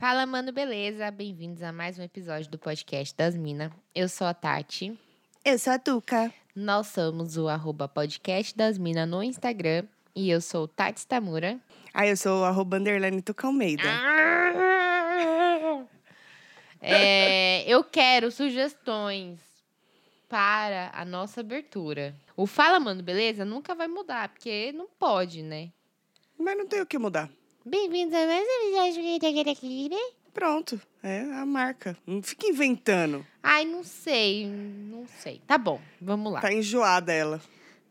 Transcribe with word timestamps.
Fala, 0.00 0.24
mano, 0.24 0.50
beleza? 0.50 1.10
Bem-vindos 1.10 1.62
a 1.62 1.72
mais 1.72 1.98
um 1.98 2.02
episódio 2.02 2.50
do 2.50 2.58
podcast 2.58 3.14
das 3.14 3.36
Minas. 3.36 3.70
Eu 3.94 4.08
sou 4.08 4.26
a 4.26 4.32
Tati. 4.32 4.98
Eu 5.44 5.58
sou 5.58 5.74
a 5.74 5.78
Tuca. 5.78 6.32
Nós 6.56 6.86
somos 6.86 7.36
o 7.36 7.48
arroba 7.48 7.86
podcast 7.86 8.56
das 8.56 8.78
Minas 8.78 9.06
no 9.06 9.22
Instagram. 9.22 9.84
E 10.16 10.30
eu 10.30 10.40
sou 10.40 10.66
Tati 10.66 11.06
Tamura. 11.06 11.60
Ah, 11.92 12.06
eu 12.06 12.16
sou 12.16 12.40
o 12.40 12.44
arroba 12.44 12.78
underline 12.78 13.20
Tuca 13.20 13.46
Almeida. 13.46 13.82
É, 16.82 17.62
eu 17.70 17.84
quero 17.84 18.30
sugestões 18.30 19.38
para 20.30 20.90
a 20.94 21.04
nossa 21.04 21.42
abertura. 21.42 22.16
O 22.34 22.46
Fala, 22.46 22.80
mano, 22.80 23.02
beleza? 23.02 23.44
Nunca 23.44 23.74
vai 23.74 23.86
mudar, 23.86 24.30
porque 24.30 24.72
não 24.72 24.88
pode, 24.98 25.42
né? 25.42 25.70
Mas 26.38 26.56
não 26.56 26.66
tem 26.66 26.80
o 26.80 26.86
que 26.86 26.98
mudar. 26.98 27.28
Bem-vindos 27.64 28.14
a 28.14 28.26
mais 28.26 28.96
um 28.96 29.16
episódio 29.16 29.52
aqui, 29.52 29.88
né? 29.90 29.96
Pronto, 30.32 30.80
é 31.02 31.20
a 31.20 31.44
marca. 31.44 31.94
Não 32.06 32.22
fica 32.22 32.46
inventando. 32.46 33.24
Ai, 33.42 33.66
não 33.66 33.84
sei, 33.84 34.46
não 34.46 35.06
sei. 35.18 35.42
Tá 35.46 35.58
bom, 35.58 35.78
vamos 36.00 36.32
lá. 36.32 36.40
Tá 36.40 36.50
enjoada 36.50 37.12
ela. 37.12 37.38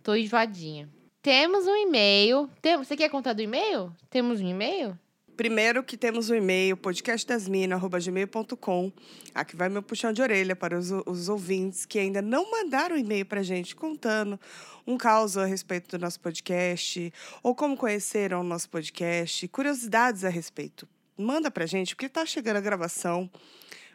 Tô 0.01 0.15
enjoadinha. 0.15 0.89
Temos 1.21 1.67
um 1.67 1.75
e-mail. 1.75 2.49
Tem... 2.59 2.77
Você 2.77 2.97
quer 2.97 3.09
contar 3.09 3.33
do 3.33 3.43
e-mail? 3.43 3.95
Temos 4.09 4.41
um 4.41 4.47
e-mail? 4.47 4.97
Primeiro 5.39 5.81
que 5.81 5.95
temos 5.95 6.29
o 6.29 6.33
um 6.33 6.35
e-mail, 6.35 6.75
podcastdasmina.gmail.com. 6.75 8.91
Aqui 9.33 9.55
vai 9.55 9.69
meu 9.69 9.81
puxão 9.81 10.11
de 10.11 10.21
orelha 10.21 10.53
para 10.53 10.77
os, 10.77 10.91
os 11.05 11.29
ouvintes 11.29 11.85
que 11.85 11.97
ainda 11.97 12.21
não 12.21 12.51
mandaram 12.51 12.97
e-mail 12.97 13.25
para 13.25 13.39
a 13.39 13.43
gente 13.43 13.73
contando 13.73 14.37
um 14.85 14.97
caos 14.97 15.37
a 15.37 15.45
respeito 15.45 15.97
do 15.97 16.01
nosso 16.01 16.19
podcast, 16.19 17.13
ou 17.41 17.55
como 17.55 17.77
conheceram 17.77 18.41
o 18.41 18.43
nosso 18.43 18.69
podcast, 18.69 19.47
curiosidades 19.47 20.25
a 20.25 20.29
respeito. 20.29 20.85
Manda 21.17 21.49
para 21.49 21.63
a 21.63 21.67
gente, 21.67 21.95
porque 21.95 22.07
está 22.07 22.25
chegando 22.25 22.57
a 22.57 22.61
gravação 22.61 23.31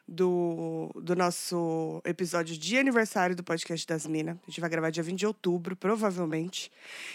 do, 0.06 0.91
do 1.02 1.16
nosso 1.16 2.00
episódio 2.05 2.56
de 2.56 2.78
aniversário 2.78 3.34
do 3.34 3.42
podcast 3.42 3.86
das 3.86 4.06
Minas. 4.06 4.36
A 4.46 4.50
gente 4.50 4.61
vai 4.61 4.70
gravar 4.70 4.91
dia 4.91 5.02
20 5.02 5.19
de 5.19 5.27
outubro, 5.27 5.74
provavelmente. 5.74 6.70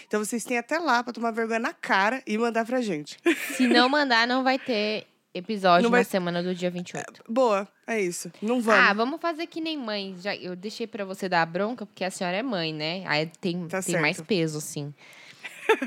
Então 0.06 0.22
vocês 0.22 0.44
têm 0.44 0.58
até 0.58 0.78
lá 0.78 1.02
para 1.02 1.12
tomar 1.12 1.30
vergonha 1.30 1.60
na 1.60 1.72
cara 1.72 2.22
e 2.26 2.36
mandar 2.36 2.64
pra 2.64 2.80
gente. 2.80 3.18
Se 3.56 3.66
não 3.66 3.88
mandar, 3.88 4.26
não 4.26 4.42
vai 4.42 4.58
ter 4.58 5.06
episódio 5.32 5.88
vai... 5.88 6.00
na 6.00 6.04
semana 6.04 6.42
do 6.42 6.54
dia 6.54 6.70
28. 6.70 7.24
Boa, 7.28 7.68
é 7.86 8.00
isso. 8.00 8.30
Não 8.42 8.60
vamos. 8.60 8.80
Ah, 8.80 8.92
vamos 8.92 9.20
fazer 9.20 9.46
que 9.46 9.60
nem 9.60 9.78
mãe. 9.78 10.16
Já, 10.18 10.34
eu 10.34 10.56
deixei 10.56 10.86
para 10.86 11.04
você 11.04 11.28
dar 11.28 11.42
a 11.42 11.46
bronca, 11.46 11.86
porque 11.86 12.04
a 12.04 12.10
senhora 12.10 12.36
é 12.36 12.42
mãe, 12.42 12.72
né? 12.72 13.04
Aí 13.06 13.30
tem, 13.40 13.66
tá 13.68 13.82
tem 13.82 14.00
mais 14.00 14.20
peso, 14.20 14.58
assim. 14.58 14.92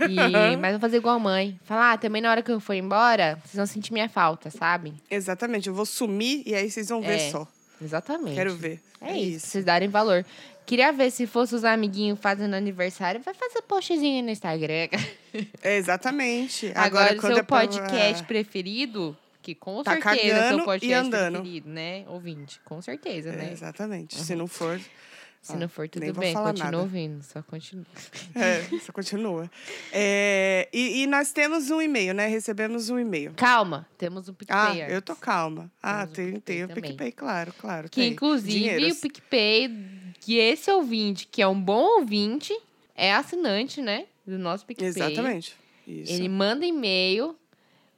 E, 0.10 0.58
mas 0.58 0.72
vou 0.72 0.80
fazer 0.80 0.98
igual 0.98 1.16
a 1.16 1.20
mãe. 1.20 1.60
Falar, 1.64 1.94
ah, 1.94 1.98
também 1.98 2.22
na 2.22 2.32
hora 2.32 2.42
que 2.42 2.52
eu 2.52 2.60
for 2.60 2.74
embora, 2.74 3.38
vocês 3.44 3.56
vão 3.56 3.66
sentir 3.66 3.94
minha 3.94 4.10
falta, 4.10 4.50
sabe? 4.50 4.94
Exatamente. 5.10 5.68
Eu 5.68 5.74
vou 5.74 5.86
sumir 5.86 6.44
e 6.46 6.56
aí 6.56 6.70
vocês 6.70 6.90
vão 6.90 7.02
ver 7.02 7.16
é, 7.16 7.32
só. 7.32 7.48
Exatamente. 7.82 8.36
Quero 8.36 8.56
ver. 8.56 8.82
É, 9.02 9.12
é 9.12 9.18
isso. 9.18 9.48
Vocês 9.48 9.66
darem 9.66 9.90
valor. 9.90 10.26
Queria 10.66 10.92
ver 10.94 11.12
se 11.12 11.28
fosse 11.28 11.54
os 11.54 11.66
amiguinhos 11.66 12.20
fazendo 12.20 12.54
aniversário, 12.54 13.22
vai 13.22 13.34
fazer 13.34 13.62
postzinho 13.64 14.24
no 14.24 14.30
Instagram. 14.30 14.88
É, 15.62 15.78
exatamente. 15.78 16.72
Agora, 16.76 17.12
Agora 17.12 17.34
seu 17.34 17.38
é 17.38 17.44
podcast 17.44 18.18
pra... 18.20 18.28
preferido, 18.28 19.18
que 19.42 19.54
com 19.54 19.84
tá 19.84 19.92
certeza 19.92 20.38
é 20.38 20.50
seu 20.50 20.64
podcast 20.64 21.10
preferido, 21.10 21.70
né? 21.70 22.06
Ouvinte, 22.08 22.62
com 22.64 22.82
certeza, 22.82 23.32
né? 23.34 23.50
exatamente. 23.52 24.18
Uhum. 24.18 24.24
Se 24.24 24.36
não 24.36 24.48
for. 24.48 24.80
Se 25.44 25.58
não 25.58 25.68
for, 25.68 25.90
tudo 25.90 26.02
bem, 26.14 26.34
continua 26.34 26.54
nada. 26.54 26.80
ouvindo, 26.80 27.22
só 27.22 27.44
continua. 27.44 27.86
É, 28.34 28.80
só 28.80 28.94
continua. 28.94 29.52
É, 29.92 30.70
e, 30.72 31.04
e, 31.04 31.08
nós 31.08 31.34
temos 31.34 31.70
um 31.70 31.82
e-mail, 31.82 32.14
né? 32.14 32.28
Recebemos 32.28 32.90
um 32.90 32.98
e-mail. 32.98 33.34
Calma, 33.36 33.86
temos 33.98 34.30
um 34.30 34.34
PicPay. 34.34 34.82
Ah, 34.82 34.90
eu 34.90 35.02
tô 35.02 35.16
calma. 35.18 35.70
Ah, 35.84 36.08
tem, 36.08 36.38
um 36.38 36.40
tem 36.40 36.64
o 36.64 36.70
PicPay, 36.70 37.12
claro, 37.12 37.54
claro. 37.60 37.90
Que, 37.90 38.02
tem. 38.02 38.14
inclusive, 38.14 38.54
Dinheiros. 38.54 38.98
o 38.98 39.02
PicPay, 39.02 39.70
que 40.22 40.38
esse 40.38 40.72
ouvinte, 40.72 41.28
que 41.28 41.42
é 41.42 41.48
um 41.48 41.60
bom 41.60 42.00
ouvinte, 42.00 42.58
é 42.96 43.14
assinante, 43.14 43.82
né? 43.82 44.06
Do 44.26 44.40
nosso 44.40 44.66
PicPay. 44.66 44.88
Exatamente. 44.88 45.58
Isso. 45.86 46.14
Ele 46.14 46.30
manda 46.30 46.66
e-mail. 46.66 47.36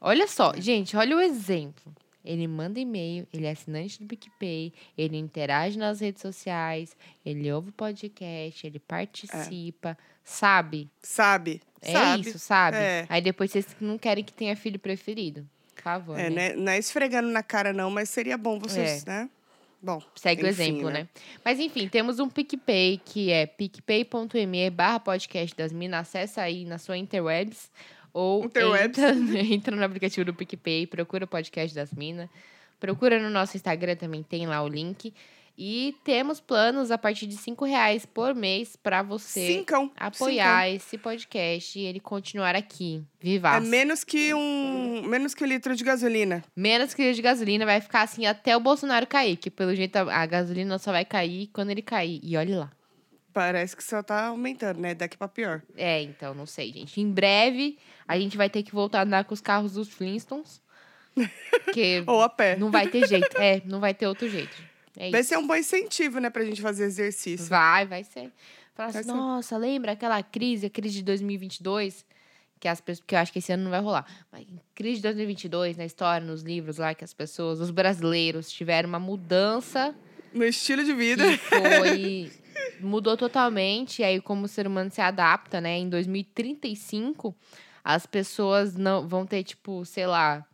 Olha 0.01 0.27
só, 0.27 0.53
gente, 0.57 0.97
olha 0.97 1.15
o 1.15 1.21
exemplo. 1.21 1.93
Ele 2.25 2.47
manda 2.47 2.79
e-mail, 2.79 3.27
ele 3.33 3.45
é 3.45 3.51
assinante 3.51 4.01
do 4.01 4.07
PicPay, 4.07 4.73
ele 4.97 5.17
interage 5.17 5.77
nas 5.77 5.99
redes 5.99 6.21
sociais, 6.21 6.95
ele 7.25 7.51
ouve 7.51 7.69
o 7.69 7.73
podcast, 7.73 8.65
ele 8.65 8.79
participa, 8.79 9.89
é. 9.89 9.97
sabe? 10.23 10.89
Sabe. 11.01 11.61
É 11.81 11.91
sabe. 11.91 12.21
isso, 12.21 12.39
sabe? 12.39 12.77
É. 12.77 13.05
Aí 13.07 13.21
depois 13.21 13.51
vocês 13.51 13.67
não 13.79 13.97
querem 13.97 14.23
que 14.23 14.33
tenha 14.33 14.55
filho 14.55 14.79
preferido. 14.79 15.47
Por 15.75 15.83
favor. 15.83 16.19
É, 16.19 16.29
né? 16.29 16.55
não 16.55 16.71
é 16.71 16.79
esfregando 16.79 17.29
na 17.29 17.43
cara, 17.43 17.71
não, 17.71 17.91
mas 17.91 18.09
seria 18.09 18.37
bom 18.37 18.57
vocês, 18.57 19.05
é. 19.05 19.09
né? 19.09 19.29
Bom. 19.85 20.01
Segue 20.15 20.41
enfim, 20.41 20.47
o 20.47 20.49
exemplo, 20.49 20.89
né? 20.89 21.01
né? 21.01 21.07
Mas 21.43 21.59
enfim, 21.59 21.87
temos 21.87 22.19
um 22.19 22.27
PicPay 22.27 22.99
que 23.05 23.31
é 23.31 23.45
picpay.me 23.45 24.69
barra 24.71 24.99
podcast 24.99 25.55
das 25.55 25.71
minas. 25.71 25.99
Acessa 26.01 26.41
aí 26.41 26.65
na 26.65 26.79
sua 26.79 26.97
interwebs. 26.97 27.69
Ou 28.17 28.45
entra, 28.45 29.11
entra 29.43 29.75
no 29.75 29.83
aplicativo 29.83 30.23
do 30.23 30.33
PicPay, 30.33 30.87
procura 30.87 31.25
o 31.25 31.27
podcast 31.27 31.75
das 31.75 31.91
minas. 31.91 32.29
Procura 32.79 33.19
no 33.19 33.29
nosso 33.29 33.57
Instagram, 33.57 33.97
também 33.97 34.23
tem 34.23 34.47
lá 34.47 34.63
o 34.63 34.69
link. 34.69 35.13
E 35.57 35.95
temos 36.05 36.39
planos 36.39 36.91
a 36.91 36.97
partir 36.97 37.27
de 37.27 37.35
cinco 37.35 37.65
reais 37.65 38.05
por 38.05 38.33
mês 38.33 38.77
para 38.77 39.01
você 39.01 39.47
Cincão. 39.47 39.91
apoiar 39.97 40.63
Cincão. 40.63 40.75
esse 40.75 40.97
podcast 40.97 41.77
e 41.77 41.83
ele 41.83 41.99
continuar 41.99 42.55
aqui, 42.55 43.03
viva. 43.19 43.57
É 43.57 43.59
menos 43.59 44.05
que 44.05 44.33
um 44.33 45.03
menos 45.05 45.33
que 45.33 45.43
um 45.43 45.47
litro 45.47 45.75
de 45.75 45.83
gasolina. 45.83 46.41
Menos 46.55 46.93
que 46.93 47.01
um 47.01 47.05
litro 47.05 47.17
de 47.17 47.21
gasolina 47.21 47.65
vai 47.65 47.81
ficar 47.81 48.01
assim 48.01 48.25
até 48.25 48.55
o 48.55 48.61
Bolsonaro 48.61 49.07
cair, 49.07 49.35
que 49.35 49.49
pelo 49.49 49.75
jeito 49.75 49.97
a, 49.97 50.21
a 50.21 50.25
gasolina 50.25 50.77
só 50.77 50.91
vai 50.91 51.03
cair 51.03 51.49
quando 51.51 51.69
ele 51.69 51.81
cair. 51.81 52.19
E 52.23 52.35
olhe 52.37 52.55
lá. 52.55 52.71
Parece 53.35 53.75
que 53.75 53.83
só 53.83 54.01
tá 54.01 54.27
aumentando, 54.27 54.79
né? 54.79 54.95
Daqui 54.95 55.17
pra 55.17 55.27
pior. 55.27 55.61
É, 55.75 56.01
então, 56.01 56.33
não 56.33 56.45
sei, 56.45 56.71
gente. 56.71 57.01
Em 57.01 57.11
breve, 57.11 57.77
a 58.07 58.17
gente 58.17 58.37
vai 58.37 58.49
ter 58.49 58.63
que 58.63 58.71
voltar 58.71 58.99
a 58.99 59.03
andar 59.03 59.25
com 59.25 59.33
os 59.33 59.41
carros 59.41 59.73
dos 59.73 59.89
Flintstones. 59.89 60.61
Que 61.73 62.01
Ou 62.07 62.21
a 62.21 62.29
pé. 62.29 62.55
Não 62.55 62.71
vai 62.71 62.87
ter 62.87 63.05
jeito. 63.05 63.37
É, 63.37 63.61
não 63.65 63.81
vai 63.81 63.93
ter 63.93 64.07
outro 64.07 64.29
jeito. 64.29 64.55
É 64.95 65.11
vai 65.11 65.19
isso. 65.19 65.29
ser 65.29 65.37
um 65.37 65.45
bom 65.45 65.55
incentivo, 65.55 66.19
né, 66.19 66.29
pra 66.29 66.45
gente 66.45 66.61
fazer 66.61 66.85
exercício. 66.85 67.47
Vai, 67.47 67.85
vai 67.85 68.05
ser. 68.05 68.31
Falar 68.73 68.89
assim, 68.89 69.07
nossa, 69.09 69.57
lembra 69.57 69.91
aquela 69.91 70.23
crise, 70.23 70.67
a 70.67 70.69
crise 70.69 70.95
de 70.95 71.03
2022? 71.03 72.05
Que 72.57 72.69
as 72.69 72.79
pessoas, 72.79 73.03
que 73.05 73.15
eu 73.15 73.19
acho 73.19 73.33
que 73.33 73.39
esse 73.39 73.51
ano 73.51 73.63
não 73.63 73.71
vai 73.71 73.81
rolar. 73.81 74.05
Mas 74.31 74.45
crise 74.73 74.97
de 74.97 75.03
2022, 75.03 75.75
na 75.75 75.83
história, 75.83 76.25
nos 76.25 76.41
livros 76.41 76.77
lá, 76.77 76.95
que 76.95 77.03
as 77.03 77.13
pessoas, 77.13 77.59
os 77.59 77.69
brasileiros, 77.69 78.49
tiveram 78.49 78.87
uma 78.87 78.99
mudança. 78.99 79.93
No 80.33 80.45
estilo 80.45 80.85
de 80.85 80.93
vida. 80.93 81.25
Que 81.37 81.37
foi 81.37 82.31
mudou 82.79 83.15
totalmente. 83.17 84.01
E 84.01 84.05
aí, 84.05 84.21
como 84.21 84.45
o 84.45 84.47
ser 84.47 84.67
humano 84.67 84.91
se 84.91 85.01
adapta, 85.01 85.59
né? 85.61 85.77
Em 85.77 85.89
2035, 85.89 87.35
as 87.83 88.05
pessoas 88.05 88.75
não 88.75 89.07
vão 89.07 89.25
ter, 89.25 89.43
tipo, 89.43 89.85
sei 89.85 90.07
lá, 90.07 90.45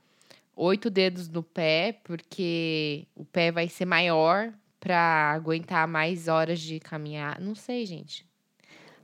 oito 0.56 0.90
dedos 0.90 1.28
no 1.30 1.44
pé, 1.44 2.00
porque 2.04 3.08
o 3.16 3.26
pé 3.26 3.52
vai 3.52 3.68
ser 3.68 3.86
maior 3.86 4.54
para 4.80 5.32
aguentar 5.34 5.88
mais 5.88 6.28
horas 6.28 6.60
de 6.60 6.80
caminhar. 6.80 7.40
Não 7.40 7.56
sei, 7.56 7.86
gente. 7.86 8.26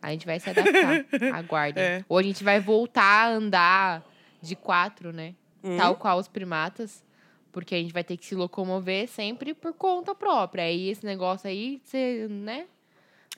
A 0.02 0.12
gente 0.12 0.26
vai 0.26 0.40
se 0.40 0.50
adaptar. 0.50 1.06
Aguardem. 1.34 1.84
É. 1.84 2.06
Ou 2.10 2.18
a 2.18 2.24
gente 2.24 2.44
vai 2.44 2.60
voltar 2.60 3.04
a 3.04 3.30
andar 3.30 4.04
de 4.42 4.56
quatro, 4.56 5.12
né? 5.12 5.36
Hum. 5.64 5.78
Tal 5.78 5.96
qual 5.96 6.18
os 6.18 6.28
primatas. 6.28 7.04
Porque 7.52 7.76
a 7.76 7.78
gente 7.78 7.94
vai 7.94 8.04
ter 8.04 8.18
que 8.18 8.26
se 8.26 8.36
locomover 8.36 9.08
sempre 9.08 9.54
por 9.54 9.74
conta 9.74 10.14
própria. 10.14 10.64
Aí 10.64 10.90
esse 10.90 11.06
negócio 11.06 11.50
aí, 11.50 11.82
você, 11.84 12.28
né? 12.30 12.66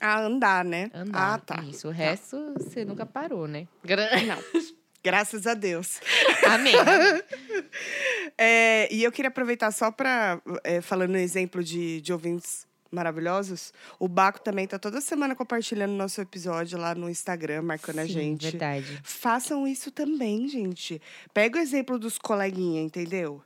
A 0.00 0.20
andar, 0.20 0.64
né? 0.64 0.90
Andar. 0.94 1.34
Ah, 1.34 1.38
tá. 1.38 1.62
Isso. 1.64 1.88
O 1.88 1.90
resto 1.90 2.36
tá. 2.36 2.64
você 2.64 2.84
nunca 2.84 3.04
parou, 3.04 3.46
né? 3.46 3.66
Não. 4.26 4.62
Graças 5.02 5.46
a 5.46 5.54
Deus. 5.54 6.00
Amém. 6.46 6.74
é, 8.36 8.88
e 8.92 9.02
eu 9.02 9.10
queria 9.10 9.28
aproveitar 9.28 9.70
só 9.70 9.90
para, 9.90 10.40
é, 10.62 10.80
falando 10.80 11.12
no 11.12 11.18
exemplo 11.18 11.64
de, 11.64 12.00
de 12.00 12.12
ouvintes 12.12 12.66
maravilhosos, 12.90 13.72
o 13.98 14.08
Baco 14.08 14.40
também 14.40 14.66
tá 14.66 14.78
toda 14.78 15.00
semana 15.00 15.34
compartilhando 15.34 15.92
nosso 15.92 16.20
episódio 16.20 16.78
lá 16.78 16.94
no 16.94 17.08
Instagram, 17.08 17.62
marcando 17.62 17.96
Sim, 17.96 18.00
a 18.00 18.06
gente. 18.06 18.50
verdade. 18.50 19.00
Façam 19.02 19.66
isso 19.66 19.90
também, 19.90 20.48
gente. 20.48 21.00
Pega 21.32 21.58
o 21.58 21.62
exemplo 21.62 21.98
dos 21.98 22.18
coleguinhas, 22.18 22.84
entendeu? 22.84 23.42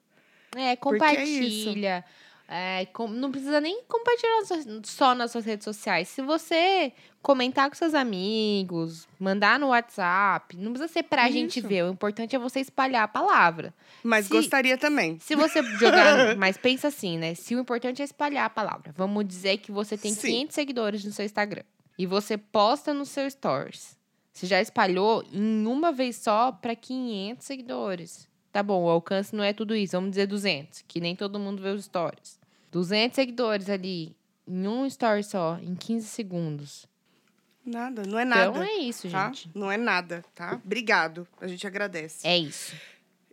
É, 0.57 0.75
compartilha. 0.77 2.05
É 2.21 2.24
é, 2.57 2.87
com, 2.87 3.09
não 3.09 3.33
precisa 3.33 3.61
nem 3.61 3.83
compartilhar 3.89 4.43
só 4.85 5.13
nas 5.13 5.33
suas 5.33 5.45
redes 5.45 5.65
sociais. 5.65 6.07
Se 6.07 6.23
você 6.23 6.93
comentar 7.21 7.69
com 7.69 7.75
seus 7.75 7.95
amigos, 7.95 9.09
mandar 9.19 9.59
no 9.59 9.71
WhatsApp, 9.71 10.57
não 10.57 10.71
precisa 10.71 10.93
ser 10.93 11.03
pra 11.03 11.25
Isso. 11.25 11.33
gente 11.33 11.61
ver. 11.61 11.83
O 11.83 11.91
importante 11.91 12.37
é 12.37 12.39
você 12.39 12.61
espalhar 12.61 13.03
a 13.03 13.09
palavra. 13.09 13.75
Mas 14.05 14.27
se, 14.27 14.31
gostaria 14.31 14.79
também. 14.79 15.19
Se 15.19 15.35
você 15.35 15.65
jogar. 15.65 16.37
mas 16.39 16.57
pensa 16.57 16.87
assim, 16.87 17.19
né? 17.19 17.35
Se 17.35 17.57
o 17.57 17.59
importante 17.59 18.01
é 18.01 18.05
espalhar 18.05 18.45
a 18.45 18.51
palavra. 18.51 18.95
Vamos 18.97 19.27
dizer 19.27 19.57
que 19.57 19.73
você 19.73 19.99
tem 19.99 20.15
Sim. 20.15 20.29
500 20.29 20.55
seguidores 20.55 21.05
no 21.05 21.11
seu 21.11 21.25
Instagram. 21.25 21.65
E 21.99 22.07
você 22.07 22.39
posta 22.39 22.95
no 22.95 23.05
seu 23.05 23.29
Stories. 23.29 23.99
Você 24.33 24.47
já 24.47 24.61
espalhou 24.61 25.25
em 25.33 25.67
uma 25.67 25.91
vez 25.91 26.19
só 26.19 26.53
para 26.53 26.77
500 26.77 27.45
seguidores. 27.45 28.29
Tá 28.53 28.63
bom, 28.63 28.85
o 28.85 28.89
alcance 28.89 29.35
não 29.35 29.43
é 29.43 29.53
tudo 29.53 29.75
isso. 29.75 29.97
Vamos 29.97 30.11
dizer 30.11 30.29
200, 30.29 30.83
que 30.83 31.01
nem 31.01 31.17
todo 31.17 31.41
mundo 31.41 31.61
vê 31.61 31.71
os 31.71 31.87
stories. 31.87 32.44
200 32.75 33.15
seguidores 33.15 33.71
ali, 33.71 34.17
em 34.49 34.67
um 34.67 34.85
story 34.87 35.23
só, 35.23 35.61
em 35.63 35.77
15 35.77 36.09
segundos. 36.09 36.89
Nada, 37.65 38.03
não 38.05 38.19
é 38.19 38.25
nada. 38.25 38.51
Então 38.51 38.63
é 38.65 38.75
isso, 38.79 39.09
tá? 39.09 39.27
gente. 39.29 39.49
Não 39.55 39.71
é 39.71 39.77
nada, 39.77 40.25
tá? 40.35 40.61
Obrigado. 40.65 41.25
A 41.41 41.47
gente 41.47 41.65
agradece. 41.65 42.27
É 42.27 42.37
isso. 42.37 42.75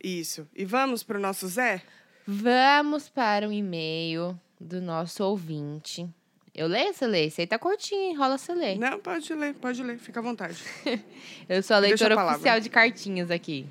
Isso. 0.02 0.48
E 0.56 0.64
vamos 0.64 1.02
pro 1.02 1.20
nosso 1.20 1.48
Zé? 1.48 1.82
Vamos 2.26 3.10
para 3.10 3.50
o 3.50 3.52
e-mail 3.52 4.40
do 4.60 4.80
nosso 4.80 5.24
ouvinte. 5.24 6.08
Eu 6.54 6.68
leio, 6.68 6.94
você 6.94 7.08
lê? 7.08 7.26
Esse 7.26 7.42
aí 7.42 7.48
tá 7.48 7.58
curtinho, 7.58 8.00
hein? 8.00 8.16
Rola 8.16 8.38
você 8.38 8.54
lê. 8.54 8.76
Não, 8.76 9.00
pode 9.00 9.34
ler, 9.34 9.56
pode 9.56 9.82
ler. 9.82 9.98
Fica 9.98 10.20
à 10.20 10.24
vontade. 10.24 10.64
Eu 11.50 11.64
sou 11.64 11.74
a 11.74 11.78
a 11.78 11.80
leitora 11.80 12.14
palavra. 12.14 12.36
oficial 12.36 12.60
de 12.60 12.70
cartinhas 12.70 13.32
aqui. 13.32 13.66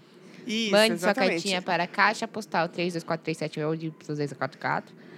Isso, 0.45 0.73
Mande 0.73 0.95
exatamente. 0.95 1.03
sua 1.03 1.15
cartinha 1.15 1.63
para 1.63 1.87
Caixa 1.87 2.27
Postal 2.27 2.69
324378 2.69 3.77
de 3.77 3.91
244. 3.91 5.10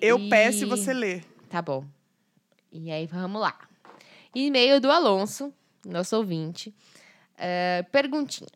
Eu 0.00 0.18
E- 0.18 0.28
peço 0.28 0.62
e 0.64 0.66
você 0.66 0.92
lê. 0.92 1.20
Tá 1.48 1.60
bom. 1.62 1.84
E 2.72 2.90
aí, 2.90 3.06
vamos 3.06 3.40
lá. 3.40 3.58
E-mail 4.34 4.80
do 4.80 4.90
Alonso, 4.90 5.52
nosso 5.84 6.16
ouvinte. 6.16 6.74
Eh, 7.38 7.84
perguntinha. 7.90 8.48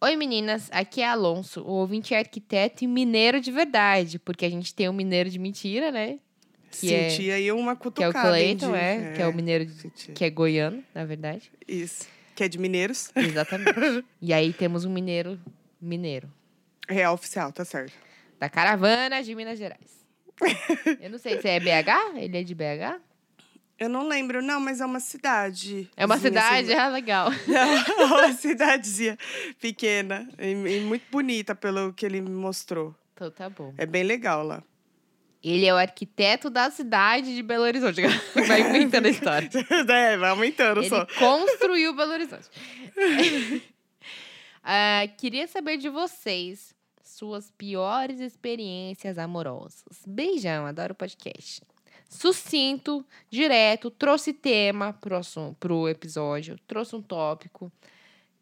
Oi, 0.00 0.16
meninas. 0.16 0.68
Aqui 0.70 1.00
é 1.00 1.08
Alonso. 1.08 1.62
O 1.62 1.70
ouvinte 1.72 2.12
é 2.12 2.18
arquiteto 2.18 2.84
e 2.84 2.86
mineiro 2.86 3.40
de 3.40 3.50
verdade. 3.50 4.18
Porque 4.18 4.44
a 4.44 4.50
gente 4.50 4.74
tem 4.74 4.88
um 4.88 4.92
mineiro 4.92 5.30
de 5.30 5.38
mentira, 5.38 5.90
né? 5.90 6.18
Que 6.70 6.92
é- 6.92 7.08
Senti 7.10 7.30
aí 7.30 7.50
uma 7.52 7.74
Que 7.74 7.86
é 8.02 8.08
o 8.08 8.12
cutucada. 8.12 8.28
Cleiton, 8.28 8.72
de- 8.72 8.76
é, 8.78 9.12
Que 9.16 9.22
é 9.22 9.26
o 9.28 9.32
mineiro 9.34 9.68
senti. 9.70 10.12
que 10.12 10.24
é 10.24 10.30
goiano, 10.30 10.84
na 10.94 11.04
verdade. 11.04 11.50
Isso. 11.66 12.06
Que 12.34 12.44
é 12.44 12.48
de 12.48 12.58
mineiros. 12.58 13.10
Exatamente. 13.16 13.70
e 14.20 14.32
aí 14.32 14.52
temos 14.52 14.84
um 14.84 14.92
mineiro 14.92 15.40
mineiro. 15.80 16.28
Real 16.88 17.14
oficial, 17.14 17.50
tá 17.52 17.64
certo. 17.64 17.94
Da 18.38 18.50
caravana 18.50 19.22
de 19.22 19.34
Minas 19.34 19.56
Gerais. 19.58 20.03
Eu 21.00 21.10
não 21.10 21.18
sei 21.18 21.40
se 21.40 21.48
é 21.48 21.60
BH? 21.60 22.16
Ele 22.16 22.38
é 22.38 22.42
de 22.42 22.54
BH? 22.54 23.00
Eu 23.78 23.88
não 23.88 24.06
lembro, 24.06 24.40
não, 24.40 24.60
mas 24.60 24.80
é 24.80 24.86
uma 24.86 25.00
cidade. 25.00 25.90
É 25.96 26.06
uma 26.06 26.16
Sim, 26.16 26.22
cidade? 26.22 26.72
assim, 26.72 26.80
Ah, 26.80 26.88
legal. 26.88 27.28
É 27.48 28.04
uma 28.04 28.32
cidadezinha 28.32 29.18
pequena 29.60 30.28
e, 30.38 30.50
e 30.52 30.80
muito 30.80 31.04
bonita 31.10 31.54
pelo 31.54 31.92
que 31.92 32.06
ele 32.06 32.20
me 32.20 32.30
mostrou. 32.30 32.94
Então 33.14 33.30
tá 33.30 33.48
bom. 33.50 33.74
É 33.76 33.84
bem 33.84 34.02
legal 34.04 34.44
lá. 34.44 34.62
Ele 35.42 35.66
é 35.66 35.74
o 35.74 35.76
arquiteto 35.76 36.48
da 36.48 36.70
cidade 36.70 37.34
de 37.34 37.42
Belo 37.42 37.64
Horizonte. 37.64 38.00
Vai 38.46 38.60
inventando 38.62 39.06
a 39.06 39.10
história. 39.10 39.50
é, 39.92 40.16
vai 40.16 40.30
aumentando 40.30 40.80
Ele 40.80 40.88
só. 40.88 41.06
construiu 41.18 41.94
Belo 41.94 42.12
Horizonte. 42.12 42.48
Ah, 44.62 45.02
queria 45.18 45.46
saber 45.46 45.76
de 45.76 45.88
vocês 45.90 46.73
suas 47.14 47.50
piores 47.52 48.20
experiências 48.20 49.18
amorosas. 49.18 49.82
Beijão, 50.06 50.66
adoro 50.66 50.92
o 50.92 50.96
podcast. 50.96 51.62
Sucinto, 52.08 53.04
direto, 53.30 53.90
trouxe 53.90 54.32
tema 54.32 54.92
pro, 54.92 55.16
assun- 55.16 55.54
pro 55.58 55.88
episódio, 55.88 56.58
trouxe 56.66 56.94
um 56.94 57.02
tópico. 57.02 57.72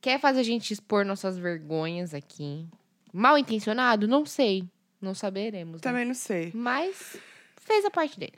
Quer 0.00 0.20
fazer 0.20 0.40
a 0.40 0.44
gente 0.44 0.72
expor 0.72 1.04
nossas 1.04 1.38
vergonhas 1.38 2.12
aqui? 2.12 2.66
Mal 3.12 3.38
intencionado? 3.38 4.06
Não 4.06 4.26
sei. 4.26 4.64
Não 5.00 5.14
saberemos. 5.14 5.74
né? 5.74 5.80
Também 5.80 6.04
não 6.04 6.14
sei. 6.14 6.50
Mas 6.54 7.16
fez 7.60 7.84
a 7.84 7.90
parte 7.90 8.18
dele. 8.18 8.34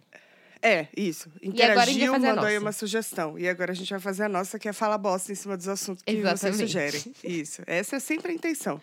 É, 0.62 0.88
isso. 0.96 1.30
Interagiu, 1.42 2.18
mandou 2.18 2.44
aí 2.44 2.56
uma 2.56 2.72
sugestão. 2.72 3.38
E 3.38 3.46
agora 3.46 3.72
a 3.72 3.74
gente 3.74 3.90
vai 3.90 4.00
fazer 4.00 4.24
a 4.24 4.28
nossa, 4.28 4.58
que 4.58 4.66
é 4.68 4.72
falar 4.72 4.96
bosta 4.96 5.30
em 5.30 5.34
cima 5.34 5.56
dos 5.58 5.68
assuntos 5.68 6.02
que 6.02 6.10
vocês 6.12 6.24
Exatamente. 6.24 6.58
sugerem. 6.58 7.14
Isso. 7.22 7.62
Essa 7.66 7.96
é 7.96 8.00
sempre 8.00 8.32
a 8.32 8.34
intenção. 8.34 8.80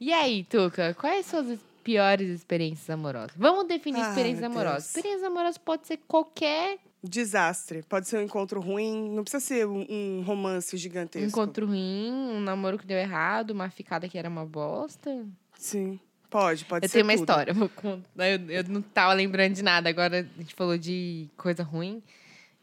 E 0.00 0.12
aí, 0.12 0.44
Tuca, 0.44 0.94
quais 0.94 1.26
suas 1.26 1.48
es- 1.48 1.60
piores 1.82 2.28
experiências 2.30 2.88
amorosas? 2.90 3.32
Vamos 3.36 3.66
definir 3.66 4.00
Ai, 4.00 4.08
experiências 4.10 4.44
amorosas. 4.44 4.86
Experiências 4.86 5.24
amorosas 5.24 5.58
pode 5.58 5.86
ser 5.86 5.98
qualquer 6.08 6.78
Desastre. 7.02 7.82
Pode 7.88 8.08
ser 8.08 8.18
um 8.18 8.22
encontro 8.22 8.60
ruim, 8.60 9.10
não 9.10 9.22
precisa 9.22 9.44
ser 9.44 9.66
um, 9.68 9.86
um 9.88 10.22
romance 10.26 10.76
gigantesco. 10.76 11.26
encontro 11.28 11.66
ruim, 11.66 12.10
um 12.12 12.40
namoro 12.40 12.76
que 12.76 12.84
deu 12.84 12.98
errado, 12.98 13.52
uma 13.52 13.70
ficada 13.70 14.08
que 14.08 14.18
era 14.18 14.28
uma 14.28 14.44
bosta. 14.44 15.24
Sim. 15.56 15.98
Pode, 16.28 16.64
pode 16.64 16.84
eu 16.84 16.88
ser. 16.88 16.94
tenho 16.94 17.04
uma 17.06 17.12
tudo. 17.14 17.20
história. 17.22 17.54
vou 17.54 17.68
contar. 17.68 18.28
Eu, 18.28 18.50
eu 18.50 18.64
não 18.64 18.82
tava 18.82 19.12
lembrando 19.14 19.54
de 19.54 19.62
nada. 19.62 19.88
Agora 19.88 20.20
a 20.36 20.40
gente 20.42 20.54
falou 20.56 20.76
de 20.76 21.28
coisa 21.36 21.62
ruim 21.62 22.02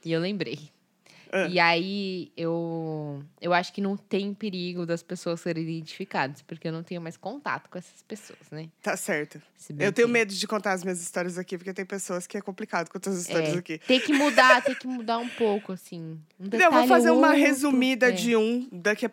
e 0.04 0.12
eu 0.12 0.20
lembrei. 0.20 0.70
Ah. 1.32 1.48
E 1.48 1.60
aí 1.60 2.32
eu, 2.38 3.24
eu 3.42 3.54
acho 3.54 3.72
que 3.74 3.82
não 3.82 3.96
tem 3.98 4.34
perigo 4.34 4.86
das 4.86 5.02
pessoas 5.04 5.42
serem 5.42 5.64
identificadas, 5.64 6.42
porque 6.42 6.68
eu 6.68 6.72
não 6.72 6.84
tenho 6.84 7.02
mais 7.02 7.18
contato 7.18 7.70
com 7.70 7.78
essas 7.78 8.02
pessoas, 8.04 8.40
né? 8.52 8.70
Tá 8.82 8.96
certo. 8.98 9.42
Eu 9.80 9.92
tenho 9.92 10.08
que- 10.08 10.14
medo 10.14 10.34
de 10.34 10.48
contar 10.48 10.74
as 10.74 10.84
minhas 10.84 11.02
histórias 11.02 11.38
aqui, 11.38 11.58
porque 11.58 11.74
tem 11.74 11.86
pessoas 11.86 12.26
que 12.28 12.38
é 12.38 12.42
complicado 12.42 12.90
contar 12.90 13.10
as 13.12 13.18
histórias 13.18 13.56
É, 13.56 13.58
aqui. 13.60 13.78
Tem 13.80 14.00
que 14.00 14.14
mudar, 14.14 14.62
tem 14.64 14.76
que 14.76 14.88
mudar 14.88 15.18
um 15.18 15.30
pouco, 15.30 15.72
assim. 15.74 16.20
Um 16.40 16.50
Não, 16.52 16.60
eu 16.60 16.72
vou 16.72 16.88
fazer 16.88 17.12
uma 17.12 17.28
outro. 17.30 17.42
resumida 17.42 18.10
É. 18.10 18.12
de 18.12 18.36
um. 18.36 18.68
Daqui 18.72 19.06
a... 19.08 19.12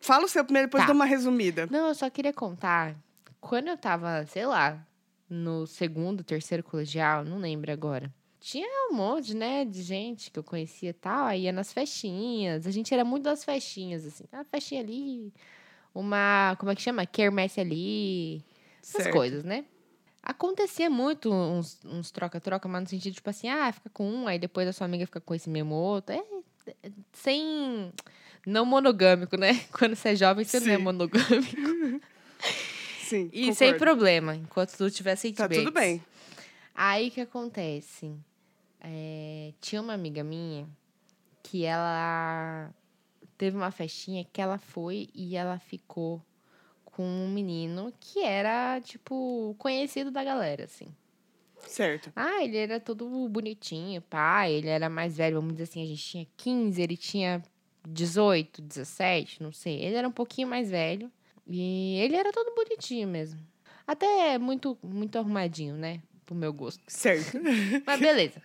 Fala 0.00 0.24
o 0.24 0.28
seu 0.28 0.44
primeiro, 0.44 0.68
depois 0.68 0.82
Tá. 0.82 0.86
dou 0.86 0.94
uma 0.96 1.04
resumida. 1.04 1.66
Não, 1.70 1.88
eu 1.88 1.94
só 1.94 2.08
queria 2.10 2.32
contar. 2.32 2.94
Quando 3.40 3.68
eu 3.68 3.76
tava, 3.76 4.26
sei 4.26 4.44
lá, 4.46 4.84
no 5.28 5.66
segundo, 5.66 6.24
terceiro 6.24 6.62
colegial, 6.64 7.24
não 7.24 7.38
lembro 7.38 7.70
agora. 7.72 8.12
Tinha 8.40 8.66
um 8.90 8.94
monte, 8.94 9.34
né, 9.34 9.64
de 9.66 9.82
gente 9.82 10.30
que 10.30 10.38
eu 10.38 10.42
conhecia 10.44 10.90
e 10.90 10.94
tal. 10.94 11.26
Aí 11.26 11.42
ia 11.42 11.52
nas 11.52 11.72
festinhas. 11.72 12.66
A 12.66 12.70
gente 12.70 12.92
era 12.92 13.04
muito 13.04 13.24
das 13.24 13.44
festinhas, 13.44 14.06
assim. 14.06 14.24
Uma 14.32 14.44
festinha 14.44 14.80
ali, 14.80 15.32
uma, 15.94 16.56
como 16.58 16.72
é 16.72 16.74
que 16.74 16.80
chama? 16.82 17.04
Quermesse 17.04 17.60
ali. 17.60 18.42
Essas 18.82 19.02
Certo. 19.04 19.12
coisas, 19.12 19.44
né? 19.44 19.64
Acontecia 20.22 20.88
muito 20.90 21.30
uns 21.32 22.10
troca-troca, 22.10 22.66
mas 22.68 22.82
no 22.82 22.88
sentido, 22.88 23.14
tipo 23.14 23.28
assim, 23.30 23.48
ah, 23.48 23.70
fica 23.72 23.88
com 23.90 24.06
um, 24.10 24.26
aí 24.26 24.38
depois 24.38 24.66
a 24.68 24.72
sua 24.72 24.84
amiga 24.86 25.06
fica 25.06 25.20
com 25.20 25.34
esse 25.34 25.48
mesmo 25.48 25.74
outro. 25.74 26.14
É, 26.14 26.22
sem. 27.12 27.92
Não 28.46 28.64
monogâmico, 28.64 29.36
né? 29.36 29.60
Quando 29.72 29.94
você 29.94 30.10
é 30.10 30.16
jovem, 30.16 30.44
você 30.44 30.60
não 30.60 30.72
é 30.72 30.76
Sim. 30.76 30.82
monogâmico. 30.82 32.00
Sim. 33.04 33.28
E 33.32 33.52
sem 33.54 33.72
concordo. 33.72 33.78
problema, 33.78 34.34
enquanto 34.36 34.76
tu 34.76 34.90
tiver 34.90 35.12
Tá 35.16 35.16
sentimentos. 35.22 35.56
tudo 35.58 35.72
bem. 35.72 36.02
Aí 36.74 37.10
que 37.10 37.20
acontece? 37.20 38.14
É, 38.80 39.52
tinha 39.60 39.80
uma 39.80 39.92
amiga 39.92 40.24
minha 40.24 40.68
que 41.42 41.64
ela 41.64 42.72
teve 43.36 43.56
uma 43.56 43.70
festinha 43.70 44.24
que 44.32 44.40
ela 44.40 44.58
foi 44.58 45.08
e 45.14 45.36
ela 45.36 45.58
ficou 45.58 46.22
com 46.84 47.02
um 47.02 47.28
menino 47.28 47.92
que 47.98 48.20
era, 48.20 48.80
tipo, 48.80 49.54
conhecido 49.58 50.10
da 50.10 50.22
galera, 50.22 50.64
assim. 50.64 50.88
Certo. 51.66 52.10
Ah, 52.16 52.42
ele 52.42 52.56
era 52.56 52.80
todo 52.80 53.28
bonitinho, 53.28 54.02
pá. 54.02 54.48
Ele 54.48 54.68
era 54.68 54.88
mais 54.88 55.16
velho, 55.16 55.36
vamos 55.36 55.52
dizer 55.52 55.64
assim, 55.64 55.82
a 55.82 55.86
gente 55.86 56.02
tinha 56.02 56.26
15, 56.36 56.82
ele 56.82 56.96
tinha 56.96 57.42
18, 57.86 58.62
17, 58.62 59.42
não 59.42 59.52
sei. 59.52 59.82
Ele 59.82 59.96
era 59.96 60.08
um 60.08 60.12
pouquinho 60.12 60.48
mais 60.48 60.70
velho. 60.70 61.10
E 61.46 61.96
ele 61.98 62.16
era 62.16 62.32
todo 62.32 62.54
bonitinho 62.54 63.08
mesmo. 63.08 63.40
Até 63.86 64.38
muito, 64.38 64.78
muito 64.82 65.18
arrumadinho, 65.18 65.74
né? 65.74 66.00
Pro 66.30 66.36
meu 66.36 66.52
gosto. 66.52 66.80
Certo. 66.86 67.36
Mas 67.84 67.98
beleza. 67.98 68.40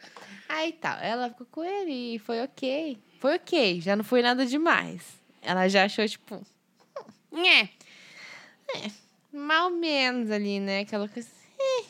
Aí 0.50 0.74
tá, 0.74 0.98
ela 1.04 1.30
ficou 1.30 1.46
com 1.51 1.63
ele 1.63 2.15
e 2.15 2.18
foi 2.20 2.42
ok. 2.42 2.98
Foi 3.20 3.36
ok, 3.36 3.80
já 3.80 3.96
não 3.96 4.04
foi 4.04 4.24
nada 4.24 4.44
demais. 4.44 5.04
Ela 5.39 5.68
já 5.68 5.84
achou, 5.86 6.08
tipo. 6.08 6.44
"Hum, 7.32 7.46
É. 7.46 7.70
É. 8.75 8.92
Mal 9.32 9.70
menos 9.70 10.32
ali, 10.32 10.60
né? 10.60 10.80
Aquela 10.80 11.08
coisa. 11.08 11.30
"Eh". 11.60 11.84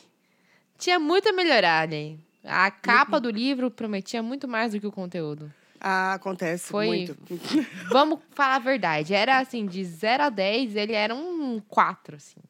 Tinha 0.76 0.98
muito 0.98 1.30
a 1.30 1.32
melhorar 1.32 1.80
ali. 1.80 2.20
A 2.44 2.70
capa 2.70 3.18
do 3.18 3.30
livro 3.30 3.70
prometia 3.70 4.22
muito 4.22 4.46
mais 4.46 4.72
do 4.72 4.80
que 4.80 4.86
o 4.86 4.92
conteúdo. 4.92 5.50
Ah, 5.80 6.12
acontece 6.12 6.68
Foi- 6.68 6.88
muito. 6.88 7.16
Vamos 7.90 8.18
falar 8.32 8.56
a 8.56 8.58
verdade. 8.58 9.14
Era 9.14 9.38
assim, 9.38 9.64
de 9.64 9.82
0 9.82 10.24
a 10.24 10.28
10, 10.28 10.76
ele 10.76 10.92
era 10.92 11.14
um 11.14 11.58
4, 11.66 12.16
assim. 12.16 12.40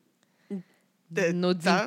É, 1.14 1.32
No 1.32 1.54
tá. 1.54 1.86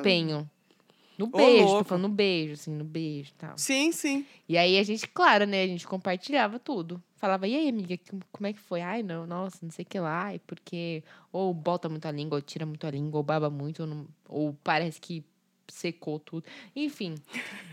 No 1.20 1.26
beijo, 1.28 1.78
tô 1.78 1.84
falando 1.84 2.02
no 2.08 2.14
beijo, 2.14 2.54
assim, 2.54 2.70
no 2.72 2.84
beijo 2.84 3.30
e 3.30 3.34
tal. 3.34 3.58
Sim, 3.58 3.92
sim. 3.92 4.24
E 4.48 4.56
aí 4.56 4.78
a 4.78 4.82
gente, 4.82 5.06
claro, 5.08 5.44
né? 5.46 5.62
A 5.62 5.66
gente 5.66 5.86
compartilhava 5.86 6.58
tudo. 6.58 7.02
Falava, 7.16 7.46
e 7.46 7.54
aí, 7.54 7.68
amiga, 7.68 7.98
como 8.32 8.46
é 8.46 8.52
que 8.52 8.58
foi? 8.60 8.80
Ai, 8.80 9.02
não, 9.02 9.26
nossa, 9.26 9.58
não 9.62 9.70
sei 9.70 9.84
o 9.84 9.88
que 9.88 10.00
lá. 10.00 10.24
Ai, 10.24 10.40
porque 10.46 11.02
ou 11.30 11.52
bota 11.52 11.88
muito 11.88 12.06
a 12.06 12.10
língua, 12.10 12.36
ou 12.38 12.42
tira 12.42 12.64
muito 12.64 12.86
a 12.86 12.90
língua, 12.90 13.18
ou 13.18 13.22
baba 13.22 13.50
muito, 13.50 13.80
ou, 13.82 13.86
não- 13.86 14.06
ou 14.28 14.56
parece 14.64 14.98
que 15.00 15.22
secou 15.68 16.18
tudo. 16.18 16.44
Enfim, 16.74 17.14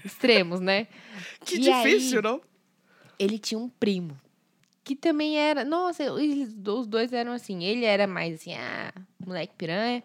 extremos, 0.04 0.60
né? 0.60 0.88
Que 1.46 1.56
E 1.56 1.60
difícil, 1.60 2.18
aí- 2.18 2.24
não? 2.24 2.42
Ele 3.18 3.39
tinha 3.39 3.58
um 3.60 3.70
primo. 3.70 4.16
Que 4.84 4.96
também 4.96 5.38
era. 5.38 5.66
Nossa, 5.66 6.04
os 6.13 6.86
dois 6.88 7.12
eram 7.12 7.32
assim. 7.32 7.63
Ele 7.63 7.84
era 7.86 8.06
mais 8.08 8.36
assim, 8.36 8.54
ah, 8.54 8.94
moleque 9.27 9.53
piranha. 9.57 10.03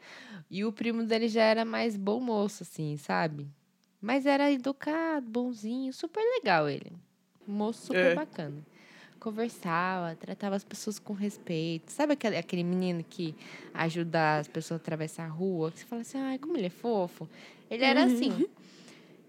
E 0.51 0.65
o 0.65 0.73
primo 0.73 1.03
dele 1.05 1.29
já 1.29 1.43
era 1.45 1.65
mais 1.65 1.97
bom 1.97 2.21
moço, 2.21 2.63
assim, 2.63 2.97
sabe? 2.97 3.49
Mas 4.01 4.27
era 4.27 4.51
educado, 4.53 5.31
bonzinho, 5.31 5.93
super 5.93 6.21
legal 6.39 6.69
ele. 6.69 6.93
Um 7.47 7.53
moço 7.55 7.87
super 7.87 8.13
É. 8.13 8.15
bacana. 8.15 8.63
conversava, 9.21 10.17
tratava 10.17 10.57
as 10.57 10.65
pessoas 10.65 10.99
com 10.99 11.13
respeito. 11.13 11.93
Sabe 11.93 12.15
aquele, 12.15 12.37
aquele 12.37 12.65
menino 12.65 13.05
que 13.09 13.37
ajuda 13.73 14.39
as 14.39 14.49
pessoas 14.49 14.81
a 14.81 14.83
atravessar 14.83 15.27
a 15.27 15.29
rua? 15.29 15.71
Que 15.71 15.79
você 15.79 15.87
fala 15.87 16.03
assim, 16.03 16.19
ai, 16.19 16.39
como 16.39 16.57
ele 16.57 16.67
é 16.67 16.71
fofo. 16.71 17.29
Ele 17.71 17.85
era 17.85 18.01
Uhum. 18.01 18.07
assim. 18.07 18.47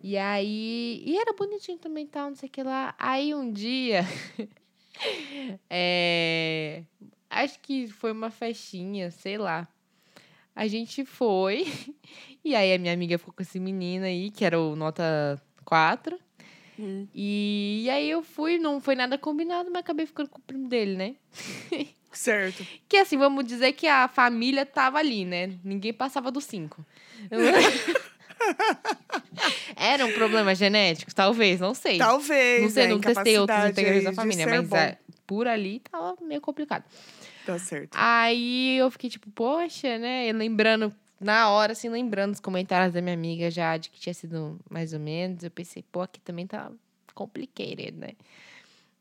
E 0.01 0.17
aí. 0.17 1.03
E 1.05 1.15
era 1.17 1.33
bonitinho 1.33 1.77
também, 1.77 2.07
tal, 2.07 2.29
não 2.29 2.35
sei 2.35 2.49
o 2.49 2.51
que 2.51 2.63
lá. 2.63 2.95
Aí 2.97 3.35
um 3.35 3.51
dia. 3.51 4.01
é, 5.69 6.83
acho 7.29 7.59
que 7.59 7.87
foi 7.87 8.11
uma 8.11 8.29
festinha, 8.31 9.11
sei 9.11 9.37
lá. 9.37 9.67
A 10.55 10.67
gente 10.67 11.05
foi. 11.05 11.65
E 12.45 12.55
aí 12.55 12.73
a 12.73 12.77
minha 12.77 12.93
amiga 12.93 13.17
ficou 13.17 13.33
com 13.33 13.41
esse 13.41 13.57
menino 13.57 14.03
aí, 14.03 14.29
que 14.29 14.43
era 14.43 14.59
o 14.59 14.75
nota 14.75 15.41
4. 15.63 16.19
Hum. 16.77 17.07
E, 17.15 17.83
e 17.85 17.89
aí 17.89 18.09
eu 18.09 18.21
fui, 18.21 18.57
não 18.57 18.81
foi 18.81 18.95
nada 18.95 19.17
combinado, 19.17 19.71
mas 19.71 19.79
acabei 19.79 20.05
ficando 20.05 20.29
com 20.29 20.39
o 20.39 20.41
primo 20.41 20.67
dele, 20.67 20.97
né? 20.97 21.15
Certo. 22.11 22.67
Que 22.87 22.97
assim, 22.97 23.17
vamos 23.17 23.45
dizer 23.45 23.71
que 23.71 23.87
a 23.87 24.09
família 24.09 24.65
tava 24.65 24.99
ali, 24.99 25.25
né? 25.25 25.57
Ninguém 25.63 25.93
passava 25.93 26.29
dos 26.29 26.43
cinco. 26.43 26.85
Era 29.75 30.05
um 30.05 30.11
problema 30.11 30.53
genético? 30.53 31.15
Talvez, 31.15 31.59
não 31.59 31.73
sei. 31.73 31.97
Talvez. 31.97 32.61
não 32.61 32.69
sei, 32.69 32.87
né, 32.87 32.93
não 32.93 32.99
testei 32.99 33.39
outros 33.39 33.69
integrantes 33.69 34.03
da 34.03 34.13
família, 34.13 34.45
mas 34.45 34.71
é, 34.73 34.97
por 35.25 35.47
ali 35.47 35.79
tava 35.79 36.15
meio 36.21 36.41
complicado. 36.41 36.83
Tá 37.45 37.57
certo. 37.59 37.95
Aí 37.95 38.77
eu 38.77 38.89
fiquei 38.91 39.09
tipo, 39.09 39.29
poxa, 39.31 39.97
né? 39.97 40.27
E 40.27 40.33
lembrando, 40.33 40.93
na 41.19 41.49
hora, 41.49 41.73
assim, 41.73 41.89
lembrando 41.89 42.33
os 42.33 42.39
comentários 42.39 42.93
da 42.93 43.01
minha 43.01 43.13
amiga 43.13 43.49
já 43.49 43.77
de 43.77 43.89
que 43.89 43.99
tinha 43.99 44.13
sido 44.13 44.59
mais 44.69 44.93
ou 44.93 44.99
menos. 44.99 45.43
Eu 45.43 45.51
pensei, 45.51 45.83
pô, 45.91 46.01
aqui 46.01 46.19
também 46.19 46.47
tá 46.47 46.71
complicated, 47.13 47.93
né? 47.93 48.11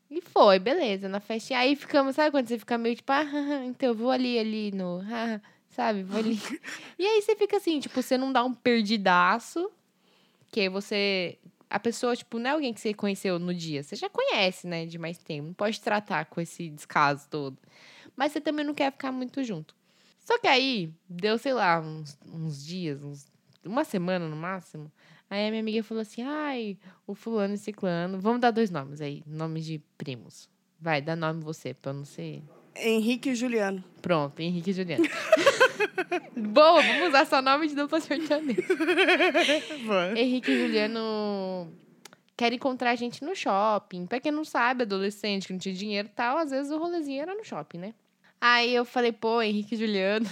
E 0.09 0.21
foi, 0.21 0.59
beleza, 0.59 1.09
na 1.09 1.19
festinha. 1.19 1.59
Aí 1.59 1.75
ficamos, 1.75 2.15
sabe 2.15 2.31
quando 2.31 2.47
você 2.47 2.59
fica 2.59 2.77
meio 2.77 2.95
tipo, 2.95 3.11
ah, 3.11 3.23
então 3.65 3.89
eu 3.89 3.95
vou 3.95 4.11
ali, 4.11 4.37
ali 4.37 4.71
no. 4.71 5.01
ah, 5.11 5.41
sabe, 5.69 6.03
vou 6.03 6.19
ali. 6.19 6.37
e 6.99 7.05
aí 7.05 7.21
você 7.21 7.35
fica 7.35 7.57
assim, 7.57 7.79
tipo, 7.79 8.01
você 8.01 8.17
não 8.17 8.31
dá 8.31 8.43
um 8.43 8.53
perdidaço, 8.53 9.71
que 10.51 10.69
você. 10.69 11.39
A 11.69 11.79
pessoa, 11.79 12.15
tipo, 12.15 12.37
não 12.37 12.51
é 12.51 12.53
alguém 12.53 12.71
que 12.71 12.79
você 12.79 12.93
conheceu 12.93 13.39
no 13.39 13.51
dia. 13.51 13.81
Você 13.81 13.95
já 13.95 14.07
conhece, 14.07 14.67
né, 14.67 14.85
de 14.85 14.99
mais 14.99 15.17
tempo. 15.17 15.47
Não 15.47 15.53
pode 15.55 15.81
tratar 15.81 16.25
com 16.25 16.39
esse 16.39 16.69
descaso 16.69 17.27
todo. 17.27 17.57
Mas 18.15 18.31
você 18.31 18.41
também 18.41 18.65
não 18.65 18.73
quer 18.73 18.91
ficar 18.91 19.11
muito 19.11 19.43
junto. 19.43 19.75
Só 20.19 20.37
que 20.39 20.47
aí, 20.47 20.89
deu, 21.09 21.37
sei 21.37 21.53
lá, 21.53 21.79
uns, 21.81 22.17
uns 22.25 22.65
dias, 22.65 23.03
uns- 23.03 23.25
uma 23.65 23.83
semana 23.83 24.27
no 24.27 24.35
máximo. 24.35 24.91
Aí 25.29 25.47
a 25.47 25.49
minha 25.49 25.61
amiga 25.61 25.83
falou 25.83 26.01
assim: 26.01 26.21
ai, 26.23 26.77
o 27.07 27.13
fulano 27.15 27.53
e 27.55 27.57
ciclano. 27.57 28.19
Vamos 28.19 28.39
dar 28.39 28.51
dois 28.51 28.69
nomes 28.69 29.01
aí, 29.01 29.23
nomes 29.25 29.65
de 29.65 29.81
primos. 29.97 30.49
Vai, 30.79 31.01
dá 31.01 31.15
nome 31.15 31.41
você, 31.43 31.73
pra 31.73 31.91
eu 31.91 31.95
não 31.95 32.05
ser. 32.05 32.41
Henrique 32.75 33.29
e 33.29 33.35
Juliano. 33.35 33.83
Pronto, 34.01 34.39
Henrique 34.41 34.71
e 34.71 34.73
Juliana. 34.73 35.03
Boa, 36.35 36.81
vamos 36.81 37.09
usar 37.09 37.25
só 37.25 37.41
nome 37.41 37.67
de 37.67 37.75
dupla 37.75 37.99
sertaneja. 37.99 38.61
Henrique 40.15 40.51
e 40.51 40.59
Juliano 40.67 41.71
querem 42.35 42.55
encontrar 42.57 42.91
a 42.91 42.95
gente 42.95 43.23
no 43.23 43.35
shopping. 43.35 44.05
Pra 44.05 44.19
quem 44.19 44.31
não 44.31 44.43
sabe, 44.43 44.83
adolescente 44.83 45.47
que 45.47 45.53
não 45.53 45.59
tinha 45.59 45.73
dinheiro 45.75 46.07
e 46.07 46.11
tal, 46.11 46.37
às 46.37 46.51
vezes 46.51 46.71
o 46.71 46.77
rolezinho 46.77 47.21
era 47.21 47.33
no 47.35 47.43
shopping, 47.43 47.77
né? 47.77 47.93
Aí 48.45 48.75
eu 48.75 48.83
falei, 48.83 49.13
pô, 49.13 49.41
Henrique 49.41 49.73
e 49.73 49.77
Juliano. 49.77 50.29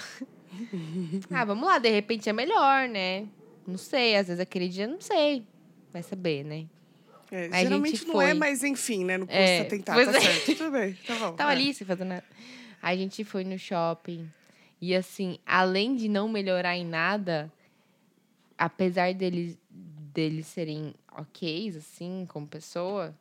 ah, 1.32 1.46
vamos 1.46 1.66
lá, 1.66 1.80
de 1.80 1.90
repente 1.90 2.28
é 2.28 2.34
melhor, 2.34 2.90
né? 2.90 3.26
Não 3.66 3.78
sei, 3.78 4.18
às 4.18 4.28
vezes 4.28 4.42
aquele 4.42 4.68
dia, 4.68 4.86
não 4.86 5.00
sei. 5.00 5.48
Vai 5.94 6.04
saber, 6.04 6.44
né? 6.44 6.66
É, 7.32 7.50
geralmente 7.64 8.06
não 8.06 8.22
é, 8.22 8.34
mas 8.34 8.66
enfim, 8.66 9.06
né? 9.06 9.18
Não 9.18 9.26
custa 9.26 9.40
É, 9.40 9.64
tentar, 9.64 9.96
tá 9.96 10.02
é. 10.02 10.20
certo. 10.20 10.58
Tudo 10.58 10.72
bem, 10.72 10.94
tá 11.08 11.16
bom. 11.16 11.36
Tava 11.38 11.52
é. 11.52 11.56
ali 11.56 11.74
sem 11.74 11.88
fazer 11.88 12.04
nada. 12.04 12.26
A 12.82 12.94
gente 12.98 13.24
foi 13.24 13.46
no 13.46 13.58
shopping. 13.58 14.30
E 14.82 14.94
assim, 14.94 15.40
além 15.46 15.96
de 15.96 16.10
não 16.10 16.28
melhorar 16.28 16.76
em 16.76 16.86
nada, 16.86 17.50
apesar 18.58 19.14
deles, 19.14 19.58
deles 19.70 20.48
serem 20.48 20.94
ok, 21.14 21.70
assim, 21.78 22.26
como 22.28 22.46
pessoa, 22.46 23.16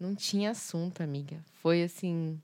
não 0.00 0.14
tinha 0.14 0.52
assunto, 0.52 1.02
amiga. 1.02 1.44
Foi 1.60 1.82
assim. 1.82 2.40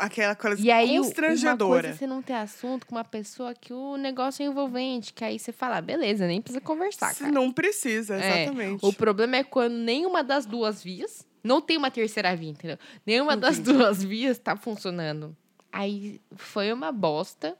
Aquela 0.00 0.34
coisa 0.34 0.60
E 0.60 0.70
aí, 0.70 0.98
uma 0.98 1.04
constrangedora. 1.04 1.82
coisa 1.82 1.88
é 1.88 1.92
você 1.98 2.06
não 2.06 2.22
ter 2.22 2.32
assunto 2.32 2.86
com 2.86 2.94
uma 2.94 3.04
pessoa 3.04 3.54
que 3.54 3.72
o 3.72 3.96
negócio 3.96 4.42
é 4.42 4.46
envolvente, 4.46 5.12
que 5.12 5.24
aí 5.24 5.38
você 5.38 5.52
fala, 5.52 5.76
ah, 5.76 5.80
beleza, 5.82 6.26
nem 6.26 6.40
precisa 6.40 6.60
conversar, 6.60 7.14
cara. 7.14 7.30
não 7.30 7.52
precisa, 7.52 8.16
É, 8.16 8.44
exatamente. 8.44 8.84
O 8.84 8.92
problema 8.92 9.36
é 9.36 9.44
quando 9.44 9.74
nenhuma 9.74 10.24
das 10.24 10.46
duas 10.46 10.82
vias, 10.82 11.26
não 11.42 11.60
tem 11.60 11.76
uma 11.76 11.90
terceira 11.90 12.34
via, 12.34 12.50
entendeu? 12.50 12.78
Nenhuma 13.06 13.36
das 13.36 13.58
Entendi. 13.58 13.76
duas 13.78 14.02
vias 14.02 14.38
tá 14.38 14.56
funcionando. 14.56 15.36
Aí 15.70 16.20
foi 16.36 16.72
uma 16.72 16.90
bosta. 16.90 17.56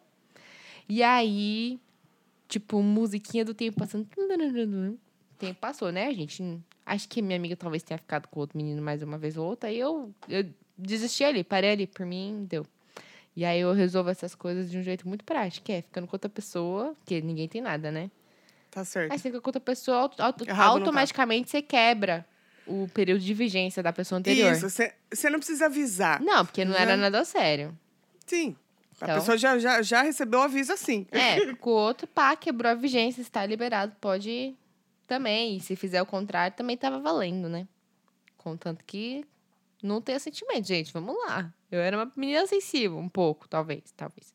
E 0.89 1.03
aí, 1.03 1.79
tipo, 2.49 2.83
musiquinha 2.83 3.45
do 3.45 3.53
tempo 3.53 3.79
passando. 3.79 4.07
O 4.17 4.97
tempo 5.39 5.61
passou, 5.61 5.91
né, 5.93 6.13
gente? 6.15 6.43
Acho 6.87 7.09
que 7.09 7.21
minha 7.21 7.37
amiga 7.37 7.57
talvez 7.57 7.83
tenha 7.83 7.99
ficado 7.99 8.29
com 8.29 8.41
outro 8.41 8.57
menino 8.57 8.81
mais 8.81 9.03
uma 9.03 9.19
vez 9.19 9.37
ou 9.37 9.47
outra. 9.47 9.69
Aí 9.69 9.79
eu, 9.79 10.13
eu 10.29 10.45
desisti 10.77 11.25
ali, 11.25 11.43
parei 11.45 11.71
ali, 11.73 11.87
por 11.87 12.05
mim, 12.07 12.47
deu. 12.49 12.67
E 13.37 13.45
aí 13.45 13.61
eu 13.61 13.73
resolvo 13.73 14.11
essas 14.11 14.35
coisas 14.35 14.71
de 14.71 14.79
um 14.79 14.83
jeito 14.83 15.09
muito 15.09 15.25
prático, 15.25 15.67
que 15.67 15.73
é 15.73 15.83
ficando 15.83 16.07
com 16.07 16.15
outra 16.15 16.29
pessoa, 16.31 16.95
porque 17.01 17.21
ninguém 17.21 17.49
tem 17.49 17.61
nada, 17.61 17.91
né? 17.91 18.11
Tá 18.71 18.85
certo. 18.85 19.13
Aí 19.13 19.19
você 19.19 19.29
fica 19.29 19.41
com 19.41 19.49
outra 19.49 19.61
pessoa, 19.61 19.99
auto- 19.99 20.17
tá. 20.47 20.65
automaticamente 20.65 21.51
você 21.51 21.61
quebra 21.63 22.25
o 22.67 22.89
período 22.95 23.21
de 23.21 23.35
vigência 23.35 23.83
da 23.83 23.93
pessoa 23.93 24.19
anterior. 24.19 24.53
Isso, 24.53 24.69
você 24.71 25.31
não 25.31 25.39
precisa 25.39 25.67
avisar. 25.67 26.21
Não, 26.21 26.45
porque 26.47 26.65
não 26.65 26.73
Já- 26.75 26.81
era 26.81 26.97
nada 26.97 27.25
sério. 27.25 27.77
Sim. 28.27 28.57
A 29.01 29.05
Então- 29.05 29.17
pessoa 29.19 29.37
já, 29.37 29.59
já, 29.59 29.83
já 29.83 30.03
recebeu 30.03 30.39
o 30.41 30.43
aviso 30.45 30.73
assim. 30.73 31.07
É, 31.11 31.53
com 31.57 31.71
o 31.71 31.73
outro, 31.73 32.07
pá, 32.07 32.35
quebrou 32.37 32.71
a 32.71 32.75
vigência, 32.75 33.21
está 33.21 33.45
liberado, 33.45 33.95
pode 34.01 34.31
ir 34.31 34.57
também. 35.09 35.57
E 35.57 35.61
se 35.61 35.75
fizer 35.77 36.01
o 36.01 36.07
contrário, 36.07 36.57
também 36.57 36.77
tava 36.77 37.01
valendo, 37.01 37.49
né? 37.49 37.67
Contanto 38.39 38.85
que 38.87 39.25
não 39.85 40.01
tenha 40.01 40.19
sentimento, 40.19 40.67
gente. 40.67 40.93
Vamos 40.93 41.15
lá. 41.27 41.53
Eu 41.71 41.81
era 41.81 41.97
uma 41.97 42.11
menina 42.17 42.47
sensível, 42.47 42.99
um 42.99 43.09
pouco, 43.09 43.47
talvez, 43.49 43.93
talvez. 43.97 44.35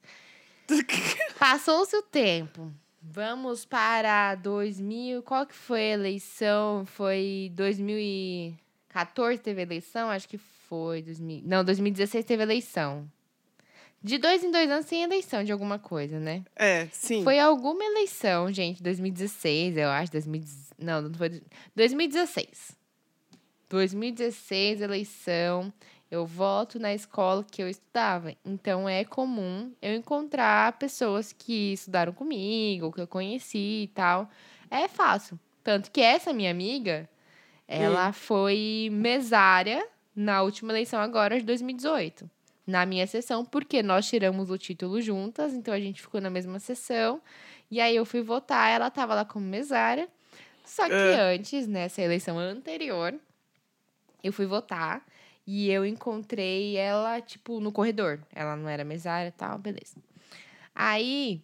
Passou-se 1.40 1.96
o 1.96 2.04
tempo. 2.04 2.72
Vamos 3.02 3.66
para 3.66 4.36
2000. 4.36 5.24
Qual 5.24 5.46
que 5.46 5.56
foi 5.56 5.80
a 5.80 5.94
eleição? 5.94 6.86
Foi 6.86 7.52
2014 7.56 9.42
teve 9.42 9.62
eleição? 9.62 10.10
Acho 10.10 10.28
que 10.30 10.38
foi. 10.38 11.02
2000, 11.02 11.42
não, 11.46 11.64
2016 11.64 12.26
teve 12.26 12.44
eleição. 12.44 13.10
De 14.02 14.18
dois 14.18 14.44
em 14.44 14.52
dois 14.52 14.70
anos 14.70 14.86
tem 14.86 15.04
eleição 15.04 15.44
de 15.44 15.52
alguma 15.52 15.78
coisa, 15.78 16.20
né? 16.20 16.44
É, 16.56 16.88
sim. 16.92 17.22
Foi 17.22 17.38
alguma 17.38 17.84
eleição, 17.84 18.52
gente, 18.52 18.82
2016, 18.82 19.76
eu 19.76 19.90
acho, 19.90 20.10
2000, 20.14 20.42
não, 20.78 21.02
não 21.02 21.14
foi 21.14 21.42
2016. 21.76 22.79
2016 23.70 24.82
eleição. 24.82 25.72
Eu 26.12 26.26
voto 26.26 26.80
na 26.80 26.94
escola 26.94 27.44
que 27.44 27.62
eu 27.62 27.70
estudava. 27.70 28.34
Então 28.44 28.90
é 28.90 29.04
comum 29.06 29.72
eu 29.80 29.94
encontrar 29.94 30.74
pessoas 30.80 31.32
que 31.32 31.74
estudaram 31.74 32.12
comigo, 32.12 32.92
que 32.92 33.00
eu 33.00 33.08
conheci 33.08 33.84
e 33.84 33.92
tal. 33.94 34.28
É 34.72 34.88
fácil. 34.88 35.40
Tanto 35.64 35.92
que 35.92 36.02
essa 36.02 36.34
minha 36.34 36.50
amiga, 36.50 37.08
ela 37.68 38.12
foi 38.12 38.90
mesária 38.92 39.88
na 40.16 40.42
última 40.42 40.72
eleição 40.72 41.00
agora 41.00 41.38
de 41.40 41.46
2018 41.46 42.30
na 42.66 42.86
minha 42.86 43.08
sessão, 43.08 43.44
porque 43.44 43.82
nós 43.82 44.08
tiramos 44.08 44.52
o 44.52 44.58
título 44.58 45.02
juntas, 45.02 45.54
então 45.56 45.74
a 45.74 45.80
gente 45.80 46.04
ficou 46.04 46.22
na 46.22 46.30
mesma 46.30 46.60
sessão. 46.60 47.20
E 47.70 47.82
aí 47.82 47.96
eu 47.96 48.06
fui 48.06 48.22
votar, 48.22 48.70
ela 48.70 48.92
tava 48.92 49.16
lá 49.16 49.26
como 49.26 49.44
mesária. 49.44 50.08
Só 50.64 50.86
que 50.88 50.94
É. 50.94 51.34
antes, 51.34 51.66
nessa 51.66 52.00
eleição 52.00 52.38
anterior, 52.38 53.16
eu 54.24 54.32
fui 54.34 54.46
votar 54.46 55.06
e 55.46 55.70
eu 55.70 55.86
encontrei 55.86 56.76
ela, 56.78 57.22
tipo, 57.22 57.60
no 57.60 57.72
corredor. 57.72 58.20
Ela 58.34 58.56
não 58.56 58.70
era 58.70 58.84
mesária 58.84 59.30
e 59.30 59.32
tal, 59.32 59.58
beleza. 59.58 59.98
Aí 60.76 61.42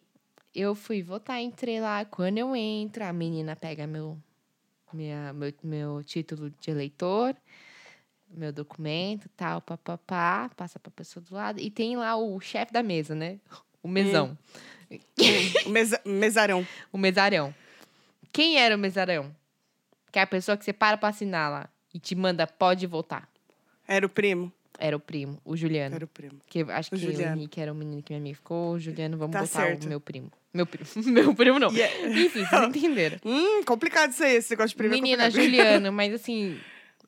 eu 0.53 0.75
fui 0.75 1.01
votar, 1.01 1.41
entrei 1.41 1.79
lá. 1.81 2.05
Quando 2.05 2.37
eu 2.37 2.55
entro, 2.55 3.03
a 3.03 3.11
menina 3.13 3.55
pega 3.55 3.85
meu, 3.87 4.17
minha, 4.93 5.33
meu, 5.33 5.53
meu 5.63 6.03
título 6.03 6.49
de 6.59 6.71
eleitor 6.71 7.35
meu 8.27 8.51
documento, 8.51 9.29
tal, 9.37 9.61
papapá, 9.61 10.49
passa 10.57 10.77
pra 10.79 10.91
pessoa 10.91 11.23
do 11.23 11.33
lado. 11.35 11.59
E 11.61 11.69
tem 11.69 11.95
lá 11.95 12.17
o 12.17 12.37
chefe 12.41 12.73
da 12.73 12.83
mesa, 12.83 13.15
né? 13.15 13.39
O 13.81 13.87
mesão, 13.87 14.37
O 15.65 15.69
mesa- 15.69 16.01
mesarão. 16.03 16.67
o 16.91 16.97
mesarão. 16.97 17.55
Quem 18.33 18.57
era 18.57 18.75
o 18.75 18.79
mesarão? 18.79 19.33
Que 20.11 20.19
é 20.19 20.23
a 20.23 20.27
pessoa 20.27 20.57
que 20.57 20.65
você 20.65 20.73
para 20.73 20.97
pra 20.97 21.09
assinar 21.09 21.49
lá 21.51 21.69
e 21.95 21.99
te 21.99 22.13
manda, 22.13 22.45
pode 22.45 22.85
votar. 22.85 23.27
Era 23.87 24.05
o 24.05 24.09
primo. 24.09 24.51
Era 24.77 24.97
o 24.97 24.99
primo, 24.99 25.39
o 25.45 25.55
Juliano. 25.55 25.95
Era 25.95 26.03
o 26.03 26.07
primo. 26.07 26.41
Que 26.47 26.59
acho 26.63 26.93
O 26.93 26.99
que 26.99 27.05
o 27.07 27.11
Juliano. 27.11 27.37
Henrique 27.37 27.61
era 27.61 27.71
o 27.71 27.75
menino 27.75 28.03
que 28.03 28.11
minha 28.11 28.19
amiga 28.19 28.35
ficou. 28.35 28.73
O 28.73 28.79
Juliano, 28.79 29.17
vamos 29.17 29.31
Tá 29.33 29.39
botar 29.43 29.61
certo. 29.67 29.85
o 29.85 29.87
meu 29.87 30.01
primo. 30.01 30.29
Meu 30.53 30.65
primo. 30.65 30.85
Meu 31.05 31.33
primo 31.33 31.59
não. 31.59 31.71
E 31.73 31.81
é- 31.81 32.07
Enfim, 32.09 32.43
vocês 32.45 32.47
entenderam. 32.67 33.17
Hum, 33.23 33.63
complicado 33.63 34.11
isso 34.11 34.23
aí, 34.23 34.35
esse 34.35 34.49
negócio 34.51 34.69
de 34.71 34.75
primo. 34.75 34.93
é 34.93 34.97
Menina, 34.97 35.23
complicado. 35.25 35.45
Juliano, 35.45 35.91
mas 35.93 36.13
assim, 36.13 36.59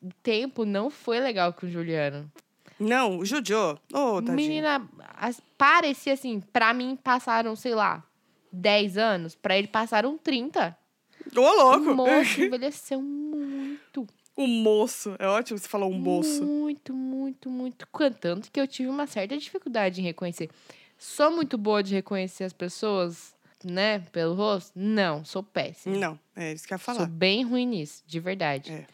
o 0.02 0.10
tempo 0.24 0.64
não 0.66 0.90
foi 0.90 1.20
legal 1.20 1.52
com 1.54 1.66
o 1.66 1.70
Juliano. 1.70 2.32
Não, 2.80 3.18
o 3.18 3.26
Jojo. 3.26 3.78
Tadinho. 3.92 4.34
Menina, 4.34 4.88
as- 5.16 5.42
parecia 5.58 6.14
assim, 6.14 6.40
pra 6.54 6.74
mim 6.74 6.96
passaram, 7.02 7.54
sei 7.56 7.74
lá, 7.76 8.02
10 8.54 8.98
anos, 8.98 9.36
pra 9.36 9.58
ele 9.58 9.68
passaram 9.68 10.18
30. 10.18 10.78
Ô, 11.36 11.40
louco. 11.42 11.92
O 11.92 11.96
moço 11.96 12.42
envelheceu 12.42 13.02
muito. 13.02 14.08
O 14.38 14.46
moço. 14.46 15.16
É 15.18 15.28
ótimo 15.28 15.58
você 15.58 15.68
falar 15.68 15.88
um 15.88 15.94
moço. 15.94 16.46
Muito, 16.46 16.94
muito, 16.94 17.50
muito. 17.50 17.88
Tanto 18.22 18.52
que 18.52 18.60
eu 18.60 18.68
tive 18.68 18.88
uma 18.88 19.08
certa 19.08 19.36
dificuldade 19.36 20.00
em 20.00 20.04
reconhecer. 20.04 20.50
Sou 20.96 21.32
muito 21.32 21.58
boa 21.58 21.82
de 21.82 21.96
reconhecer 21.96 22.44
as 22.44 22.54
pessoas, 22.54 23.36
né, 23.64 24.00
pelo 24.12 24.36
rosto? 24.36 24.72
Não, 24.76 25.26
sou 25.26 25.42
péssima. 25.42 25.98
Não, 25.98 26.20
é 26.36 26.54
isso 26.54 26.68
que 26.68 26.74
eu 26.74 26.76
ia 26.76 26.80
Sou 26.80 26.94
falar. 26.96 27.08
bem 27.08 27.44
ruim 27.44 27.66
nisso, 27.66 28.04
de 28.06 28.20
verdade. 28.20 28.72
É. 28.72 28.86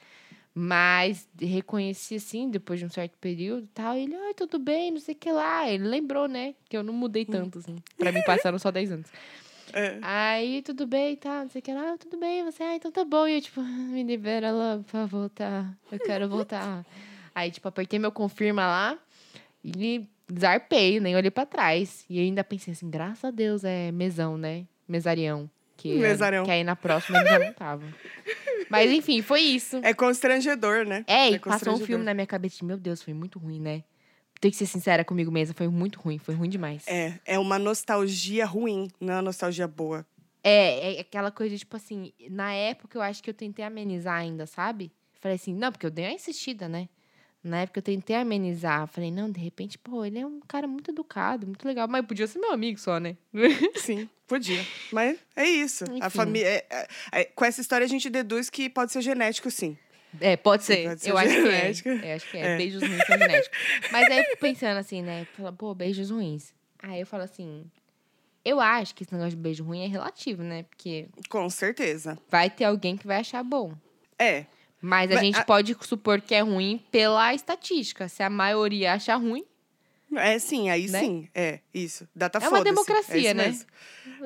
Mas 0.55 1.27
reconheci 1.41 2.15
assim, 2.15 2.49
depois 2.49 2.79
de 2.79 2.85
um 2.85 2.89
certo 2.89 3.17
período 3.19 3.67
tal. 3.73 3.95
Ele, 3.95 4.15
ai, 4.15 4.33
tudo 4.35 4.59
bem, 4.59 4.91
não 4.91 4.99
sei 4.99 5.15
o 5.15 5.17
que 5.17 5.31
lá. 5.31 5.67
Ele 5.67 5.83
lembrou, 5.87 6.27
né? 6.27 6.53
Que 6.69 6.77
eu 6.77 6.83
não 6.83 6.93
mudei 6.93 7.25
tanto, 7.25 7.59
assim. 7.59 7.75
Pra 7.97 8.11
mim 8.11 8.21
passaram 8.23 8.59
só 8.59 8.69
10 8.69 8.91
anos. 8.91 9.07
É. 9.73 9.97
Aí, 10.01 10.61
tudo 10.61 10.85
bem 10.85 11.13
e 11.13 11.17
tal, 11.17 11.41
não 11.41 11.49
sei 11.49 11.59
o 11.59 11.61
que 11.63 11.73
lá. 11.73 11.93
"Ah, 11.93 11.97
Tudo 11.97 12.17
bem, 12.17 12.43
você, 12.43 12.61
ah, 12.63 12.75
então 12.75 12.91
tá 12.91 13.03
bom. 13.03 13.27
E 13.27 13.35
eu, 13.35 13.41
tipo, 13.41 13.61
me 13.91 14.03
libera 14.03 14.51
lá 14.51 14.79
pra 14.89 15.05
voltar. 15.05 15.75
Eu 15.91 15.99
quero 15.99 16.29
voltar. 16.29 16.85
Aí, 17.35 17.49
tipo, 17.51 17.67
apertei 17.67 17.97
meu 17.99 18.11
confirma 18.11 18.61
lá. 18.67 18.97
E 19.63 20.05
zarpei, 20.37 20.99
nem 20.99 21.15
olhei 21.15 21.31
pra 21.31 21.45
trás. 21.45 22.05
E 22.09 22.19
ainda 22.19 22.43
pensei 22.43 22.73
assim, 22.73 22.89
graças 22.89 23.23
a 23.23 23.31
Deus 23.31 23.63
é 23.63 23.91
mesão, 23.91 24.37
né? 24.37 24.65
Mesarião. 24.87 25.49
Que, 25.75 25.95
Mesarião. 25.95 26.45
que 26.45 26.51
aí 26.51 26.63
na 26.63 26.75
próxima 26.75 27.23
já 27.25 27.39
não 27.39 27.53
tava. 27.53 27.83
Mas 28.69 28.91
enfim, 28.91 29.21
foi 29.21 29.41
isso. 29.41 29.77
É 29.83 29.93
constrangedor, 29.93 30.85
né? 30.85 31.03
É, 31.07 31.31
e 31.31 31.35
É 31.35 31.39
passou 31.39 31.73
um 31.73 31.79
filme 31.79 32.03
na 32.05 32.13
minha 32.13 32.27
cabeça 32.27 32.57
de, 32.57 32.65
meu 32.65 32.77
Deus, 32.77 33.01
foi 33.01 33.13
muito 33.13 33.39
ruim, 33.39 33.59
né? 33.59 33.83
Tenho 34.43 34.51
que 34.51 34.57
ser 34.57 34.65
sincera 34.65 35.05
comigo 35.05 35.31
mesma, 35.31 35.55
foi 35.55 35.69
muito 35.69 36.01
ruim, 36.01 36.17
foi 36.17 36.35
ruim 36.35 36.49
demais. 36.49 36.85
É, 36.85 37.17
é 37.25 37.39
uma 37.39 37.57
nostalgia 37.57 38.45
ruim, 38.45 38.89
não 38.99 39.13
é 39.13 39.15
uma 39.15 39.21
nostalgia 39.21 39.65
boa. 39.65 40.05
É, 40.43 40.95
é 40.97 40.99
aquela 40.99 41.31
coisa, 41.31 41.57
tipo 41.57 41.77
assim, 41.77 42.11
na 42.29 42.51
época 42.51 42.97
eu 42.97 43.01
acho 43.01 43.23
que 43.23 43.29
eu 43.29 43.33
tentei 43.33 43.63
amenizar 43.63 44.15
ainda, 44.15 44.45
sabe? 44.45 44.91
Falei 45.21 45.35
assim, 45.37 45.53
não, 45.55 45.71
porque 45.71 45.85
eu 45.85 45.89
dei 45.89 46.03
uma 46.07 46.11
insistida, 46.11 46.67
né? 46.67 46.89
Na 47.41 47.61
época 47.61 47.79
eu 47.79 47.83
tentei 47.83 48.17
amenizar. 48.17 48.85
Falei, 48.87 49.11
não, 49.11 49.31
de 49.31 49.39
repente, 49.39 49.77
pô, 49.77 50.03
ele 50.03 50.19
é 50.19 50.25
um 50.27 50.41
cara 50.41 50.67
muito 50.67 50.91
educado, 50.91 51.47
muito 51.47 51.65
legal. 51.65 51.87
Mas 51.87 52.05
podia 52.05 52.27
ser 52.27 52.39
meu 52.39 52.51
amigo 52.51 52.77
só, 52.77 52.99
né? 52.99 53.15
Sim, 53.75 54.09
podia. 54.27 54.65
Mas 54.91 55.17
é 55.37 55.45
isso. 55.45 55.85
A 55.85 56.07
Enfim. 56.07 56.09
família. 56.17 56.47
é- 56.49 56.65
é- 56.69 56.87
é- 57.13 57.23
com 57.23 57.45
essa 57.45 57.61
história 57.61 57.85
a 57.85 57.89
gente 57.89 58.09
deduz 58.09 58.49
que 58.49 58.69
pode 58.69 58.91
ser 58.91 59.01
genético, 59.01 59.49
sim. 59.49 59.77
É, 60.19 60.35
pode 60.37 60.63
ser. 60.63 60.87
Pode 60.89 61.01
ser 61.01 61.11
eu 61.11 61.17
acho 61.17 61.29
que 61.29 61.47
é. 61.49 62.11
Eu 62.11 62.15
acho 62.15 62.31
que 62.31 62.37
é. 62.37 62.41
É. 62.53 62.57
Beijos 62.57 62.81
ruins 62.83 63.05
são 63.05 63.17
genéticos. 63.17 63.59
Mas 63.91 64.09
aí 64.11 64.17
eu 64.19 64.23
fico 64.25 64.37
pensando 64.39 64.77
assim, 64.77 65.01
né? 65.01 65.25
Fala, 65.35 65.51
pô, 65.51 65.73
beijos 65.73 66.09
ruins. 66.11 66.53
Aí 66.81 66.99
eu 66.99 67.05
falo 67.07 67.23
assim. 67.23 67.65
Eu 68.45 68.59
acho 68.59 68.93
que 68.93 69.03
esse 69.03 69.13
negócio 69.13 69.31
de 69.31 69.41
beijo 69.41 69.63
ruim 69.63 69.83
é 69.85 69.87
relativo, 69.87 70.43
né? 70.43 70.63
Porque 70.63 71.07
Com 71.29 71.49
certeza. 71.49 72.17
vai 72.29 72.49
ter 72.49 72.65
alguém 72.65 72.97
que 72.97 73.07
vai 73.07 73.17
achar 73.21 73.41
bom. 73.43 73.73
É. 74.19 74.45
Mas 74.81 75.09
a 75.11 75.15
Mas 75.15 75.23
gente 75.23 75.39
a- 75.39 75.45
pode 75.45 75.75
supor 75.81 76.19
que 76.19 76.35
é 76.35 76.41
ruim 76.41 76.83
pela 76.91 77.33
estatística. 77.33 78.09
Se 78.09 78.21
a 78.21 78.29
maioria 78.29 78.93
achar 78.93 79.15
ruim, 79.15 79.45
É 80.17 80.39
sim, 80.39 80.69
aí 80.69 80.87
Né? 80.89 80.99
sim. 80.99 81.29
É, 81.33 81.59
isso. 81.73 82.07
Data 82.15 82.37
É 82.37 82.41
uma 82.41 82.49
foda-se. 82.57 82.63
democracia, 82.65 83.17
isso 83.17 83.33
né? 83.35 83.45
mesmo. 83.47 83.65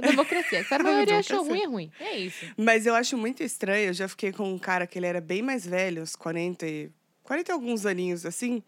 democracia. 0.02 0.64
Se 0.64 0.74
a 0.74 0.78
É 0.78 0.84
maioria 0.84 1.20
achou 1.20 1.44
ruim, 1.44 1.62
é 1.62 1.66
ruim. 1.68 1.92
É 2.00 2.18
isso. 2.18 2.46
Mas 2.58 2.86
eu 2.86 2.96
acho 2.96 3.18
muito 3.18 3.44
estranho. 3.44 3.90
Eu 3.90 3.94
já 3.94 4.08
fiquei 4.08 4.32
com 4.32 4.52
um 4.52 4.58
cara 4.60 4.86
que 4.88 4.98
ele 5.00 5.06
era 5.06 5.22
bem 5.22 5.42
mais 5.42 5.66
velho, 5.66 6.02
uns 6.04 6.16
40 6.16 6.68
e. 6.68 6.90
40 7.24 7.52
e 7.52 7.54
alguns 7.54 7.86
aninhos, 7.86 8.26
assim. 8.26 8.64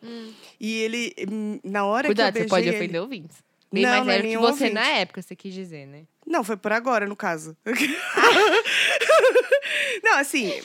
E 0.59 0.81
ele, 0.81 1.13
hum, 1.31 1.59
na 1.63 1.85
hora 1.85 2.07
Cuidado, 2.07 2.33
que 2.33 2.39
eu 2.39 2.43
você 2.43 2.49
pode 2.49 2.63
beijei 2.63 2.79
ele- 2.79 2.85
ofender 2.85 3.01
ouvintes. 3.01 3.37
Bem 3.71 3.83
Não, 3.83 3.89
mais 3.91 4.01
é 4.01 4.05
velho 4.05 4.21
que 4.21 4.27
nenhum 4.29 4.41
você 4.41 4.51
ouvinte. 4.65 4.73
na 4.73 4.87
época, 4.87 5.21
você 5.21 5.35
quis 5.35 5.53
dizer, 5.53 5.85
né? 5.87 6.03
Não, 6.25 6.43
foi 6.43 6.57
por 6.57 6.71
agora, 6.73 7.05
no 7.07 7.15
caso. 7.15 7.55
não, 10.03 10.17
assim, 10.17 10.61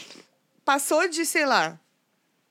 passou 0.64 1.08
de, 1.08 1.24
sei 1.24 1.46
lá, 1.46 1.78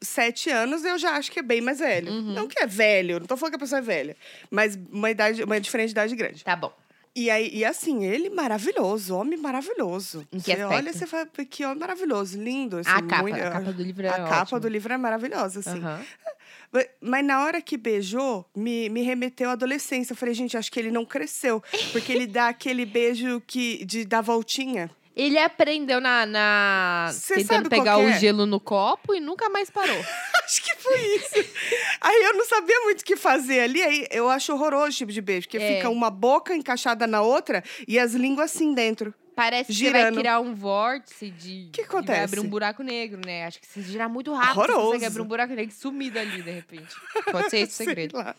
sete 0.03 0.49
anos, 0.49 0.83
eu 0.83 0.97
já 0.97 1.11
acho 1.17 1.31
que 1.31 1.39
é 1.39 1.43
bem 1.43 1.61
mais 1.61 1.79
velho. 1.79 2.11
Uhum. 2.11 2.33
Não 2.33 2.47
que 2.47 2.61
é 2.61 2.67
velho, 2.67 3.19
não 3.19 3.25
tô 3.27 3.35
falando 3.37 3.51
que 3.53 3.57
a 3.57 3.59
pessoa 3.59 3.79
é 3.79 3.81
velha, 3.81 4.15
mas 4.51 4.77
uma 4.91 5.09
idade, 5.09 5.43
uma 5.43 5.59
diferente 5.59 5.91
idade 5.91 6.15
grande. 6.15 6.43
Tá 6.43 6.55
bom. 6.55 6.73
E 7.15 7.29
aí, 7.29 7.51
e 7.53 7.63
assim, 7.63 8.03
ele 8.05 8.29
maravilhoso, 8.31 9.15
homem 9.15 9.37
maravilhoso. 9.39 10.27
Em 10.33 10.39
que 10.39 10.55
você 10.55 10.63
olha, 10.63 10.77
aspecto? 10.89 10.97
você 10.97 11.05
fala, 11.07 11.27
que 11.47 11.63
homem 11.63 11.77
maravilhoso, 11.77 12.41
lindo. 12.41 12.77
Assim, 12.79 12.89
a 12.89 13.01
capa, 13.03 13.21
muito- 13.21 13.37
a 13.39 13.51
capa 13.51 13.71
do 13.71 13.83
livro 13.83 14.05
é 14.05 14.09
a 14.09 14.13
capa 14.13 14.41
ótima. 14.41 14.59
do 14.59 14.67
livro 14.67 14.93
é 14.93 14.97
maravilhosa, 14.97 15.59
assim. 15.59 15.77
Aham. 15.79 16.03
Mas- 16.99 17.23
na 17.23 17.43
hora 17.43 17.61
que 17.61 17.77
beijou, 17.77 18.43
me, 18.55 18.89
me 18.89 19.03
remeteu 19.03 19.49
à 19.51 19.53
adolescência. 19.53 20.13
Eu 20.13 20.17
falei, 20.17 20.33
gente, 20.33 20.57
acho 20.57 20.71
que 20.71 20.79
ele 20.79 20.89
não 20.89 21.05
cresceu. 21.05 21.61
Porque 21.91 22.11
ele 22.11 22.25
dá 22.25 22.47
aquele 22.47 22.83
beijo 22.83 23.39
que, 23.45 23.85
de 23.85 24.07
voltinha. 24.23 24.89
Ele 25.15 25.37
aprendeu 25.37 26.01
na. 26.01 26.25
na 26.25 27.09
Cê 27.13 27.35
tentando 27.35 27.69
pegar 27.69 27.97
que 27.97 28.03
o 28.05 28.09
é? 28.09 28.19
gelo 28.19 28.45
no 28.47 28.59
copo 28.59 29.13
e 29.13 29.19
nunca 29.19 29.47
mais 29.49 29.69
parou. 29.69 29.95
Acho 30.43 30.63
que 30.63 30.75
foi 30.75 30.99
isso. 31.15 31.51
aí 32.01 32.23
eu 32.23 32.33
não 32.33 32.45
sabia 32.45 32.79
muito 32.81 33.01
o 33.01 33.05
que 33.05 33.15
fazer 33.15 33.59
ali. 33.61 33.81
Aí 33.81 34.07
eu 34.11 34.27
acho 34.29 34.51
horroroso 34.53 34.89
esse 34.89 34.97
tipo 34.97 35.11
de 35.11 35.21
beijo. 35.21 35.47
Porque 35.47 35.57
É. 35.57 35.75
fica 35.75 35.89
uma 35.89 36.09
boca 36.09 36.53
encaixada 36.55 37.05
na 37.07 37.21
outra 37.21 37.63
e 37.87 37.97
as 37.99 38.13
línguas 38.13 38.51
assim 38.51 38.73
dentro. 38.73 39.13
Parece 39.35 39.71
que 39.71 39.77
você 39.79 39.89
vai 39.89 40.01
Girando. 40.01 40.19
criar 40.19 40.39
um 40.41 40.53
vórtice 40.53 41.29
de. 41.31 41.69
Que 41.71 41.81
e 41.81 41.83
Vai 41.83 41.85
acontece? 41.85 42.23
abrir 42.23 42.39
um 42.41 42.47
buraco 42.49 42.83
negro, 42.83 43.19
né? 43.25 43.45
Acho 43.45 43.59
que 43.61 43.65
se 43.67 43.81
girar 43.81 44.07
muito 44.09 44.31
rápido, 44.33 44.53
você 44.53 44.59
Horroroso. 44.59 44.85
consegue 44.87 45.05
abrir 45.05 45.21
um 45.21 45.25
buraco 45.25 45.53
negro 45.53 45.71
e 45.73 45.75
sumir 45.75 46.11
dali, 46.11 46.41
de 46.41 46.51
repente. 46.51 46.93
Pode 47.31 47.49
ser 47.49 47.59
esse 47.59 47.71
o 47.71 47.75
segredo. 47.85 48.17
lá. 48.17 48.35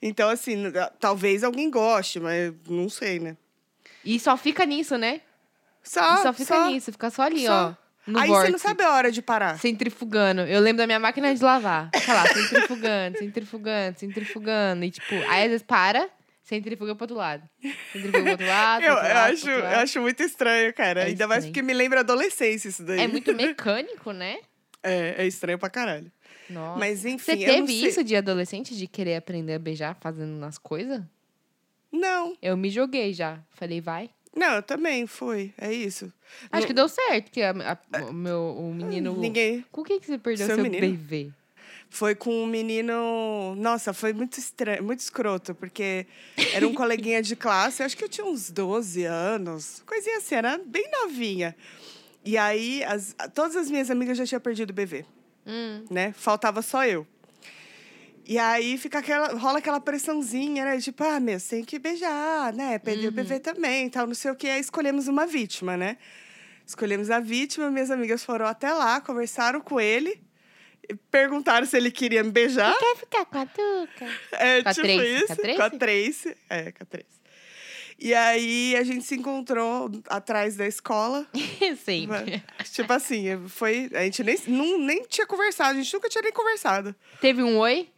Então, 0.00 0.28
assim, 0.30 0.62
talvez 1.00 1.42
alguém 1.44 1.68
goste, 1.70 2.20
mas 2.20 2.54
não 2.68 2.88
sei, 2.88 3.18
né? 3.18 3.36
E 4.04 4.18
só 4.20 4.34
fica 4.36 4.64
nisso, 4.64 4.96
né? 4.96 5.20
Só, 5.84 6.22
só 6.22 6.32
fica 6.32 6.66
nisso, 6.66 6.90
fica 6.90 7.10
só 7.10 7.22
ali, 7.22 7.44
só. 7.46 7.76
ó. 7.78 7.84
No 8.10 8.18
Aí 8.18 8.28
vórtice. 8.28 8.46
você 8.48 8.52
não 8.52 8.58
sabe 8.58 8.82
a 8.82 8.92
hora 8.92 9.10
de 9.12 9.22
parar. 9.22 9.58
Centrifugando. 9.58 10.42
Eu 10.42 10.60
lembro 10.60 10.78
da 10.78 10.86
minha 10.86 10.98
máquina 10.98 11.34
de 11.34 11.42
lavar. 11.42 11.88
Fica 11.94 12.12
lá, 12.12 12.26
centrifugando, 12.26 13.18
centrifugando, 13.18 13.98
centrifugando. 13.98 14.84
E, 14.84 14.90
tipo, 14.90 15.14
aí 15.28 15.44
às 15.44 15.48
vezes 15.50 15.62
para, 15.62 16.10
centrifuga 16.42 16.94
pro 16.94 17.04
outro 17.04 17.16
lado. 17.16 17.42
Centrifuga 17.92 18.22
pro 18.22 18.30
outro 18.32 18.46
lado. 18.46 18.82
Eu, 18.84 18.92
outro 18.92 19.08
eu 19.08 19.14
lado, 19.14 19.24
pro 19.26 19.32
acho, 19.34 19.46
outro 19.46 19.50
eu 19.50 19.64
lado. 19.64 19.82
acho 19.82 20.00
muito 20.02 20.22
estranho, 20.22 20.74
cara. 20.74 21.00
É 21.02 21.06
Ainda 21.06 21.26
mais 21.26 21.44
estranho. 21.44 21.52
porque 21.54 21.62
me 21.62 21.72
lembra 21.72 22.00
adolescência 22.00 22.68
isso 22.68 22.82
daí. 22.82 23.00
É 23.00 23.06
muito 23.08 23.32
mecânico, 23.36 24.12
né? 24.12 24.36
É, 24.82 25.14
é 25.22 25.26
estranho 25.26 25.58
pra 25.58 25.70
caralho. 25.70 26.12
Nossa. 26.50 26.78
Mas 26.78 27.06
enfim, 27.06 27.36
Você 27.36 27.42
eu 27.42 27.54
teve 27.54 27.72
isso 27.72 28.04
de 28.04 28.14
adolescente, 28.14 28.76
de 28.76 28.86
querer 28.86 29.16
aprender 29.16 29.54
a 29.54 29.58
beijar 29.58 29.96
fazendo 29.98 30.36
nas 30.38 30.58
coisas? 30.58 31.00
Não, 31.90 32.36
Eu 32.42 32.54
me 32.56 32.68
joguei 32.68 33.14
já. 33.14 33.38
Falei, 33.50 33.80
vai. 33.80 34.10
Não, 34.36 34.54
eu 34.56 34.62
também 34.62 35.06
fui. 35.06 35.52
É 35.58 35.72
isso. 35.72 36.12
Acho 36.50 36.62
Não- 36.62 36.66
que 36.66 36.72
deu 36.72 36.88
certo, 36.88 37.24
porque 37.24 37.42
a- 37.42 37.78
a- 37.92 38.04
o 38.06 38.12
meu 38.12 38.54
o 38.58 38.74
menino. 38.74 39.16
Ninguém. 39.16 39.64
Com 39.70 39.82
quem 39.84 40.00
que 40.00 40.06
você 40.06 40.18
perdeu 40.18 40.46
Seu 40.46 40.56
seu, 40.56 40.64
bebê? 40.70 41.30
Foi 41.90 42.14
com 42.14 42.42
um 42.42 42.46
menino. 42.46 43.54
Nossa, 43.56 43.92
foi 43.92 44.12
muito 44.12 44.38
estranho, 44.38 44.82
muito 44.82 44.98
escroto, 45.00 45.54
porque 45.54 46.06
era 46.52 46.66
um 46.66 46.74
coleguinha 46.74 47.22
de 47.22 47.36
classe, 47.36 47.82
acho 47.84 47.96
que 47.96 48.02
eu 48.04 48.08
tinha 48.08 48.26
uns 48.26 48.50
12 48.50 49.04
anos, 49.04 49.82
coisinha 49.86 50.18
assim, 50.18 50.34
era 50.34 50.58
bem 50.58 50.90
novinha. 50.90 51.54
E 52.24 52.36
aí, 52.36 52.82
as- 52.84 53.14
todas 53.34 53.54
as 53.54 53.70
minhas 53.70 53.90
amigas 53.90 54.18
já 54.18 54.26
tinham 54.26 54.40
perdido 54.40 54.70
o 54.70 54.74
bebê, 54.74 55.04
Hum. 55.46 55.84
né? 55.90 56.12
Faltava 56.16 56.62
só 56.62 56.84
eu. 56.84 57.06
E 58.26 58.38
aí 58.38 58.78
fica 58.78 59.00
aquela, 59.00 59.34
rola 59.34 59.58
aquela 59.58 59.80
pressãozinha, 59.80 60.64
né? 60.64 60.80
Tipo, 60.80 61.04
ah, 61.04 61.20
meu, 61.20 61.38
você 61.38 61.56
tem 61.56 61.64
que 61.64 61.78
beijar, 61.78 62.52
né? 62.54 62.80
O 62.84 62.90
Uhum. 62.90 63.10
bebê 63.10 63.38
também, 63.38 63.90
tal, 63.90 64.06
não 64.06 64.14
sei 64.14 64.30
o 64.30 64.34
que. 64.34 64.48
Aí 64.48 64.60
escolhemos 64.60 65.08
uma 65.08 65.26
vítima, 65.26 65.76
né? 65.76 65.98
Escolhemos 66.66 67.10
a 67.10 67.20
vítima, 67.20 67.70
minhas 67.70 67.90
amigas 67.90 68.24
foram 68.24 68.46
até 68.46 68.72
lá, 68.72 68.98
conversaram 69.00 69.60
com 69.60 69.78
ele, 69.78 70.18
perguntaram 71.10 71.66
se 71.66 71.76
ele 71.76 71.90
queria 71.90 72.24
me 72.24 72.30
beijar. 72.30 72.74
Quer 72.78 72.96
ficar 72.96 73.24
com 73.26 73.38
a 73.38 73.44
Tuca? 73.46 74.06
É, 74.32 74.62
Com 74.62 74.68
a 74.70 74.74
tipo 74.74 74.86
Tracy? 74.86 75.24
isso. 75.24 75.56
Com 75.56 75.62
a 75.62 75.66
a 75.66 75.70
Tracy. 75.70 76.36
É, 76.48 76.72
com 76.72 76.82
a 76.82 76.86
Tracy. 76.86 77.14
E 77.98 78.12
aí 78.12 78.74
a 78.76 78.82
gente 78.82 79.04
se 79.04 79.14
encontrou 79.14 79.90
atrás 80.08 80.56
da 80.56 80.66
escola. 80.66 81.26
Sempre. 81.84 82.42
tipo 82.72 82.92
assim, 82.92 83.24
foi. 83.48 83.88
A 83.94 84.02
gente 84.04 84.24
nem, 84.24 84.36
não, 84.48 84.78
nem 84.78 85.02
tinha 85.04 85.26
conversado, 85.26 85.78
a 85.78 85.82
gente 85.82 85.92
nunca 85.94 86.08
tinha 86.08 86.22
nem 86.22 86.32
conversado. 86.32 86.94
Teve 87.20 87.42
um 87.42 87.58
oi? 87.58 87.88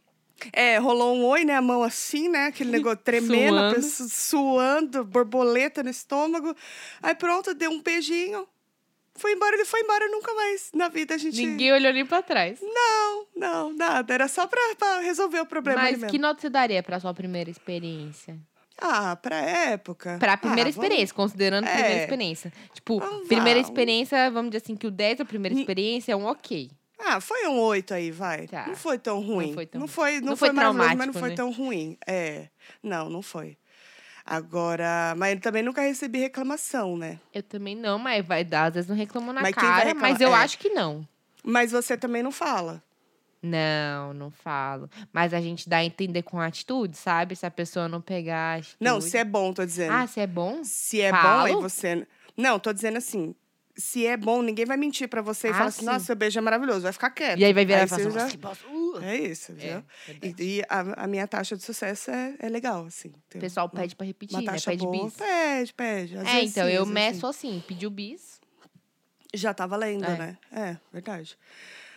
É, 0.53 0.77
rolou 0.77 1.15
um 1.15 1.25
oi, 1.25 1.43
né? 1.45 1.55
A 1.55 1.61
mão 1.61 1.83
assim, 1.83 2.29
né? 2.29 2.45
Aquele 2.47 2.71
negócio 2.71 2.99
tremendo, 3.03 3.57
a 3.57 3.59
Suando. 3.71 3.75
pessoa 3.75 4.09
suando, 4.09 5.03
borboleta 5.03 5.83
no 5.83 5.89
estômago. 5.89 6.55
Aí 7.01 7.15
pronto, 7.15 7.53
deu 7.53 7.71
um 7.71 7.81
beijinho. 7.81 8.47
Foi 9.15 9.33
embora, 9.33 9.55
ele 9.55 9.65
foi 9.65 9.79
embora 9.81 10.07
nunca 10.09 10.31
mais. 10.33 10.69
Na 10.75 10.89
vida 10.89 11.15
a 11.15 11.17
gente. 11.17 11.43
Ninguém 11.43 11.73
olhou 11.73 11.91
nem 11.91 12.05
pra 12.05 12.21
trás. 12.21 12.59
Não, 12.61 13.25
não, 13.35 13.73
nada. 13.73 14.13
Era 14.13 14.27
só 14.27 14.45
pra, 14.45 14.59
pra 14.77 14.99
resolver 14.99 15.39
o 15.39 15.45
problema 15.45 15.81
Mas 15.81 16.03
que 16.03 16.19
nota 16.19 16.39
você 16.39 16.49
daria 16.49 16.83
pra 16.83 16.99
sua 16.99 17.13
primeira 17.15 17.49
experiência? 17.49 18.37
Ah, 18.79 19.15
pra 19.15 19.37
época. 19.37 20.17
Pra 20.19 20.37
primeira 20.37 20.69
Ah, 20.69 20.71
vamos- 20.71 20.85
experiência, 20.85 21.15
considerando 21.15 21.65
a 21.65 21.69
É. 21.71 21.73
primeira 21.73 22.01
experiência. 22.03 22.53
Tipo, 22.75 22.99
Vamos 22.99 23.21
lá, 23.21 23.25
primeira 23.27 23.59
um- 23.59 23.63
experiência, 23.63 24.29
vamos 24.29 24.51
dizer 24.51 24.63
assim, 24.63 24.75
que 24.75 24.85
o 24.85 24.91
10 24.91 25.17
da 25.17 25.25
primeira 25.25 25.55
Hum. 25.55 25.59
experiência 25.59 26.11
é 26.11 26.15
um 26.15 26.25
ok. 26.27 26.69
Ah, 27.09 27.21
foi 27.21 27.47
um 27.47 27.57
oito 27.59 27.93
aí, 27.93 28.11
vai. 28.11 28.47
Tá. 28.47 28.67
Não 28.67 28.75
foi 28.75 28.99
tão 28.99 29.21
ruim. 29.21 29.47
Não 29.47 29.53
foi 29.53 29.65
tão 29.65 29.79
não 29.81 29.87
foi, 29.87 30.19
não 30.19 30.27
Não 30.29 30.35
foi, 30.35 30.49
foi 30.49 30.55
maravilhoso, 30.55 30.97
mas 30.97 31.07
não 31.07 31.13
foi 31.13 31.29
né? 31.29 31.35
tão 31.35 31.51
ruim. 31.51 31.97
É. 32.05 32.49
Não, 32.83 33.09
não 33.09 33.21
foi. 33.21 33.57
Agora, 34.25 35.13
mas 35.17 35.35
eu 35.35 35.39
também 35.39 35.63
nunca 35.63 35.81
recebi 35.81 36.19
reclamação, 36.19 36.97
né? 36.97 37.17
Eu 37.33 37.41
também 37.41 37.75
não, 37.75 37.97
mas 37.97 38.25
vai 38.25 38.43
dar, 38.43 38.65
às 38.65 38.73
vezes 38.73 38.89
não 38.89 38.95
reclamou 38.95 39.33
na 39.33 39.41
Mas 39.41 39.55
quem 39.55 39.63
vai 39.63 39.71
cara, 39.71 39.85
reclamar- 39.87 40.11
mas 40.11 40.21
eu 40.21 40.29
é. 40.35 40.39
acho 40.39 40.57
que 40.59 40.69
não. 40.69 41.07
Mas 41.43 41.71
você 41.71 41.95
também 41.97 42.21
não 42.21 42.31
fala. 42.31 42.83
Não, 43.41 44.13
não 44.13 44.29
falo. 44.29 44.89
Mas 45.13 45.33
a 45.33 45.39
gente 45.39 45.69
dá 45.69 45.77
a 45.77 45.85
entender 45.85 46.23
com 46.23 46.41
atitude, 46.41 46.97
sabe? 46.97 47.35
Se 47.37 47.45
a 47.45 47.51
pessoa 47.51 47.87
não 47.87 48.01
pegar. 48.01 48.57
Atitude. 48.57 48.77
Não, 48.81 48.99
se 48.99 49.17
é 49.17 49.23
bom, 49.23 49.53
tô 49.53 49.63
dizendo. 49.65 49.93
Ah, 49.93 50.07
se 50.07 50.19
é 50.19 50.27
bom? 50.27 50.61
se 50.63 50.99
é 50.99 51.11
bom, 51.11 51.17
falo? 51.21 51.45
aí 51.45 51.53
você. 51.55 52.05
Não, 52.35 52.59
tô 52.59 52.73
dizendo 52.73 52.97
assim. 52.97 53.33
Se 53.79 54.05
é 54.07 54.17
bom, 54.17 54.41
ninguém 54.41 54.65
vai 54.65 54.75
mentir 54.75 55.07
pra 55.07 55.21
você 55.21 55.49
e 55.49 55.51
Ah, 55.51 55.53
falar 55.53 55.65
assim, 55.67 55.79
sim. 55.81 55.85
nossa, 55.85 56.05
seu 56.05 56.15
beijo 56.15 56.39
é 56.39 56.41
maravilhoso, 56.41 56.81
vai 56.81 56.91
ficar 56.91 57.11
quieto. 57.11 57.37
E 57.39 57.45
aí 57.45 57.53
vai 57.53 57.63
virar 57.63 57.83
e 57.83 57.87
você 57.87 57.95
falar 58.03 58.07
assim, 58.07 58.19
já- 58.19 58.29
que 58.31 58.37
bosta. 58.37 58.67
Uh. 58.67 59.03
É 59.03 59.15
isso, 59.17 59.51
É. 59.59 59.83
E, 60.23 60.35
e 60.57 60.61
a, 60.67 61.03
a 61.03 61.07
minha 61.07 61.27
taxa 61.27 61.55
de 61.55 61.61
sucesso 61.63 62.09
é, 62.09 62.33
é 62.39 62.49
legal, 62.49 62.85
assim. 62.87 63.09
O 63.35 63.39
pessoal 63.39 63.67
uma- 63.71 63.79
pede 63.81 63.95
pra 63.95 64.05
repetir, 64.07 64.41
né? 64.41 64.57
Pede 64.65 64.83
boa. 64.83 65.05
bis. 65.05 65.13
Pede, 65.15 65.73
pede. 65.73 66.17
Às 66.17 66.27
É, 66.27 66.41
então, 66.43 66.65
sim, 66.67 66.73
eu 66.73 66.85
meço 66.87 67.27
assim, 67.27 67.63
pediu 67.67 67.91
bis. 67.91 68.41
Já 69.33 69.53
tá 69.53 69.67
valendo, 69.67 70.05
É. 70.05 70.17
né? 70.17 70.37
É, 70.51 70.77
verdade. 70.91 71.37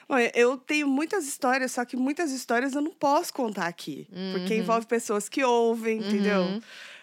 Olha, 0.09 0.31
eu 0.35 0.59
tenho 0.59 0.89
muitas 0.89 1.27
histórias, 1.27 1.73
só 1.73 1.85
que 1.85 1.97
muitas 1.97 2.33
histórias 2.33 2.75
eu 2.75 2.83
não 2.83 2.91
posso 2.91 3.33
contar 3.33 3.67
aqui. 3.69 4.09
Porque 4.33 4.55
Uhum. 4.55 4.61
envolve 4.61 4.85
pessoas 4.87 5.29
que 5.29 5.43
ouvem, 5.45 5.99
entendeu? 6.01 6.43
Uhum. 6.43 6.61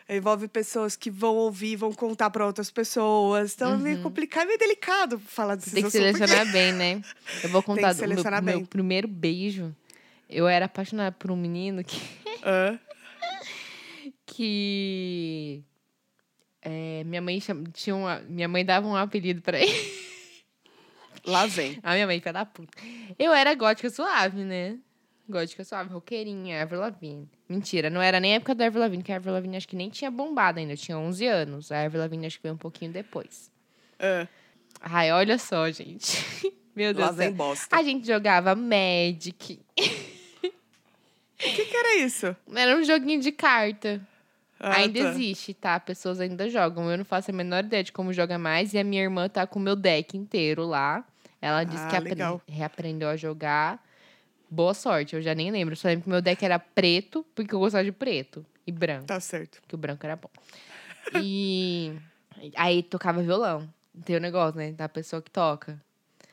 Envolve 0.09 0.47
pessoas 0.47 0.95
que 0.95 1.11
vão 1.11 1.35
ouvir, 1.35 1.75
vão 1.75 1.91
contar 1.91 2.29
pra 2.29 2.45
outras 2.45 2.71
pessoas. 2.71 3.53
Então 3.53 3.73
é 3.73 3.77
meio 3.77 4.01
complicado, 4.01 4.43
é 4.43 4.47
meio 4.47 4.59
delicado 4.59 5.19
falar 5.19 5.55
desses 5.55 5.73
Uhum. 5.73 5.81
Tem 5.81 5.83
que 5.83 5.91
selecionar 5.91 6.49
bem, 6.51 6.71
né? 6.71 7.01
Eu 7.43 7.49
vou 7.49 7.61
contar 7.63 7.93
do 7.93 7.97
meu, 7.97 8.07
selecionar 8.07 8.41
meu 8.41 8.57
bem. 8.59 8.65
primeiro 8.65 9.07
beijo. 9.07 9.75
Eu 10.29 10.47
era 10.47 10.65
apaixonada 10.65 11.15
por 11.17 11.29
um 11.29 11.35
menino 11.35 11.83
que. 11.83 12.01
Hã? 12.43 12.79
que 14.25 15.63
é, 16.61 17.03
minha 17.05 17.21
mãe 17.21 17.39
chama, 17.39 17.63
tinha 17.73 17.95
uma, 17.95 18.19
minha 18.27 18.47
mãe 18.47 18.65
dava 18.65 18.85
um 18.87 18.95
apelido 18.95 19.41
pra 19.41 19.59
ele. 19.59 20.07
Lá 21.25 21.45
vem. 21.45 21.79
A 21.83 21.93
minha 21.93 22.05
mãe, 22.05 22.19
filha 22.19 22.33
da 22.33 22.45
puta. 22.45 22.77
Eu 23.17 23.33
era 23.33 23.53
gótica 23.55 23.89
suave, 23.89 24.43
né? 24.43 24.77
Gótica 25.29 25.63
suave, 25.63 25.89
roqueirinha, 25.89 26.61
Avril 26.61 26.79
Lavigne. 26.79 27.29
Mentira, 27.49 27.89
não 27.89 28.01
era 28.01 28.19
nem 28.19 28.33
a 28.33 28.35
época 28.37 28.55
da 28.55 28.65
Avril 28.65 28.81
Lavigne, 28.81 29.03
que 29.03 29.11
a 29.11 29.17
Avril 29.17 29.33
Lavigne 29.33 29.57
acho 29.57 29.67
que 29.67 29.75
nem 29.75 29.89
tinha 29.89 30.09
bombado 30.09 30.59
ainda, 30.59 30.75
tinha 30.75 30.97
11 30.97 31.27
anos. 31.27 31.71
A 31.71 31.83
Avril 31.83 32.01
Lavigne 32.01 32.27
acho 32.27 32.37
que 32.37 32.43
veio 32.43 32.55
um 32.55 32.57
pouquinho 32.57 32.91
depois. 32.91 33.51
Hã? 33.99 34.27
Ai, 34.79 35.11
olha 35.11 35.37
só, 35.37 35.69
gente. 35.71 36.17
Meu 36.75 36.93
Deus 36.93 37.15
Lá 37.17 37.31
bosta. 37.31 37.75
A 37.75 37.81
gente 37.83 38.05
jogava 38.05 38.55
Magic. 38.55 39.59
O 39.77 39.79
que, 41.37 41.65
que 41.65 41.75
era 41.75 41.97
isso? 41.97 42.35
Era 42.53 42.77
um 42.77 42.83
joguinho 42.83 43.19
de 43.19 43.31
carta. 43.31 44.01
Ah, 44.59 44.77
ainda 44.77 44.99
tá. 44.99 45.09
existe, 45.09 45.53
tá? 45.53 45.79
Pessoas 45.79 46.19
ainda 46.19 46.49
jogam. 46.49 46.89
Eu 46.89 46.97
não 46.97 47.05
faço 47.05 47.31
a 47.31 47.33
menor 47.33 47.63
ideia 47.63 47.83
de 47.83 47.91
como 47.91 48.11
joga 48.11 48.37
mais. 48.37 48.73
E 48.73 48.79
a 48.79 48.83
minha 48.83 49.03
irmã 49.03 49.29
tá 49.29 49.45
com 49.45 49.59
o 49.59 49.61
meu 49.61 49.75
deck 49.75 50.17
inteiro 50.17 50.65
lá. 50.65 51.03
Ela 51.41 51.63
disse 51.63 51.83
Ah, 51.83 51.89
que 51.89 51.99
legal. 51.99 52.41
reaprendeu 52.47 53.09
a 53.09 53.15
jogar. 53.15 53.83
Boa 54.49 54.73
sorte, 54.73 55.15
eu 55.15 55.21
já 55.21 55.35
nem 55.35 55.51
lembro. 55.51 55.75
Só 55.75 55.87
lembro 55.87 56.03
que 56.05 56.09
meu 56.09 56.21
deck 56.21 56.43
era 56.43 56.57
preto, 56.59 57.25
porque 57.35 57.53
eu 57.53 57.59
gostava 57.59 57.83
de 57.83 57.91
preto. 57.91 58.45
E 58.65 58.71
branco, 58.71 59.05
Tá 59.05 59.19
certo. 59.19 59.61
que 59.67 59.75
o 59.75 59.77
branco 59.77 60.05
era 60.05 60.15
bom. 60.15 60.29
E 61.21 61.93
aí 62.55 62.83
tocava 62.83 63.21
violão. 63.21 63.67
Tem 64.05 64.15
o 64.15 64.19
negócio, 64.19 64.57
né? 64.57 64.71
Da 64.71 64.87
pessoa 64.87 65.21
que 65.21 65.31
toca. 65.31 65.81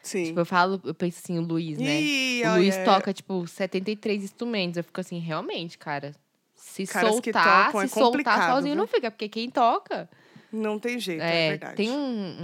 Sim. 0.03 0.25
Tipo, 0.27 0.41
eu 0.41 0.45
falo, 0.47 0.81
eu 0.85 0.95
penso 0.95 1.21
assim, 1.23 1.39
o 1.39 1.43
Luiz, 1.43 1.79
né? 1.79 2.01
Ih, 2.01 2.43
O 2.47 2.57
Luiz 2.57 2.77
toca, 2.85 3.13
tipo, 3.13 3.47
73 3.47 4.23
instrumentos. 4.25 4.77
Eu 4.77 4.85
fico 4.85 5.01
assim, 5.01 5.19
realmente, 5.19 5.79
cara. 5.79 6.13
Se 6.55 6.87
Caras 6.87 7.11
soltar, 7.13 7.67
tocam 7.67 7.81
é 7.83 7.87
se 7.87 7.95
soltar 7.95 8.11
complicado, 8.11 8.53
sozinho 8.55 8.75
viu? 8.75 8.81
não 8.83 8.87
fica, 8.87 9.11
porque 9.11 9.29
quem 9.29 9.49
toca. 9.51 10.09
Não 10.53 10.79
tem 10.79 10.99
jeito, 11.01 11.23
é, 11.23 11.47
É, 11.47 11.51
verdade. 11.51 11.77
tem 11.77 11.91
um. 11.91 12.37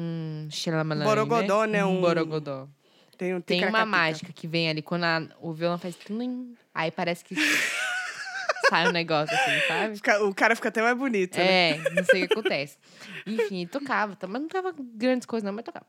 um 0.46 0.48
xalamalai, 0.50 1.06
Borogodó, 1.06 1.64
né? 1.64 1.85
Um 1.85 1.98
Um- 1.98 2.00
borogodó. 2.00 2.66
Tem, 3.20 3.35
um 3.35 3.40
Tem 3.42 3.66
uma 3.66 3.85
mágica 3.85 4.33
que 4.33 4.48
vem 4.48 4.70
ali 4.70 4.80
quando 4.80 5.04
a- 5.04 5.28
o 5.42 5.52
violão 5.52 5.76
faz. 5.76 5.94
Aí 6.74 6.90
parece 6.90 7.22
que 7.22 7.35
sai 8.70 8.88
um 8.88 8.92
negócio 8.92 9.35
assim, 9.37 9.61
sabe? 9.68 10.24
O 10.26 10.35
cara 10.35 10.56
fica 10.56 10.70
até 10.70 10.80
mais 10.80 10.96
bonito, 10.96 11.37
né? 11.37 11.72
É, 11.72 11.78
não 11.94 12.02
sei 12.04 12.24
o 12.24 12.28
que 12.28 12.33
acontece. 12.33 12.78
Enfim, 13.26 13.66
tocava, 13.66 14.16
tá, 14.16 14.26
mas 14.26 14.40
não 14.40 14.48
tava 14.48 14.74
grandes 14.94 15.26
coisas, 15.26 15.44
não, 15.44 15.52
mas 15.52 15.66
tocava. 15.66 15.85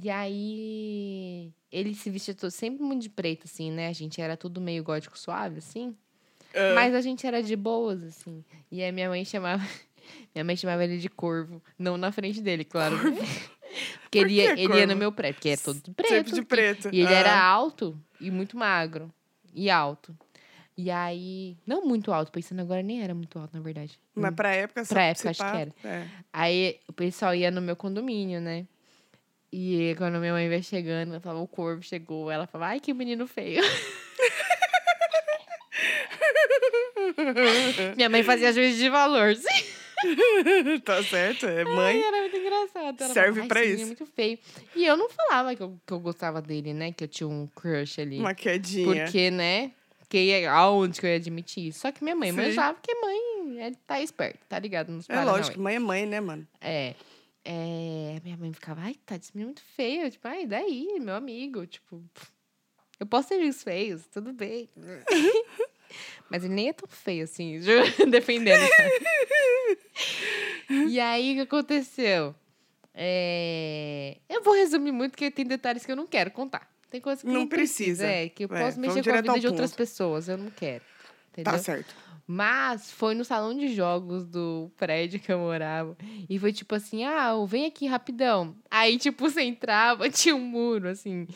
E 0.00 0.08
aí, 0.08 1.52
ele 1.72 1.92
se 1.92 2.08
vestia 2.08 2.34
todo, 2.34 2.52
sempre 2.52 2.84
muito 2.84 3.02
de 3.02 3.10
preto, 3.10 3.46
assim, 3.46 3.72
né? 3.72 3.88
A 3.88 3.92
gente 3.92 4.20
era 4.20 4.36
tudo 4.36 4.60
meio 4.60 4.84
gótico 4.84 5.18
suave, 5.18 5.58
assim. 5.58 5.96
Ah, 6.54 6.72
Mas 6.74 6.94
a 6.94 7.00
gente 7.00 7.26
era 7.26 7.42
de 7.42 7.56
boas, 7.56 8.00
assim. 8.04 8.44
E 8.70 8.80
aí 8.80 8.92
minha 8.92 9.08
mãe 9.08 9.24
chamava. 9.24 9.62
Minha 10.34 10.44
mãe 10.44 10.54
chamava 10.54 10.84
ele 10.84 10.98
de 10.98 11.08
corvo. 11.08 11.62
Não 11.78 11.96
na 11.96 12.12
frente 12.12 12.42
dele, 12.42 12.62
claro. 12.62 12.94
Porque 14.02 14.18
ele, 14.18 14.34
ia, 14.34 14.52
ele 14.52 14.78
ia 14.78 14.86
no 14.86 14.96
meu 14.96 15.12
prédio, 15.12 15.34
porque 15.36 15.48
é 15.50 15.56
todo 15.56 15.80
de 15.80 15.90
preto. 15.92 16.08
Sempre 16.10 16.32
de 16.32 16.42
preto. 16.42 16.88
E 16.92 17.00
ele 17.00 17.14
Ah. 17.14 17.18
era 17.18 17.42
alto 17.42 17.98
e 18.20 18.30
muito 18.30 18.56
magro. 18.56 19.12
E 19.54 19.70
alto. 19.70 20.16
E 20.76 20.90
aí. 20.90 21.56
Não 21.66 21.84
muito 21.84 22.12
alto, 22.12 22.32
pensando 22.32 22.60
agora 22.60 22.82
nem 22.82 23.02
era 23.02 23.14
muito 23.14 23.38
alto, 23.38 23.54
na 23.56 23.60
verdade. 23.60 23.98
Mas 24.14 24.34
pra 24.34 24.52
época... 24.54 24.84
Pra 24.84 25.02
época, 25.04 25.30
acho 25.30 25.40
que 25.40 25.56
era. 25.56 25.72
É. 25.84 26.06
Aí 26.32 26.80
o 26.88 26.92
pessoal 26.92 27.34
ia 27.34 27.50
no 27.50 27.60
meu 27.60 27.76
condomínio, 27.76 28.40
né? 28.40 28.66
E 29.52 29.94
quando 29.98 30.18
minha 30.18 30.32
mãe 30.32 30.48
ia 30.48 30.62
chegando, 30.62 31.10
ela 31.12 31.20
falava, 31.20 31.40
o 31.40 31.46
corvo 31.46 31.82
chegou. 31.82 32.30
Ela 32.30 32.46
falava, 32.46 32.72
ai, 32.72 32.80
que 32.80 32.92
menino 32.92 33.26
feio. 33.26 33.62
minha 37.96 38.08
mãe 38.08 38.22
fazia 38.22 38.52
juízo 38.52 38.78
de 38.78 38.88
valor, 38.88 39.34
sim. 39.36 39.64
tá 40.84 41.02
certo, 41.02 41.46
é 41.46 41.58
Ai, 41.62 41.64
mãe. 41.64 42.02
era 42.02 42.20
muito 42.20 42.36
engraçado. 42.36 43.00
Ela 43.02 43.12
Serve 43.14 43.32
falava, 43.32 43.48
pra 43.48 43.60
"Ai, 43.60 43.66
isso." 43.68 43.82
É 43.82 43.86
muito 43.86 44.06
feio. 44.06 44.38
E 44.74 44.84
eu 44.84 44.96
não 44.96 45.08
falava 45.10 45.54
que 45.54 45.62
eu, 45.62 45.78
que 45.86 45.92
eu 45.92 46.00
gostava 46.00 46.40
dele, 46.42 46.72
né? 46.72 46.92
Que 46.92 47.04
eu 47.04 47.08
tinha 47.08 47.28
um 47.28 47.46
crush 47.54 48.00
ali. 48.00 48.18
Uma 48.18 48.34
quedinha. 48.34 49.04
Porque, 49.04 49.30
né? 49.30 49.72
Porque 49.98 50.44
aonde 50.48 51.00
que 51.00 51.06
eu 51.06 51.10
ia 51.10 51.16
admitir 51.16 51.68
isso? 51.68 51.80
Só 51.80 51.90
que 51.90 52.04
minha 52.04 52.14
mãe 52.14 52.30
Sim. 52.30 52.36
manjava 52.36 52.78
que 52.80 52.94
mãe 52.94 53.58
é, 53.60 53.72
tá 53.86 54.00
esperta, 54.00 54.38
tá 54.48 54.58
ligado? 54.58 54.90
Nos 54.92 55.08
É 55.08 55.24
lógico, 55.24 55.58
mãe 55.60 55.76
é 55.76 55.78
mãe, 55.78 56.06
né, 56.06 56.20
mano? 56.20 56.46
É. 56.60 56.94
É, 57.44 58.20
minha 58.24 58.36
mãe 58.38 58.52
ficava, 58.52 58.80
ai, 58.82 58.94
tá, 59.04 59.16
esse 59.16 59.32
menino 59.34 59.48
é 59.50 59.52
muito 59.52 59.62
feio. 59.76 60.10
Tipo, 60.10 60.28
ai, 60.28 60.46
daí, 60.46 60.98
meu 61.00 61.14
amigo. 61.14 61.66
Tipo, 61.66 62.02
eu 63.00 63.06
posso 63.06 63.28
ter 63.28 63.34
amigos 63.36 63.62
feios, 63.62 64.06
tudo 64.06 64.32
bem. 64.32 64.68
Mas 66.30 66.42
ele 66.44 66.54
nem 66.54 66.68
é 66.68 66.72
tão 66.72 66.88
feio 66.88 67.24
assim, 67.24 67.60
defendendo. 68.10 68.62
e 70.88 70.98
aí, 71.00 71.32
o 71.32 71.34
que 71.36 71.40
aconteceu? 71.42 72.34
É, 72.94 74.18
Eu 74.28 74.42
vou 74.42 74.54
resumir 74.54 74.92
muito, 74.92 75.12
porque 75.12 75.30
tem 75.30 75.44
detalhes 75.44 75.84
que 75.84 75.90
eu 75.92 75.96
não 75.96 76.06
quero 76.06 76.30
contar. 76.30 76.68
Tem 76.90 77.00
coisas 77.00 77.22
que 77.22 77.28
Não 77.28 77.40
não, 77.40 77.46
precisa. 77.48 78.04
precisa. 78.04 78.06
É, 78.06 78.28
que 78.28 78.44
eu 78.44 78.48
É, 78.54 78.64
posso 78.64 78.78
mexer 78.78 79.02
com 79.02 79.10
a 79.10 79.20
vida 79.20 79.40
de 79.40 79.46
outras 79.48 79.72
pessoas, 79.74 80.28
eu 80.28 80.36
não 80.38 80.50
quero. 80.50 80.84
Entendeu? 81.32 81.52
Tá 81.52 81.58
certo. 81.58 81.94
Mas 82.26 82.90
foi 82.90 83.14
no 83.14 83.24
salão 83.24 83.54
de 83.54 83.68
jogos 83.68 84.24
do 84.24 84.70
prédio 84.78 85.20
que 85.20 85.30
eu 85.30 85.38
morava. 85.38 85.94
E 86.30 86.38
foi 86.38 86.52
tipo 86.52 86.74
assim: 86.74 87.04
ah, 87.04 87.32
vem 87.46 87.66
aqui 87.66 87.86
rapidão. 87.86 88.56
Aí, 88.70 88.96
tipo, 88.96 89.18
você 89.28 89.42
entrava, 89.42 90.08
tinha 90.08 90.34
um 90.34 90.40
muro, 90.40 90.88
assim. 90.88 91.26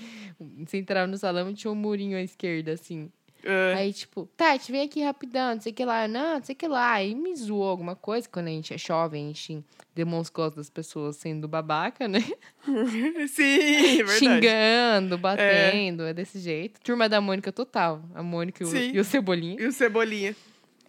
Você 0.64 0.78
entrava 0.78 1.06
no 1.06 1.18
salão 1.18 1.50
e 1.50 1.54
tinha 1.54 1.70
um 1.70 1.74
murinho 1.74 2.16
à 2.16 2.22
esquerda, 2.22 2.72
assim. 2.72 3.10
Ah, 3.44 3.76
Aí, 3.76 3.92
tipo, 3.92 4.28
Tati, 4.36 4.72
vem 4.72 4.82
aqui 4.82 5.02
rapidão, 5.02 5.54
não 5.54 5.60
sei 5.60 5.72
o 5.72 5.74
que 5.74 5.84
lá. 5.84 6.08
Não, 6.08 6.34
não 6.38 6.44
sei 6.44 6.54
o 6.54 6.56
que 6.56 6.66
lá. 6.68 6.92
Aí 6.92 7.14
me 7.14 7.34
zoou 7.36 7.68
alguma 7.68 7.94
coisa. 7.94 8.28
Quando 8.28 8.48
a 8.48 8.50
gente 8.50 8.74
é 8.74 8.78
jovem, 8.78 9.24
a 9.24 9.26
gente 9.28 9.64
demonstra 9.94 10.46
as 10.46 10.54
das 10.54 10.68
pessoas 10.70 11.16
sendo 11.16 11.46
babaca, 11.48 12.08
né? 12.08 12.20
Sim, 13.28 13.44
é 13.44 13.96
verdade. 14.04 14.18
Xingando, 14.18 15.18
batendo, 15.18 16.02
é. 16.04 16.12
desse 16.12 16.38
jeito. 16.40 16.80
Turma 16.80 17.08
da 17.08 17.20
Mônica 17.20 17.52
total. 17.52 18.02
A 18.14 18.22
Mônica 18.22 18.62
e 18.62 18.66
o, 18.66 18.70
Sim. 18.70 18.90
e 18.94 18.98
o 19.00 19.04
Cebolinha. 19.04 19.56
E 19.60 19.66
o 19.66 19.72
Cebolinha? 19.72 20.34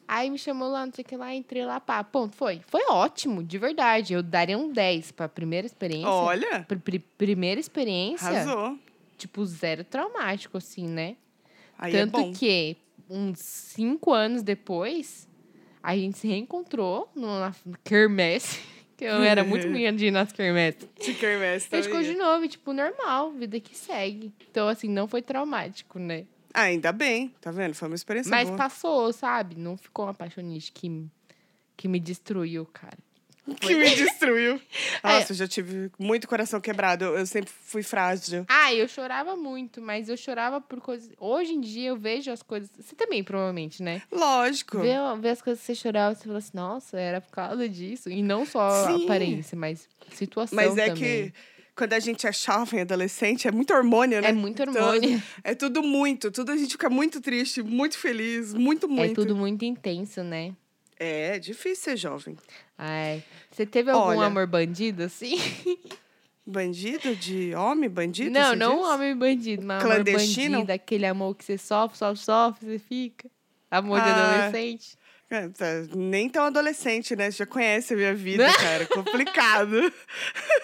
Aí 0.07 0.27
me 0.29 0.39
chamou 0.39 0.69
lá, 0.71 0.83
não 0.85 0.91
sei 0.93 1.03
o 1.03 1.07
que 1.07 1.15
lá, 1.15 1.33
entrei 1.35 1.63
lá, 1.63 1.79
pá, 1.79 2.03
ponto, 2.03 2.35
foi. 2.35 2.62
Foi 2.67 2.81
ótimo, 2.89 3.43
de 3.43 3.59
verdade. 3.59 4.13
Eu 4.13 4.23
daria 4.23 4.57
um 4.57 4.71
10 4.73 5.12
pra 5.12 5.29
primeira 5.29 5.67
experiência. 5.67 6.09
Olha, 6.09 6.65
Pri- 6.67 6.79
pri- 6.79 6.99
primeira 7.15 7.59
experiência, 7.59 8.27
arrasou. 8.27 8.75
tipo, 9.19 9.45
zero 9.45 9.83
traumático, 9.83 10.57
assim, 10.57 10.88
né? 10.88 11.15
Aí 11.79 11.95
é 11.95 11.99
Tanto 12.05 12.19
bom. 12.19 12.33
que, 12.33 12.75
uns 13.09 13.39
cinco 13.39 14.11
anos 14.11 14.43
depois, 14.43 15.27
a 15.81 15.95
gente 15.95 16.17
se 16.17 16.27
reencontrou 16.27 17.09
no, 17.15 17.39
na 17.39 17.55
quermesse. 17.83 18.59
Que 18.99 19.05
eu 19.05 19.23
era 19.23 19.45
muito 19.45 19.65
minha 19.71 19.93
de 19.93 20.07
ir 20.07 20.11
nas 20.11 20.29
quermesses. 20.33 20.85
De 21.01 21.13
quermesse 21.13 21.69
A 21.71 21.77
gente 21.77 21.85
ficou 21.85 22.01
de 22.01 22.07
também. 22.11 22.21
novo, 22.21 22.47
tipo, 22.49 22.73
normal, 22.73 23.31
vida 23.31 23.57
que 23.57 23.73
segue. 23.73 24.33
Então, 24.51 24.67
assim, 24.67 24.89
não 24.89 25.07
foi 25.07 25.21
traumático, 25.21 25.97
né? 25.97 26.25
Ah, 26.53 26.63
ainda 26.63 26.91
bem, 26.91 27.33
tá 27.39 27.49
vendo? 27.49 27.73
Foi 27.75 27.87
uma 27.87 27.95
experiência 27.95 28.29
Mas 28.29 28.47
boa. 28.49 28.57
passou, 28.57 29.13
sabe? 29.13 29.55
Não 29.55 29.77
ficou 29.77 30.03
uma 30.03 30.11
apaixonite 30.11 30.73
que, 30.73 31.05
que 31.77 31.87
me 31.87 31.97
destruiu, 31.97 32.65
cara. 32.65 32.97
que 33.59 33.75
me 33.75 33.89
destruiu. 33.95 34.59
É. 35.01 35.07
Nossa, 35.07 35.31
eu 35.31 35.38
já 35.38 35.47
tive 35.47 35.89
muito 35.97 36.27
coração 36.27 36.59
quebrado. 36.59 37.05
Eu, 37.05 37.17
eu 37.19 37.25
sempre 37.25 37.51
fui 37.65 37.81
frágil. 37.81 38.45
Ah, 38.49 38.73
eu 38.73 38.88
chorava 38.88 39.35
muito, 39.35 39.81
mas 39.81 40.09
eu 40.09 40.17
chorava 40.17 40.59
por 40.59 40.81
coisas. 40.81 41.09
Hoje 41.17 41.53
em 41.53 41.62
dia 41.62 41.89
eu 41.89 41.95
vejo 41.97 42.31
as 42.31 42.43
coisas. 42.43 42.69
Você 42.77 42.95
também, 42.95 43.23
provavelmente, 43.23 43.81
né? 43.81 44.01
Lógico. 44.12 44.79
Vê, 44.79 44.95
vê 45.21 45.29
as 45.29 45.41
coisas 45.41 45.62
que 45.62 45.67
você 45.67 45.75
chorava, 45.75 46.15
você 46.15 46.25
fala 46.25 46.38
assim, 46.39 46.51
nossa, 46.53 46.99
era 46.99 47.21
por 47.21 47.31
causa 47.31 47.69
disso. 47.69 48.09
E 48.09 48.21
não 48.21 48.45
só 48.45 48.88
Sim. 48.88 49.05
aparência, 49.05 49.57
mas 49.57 49.88
situação 50.12 50.55
Mas 50.55 50.77
é 50.77 50.89
também. 50.89 50.95
que 51.31 51.33
quando 51.75 51.93
a 51.93 51.99
gente 51.99 52.27
é 52.27 52.33
jovem, 52.33 52.81
adolescente, 52.81 53.47
é 53.47 53.51
muito 53.51 53.73
hormônio, 53.73 54.21
né? 54.21 54.29
É 54.29 54.33
muito 54.33 54.62
Então, 54.62 54.73
hormônio. 54.85 55.23
É 55.43 55.55
tudo 55.55 55.81
muito. 55.81 56.29
Tudo 56.29 56.51
a 56.51 56.57
gente 56.57 56.71
fica 56.71 56.89
muito 56.89 57.21
triste, 57.21 57.63
muito 57.63 57.97
feliz, 57.97 58.53
muito, 58.53 58.89
muito. 58.89 59.12
É 59.12 59.15
tudo 59.15 59.33
muito 59.33 59.63
intenso, 59.63 60.21
né? 60.21 60.53
É, 60.99 61.35
é 61.35 61.39
difícil 61.39 61.83
ser 61.91 61.97
jovem. 61.97 62.35
Ai. 62.77 63.23
Você 63.49 63.65
teve 63.65 63.89
algum 63.89 64.09
Olha, 64.17 64.27
amor 64.27 64.45
bandido, 64.45 65.03
assim? 65.03 65.38
Bandido 66.45 67.15
de 67.15 67.53
homem, 67.53 67.88
bandido? 67.88 68.31
não, 68.31 68.55
não 68.55 68.77
diz? 68.77 68.88
homem 68.88 69.15
bandido, 69.15 69.63
mas 69.63 69.83
amor 69.83 69.93
Clandestino? 69.95 70.53
bandido, 70.57 70.71
aquele 70.71 71.05
amor 71.05 71.35
que 71.35 71.45
você 71.45 71.59
sofre, 71.59 71.95
sofre, 71.97 72.23
sofre, 72.23 72.65
você 72.65 72.79
fica. 72.79 73.29
Amor 73.69 74.01
de 74.01 74.09
Ah. 74.09 74.39
adolescente. 74.47 74.97
Nem 75.95 76.27
tão 76.27 76.45
adolescente, 76.45 77.15
né? 77.15 77.29
Você 77.29 77.37
já 77.39 77.45
conhece 77.45 77.93
a 77.93 77.97
minha 77.97 78.15
vida, 78.15 78.51
cara. 78.53 78.85
Complicado. 78.87 79.93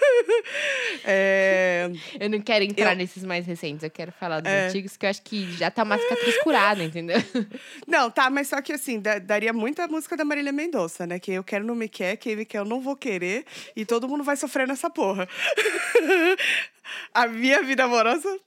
é... 1.05 1.89
Eu 2.19 2.29
não 2.29 2.41
quero 2.41 2.63
entrar 2.65 2.93
Eu- 2.93 2.97
nesses 2.97 3.23
mais 3.23 3.45
recentes, 3.45 3.83
eu 3.83 3.91
quero 3.91 4.11
falar 4.11 4.39
dos 4.39 4.51
É. 4.51 4.67
antigos, 4.67 4.97
que 4.97 5.05
eu 5.05 5.09
acho 5.09 5.21
que 5.21 5.51
já 5.53 5.69
tá 5.69 5.83
uma 5.83 5.97
cicatriz 5.97 6.37
curada, 6.41 6.83
entendeu? 6.83 7.17
Não, 7.87 8.09
tá, 8.09 8.29
mas 8.29 8.47
só 8.47 8.61
que 8.61 8.73
assim, 8.73 8.99
da- 8.99 9.19
daria 9.19 9.53
muita 9.53 9.87
música 9.87 10.17
da 10.17 10.25
Marília 10.25 10.51
Mendonça, 10.51 11.05
né? 11.05 11.19
Quem 11.19 11.35
eu 11.35 11.43
quero 11.43 11.63
não 11.65 11.75
me 11.75 11.87
quer, 11.87 12.17
quem 12.17 12.35
me 12.35 12.45
quer 12.45 12.59
eu 12.59 12.65
não 12.65 12.81
vou 12.81 12.95
querer. 12.95 13.45
E 13.75 13.85
todo 13.85 14.07
mundo 14.07 14.23
vai 14.23 14.35
sofrer 14.35 14.67
nessa 14.67 14.89
porra. 14.89 15.27
a 17.13 17.27
minha 17.27 17.61
vida 17.63 17.83
amorosa 17.83 18.39